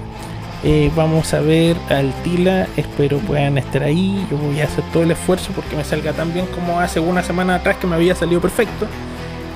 [0.62, 2.66] eh, vamos a ver al Tila.
[2.76, 4.26] Espero puedan estar ahí.
[4.30, 7.22] Yo voy a hacer todo el esfuerzo porque me salga tan bien como hace una
[7.22, 8.86] semana atrás que me había salido perfecto.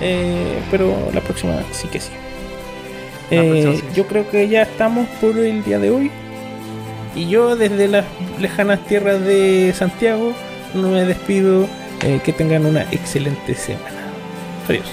[0.01, 2.11] Eh, pero la próxima sí que sí.
[3.29, 3.83] Próxima sí.
[3.95, 6.11] yo creo que ya estamos por el día de hoy.
[7.15, 8.05] Y yo desde las
[8.41, 10.33] lejanas tierras de Santiago
[10.75, 11.69] no me despido.
[12.25, 14.07] Que tengan una excelente semana.
[14.69, 14.87] Adiós.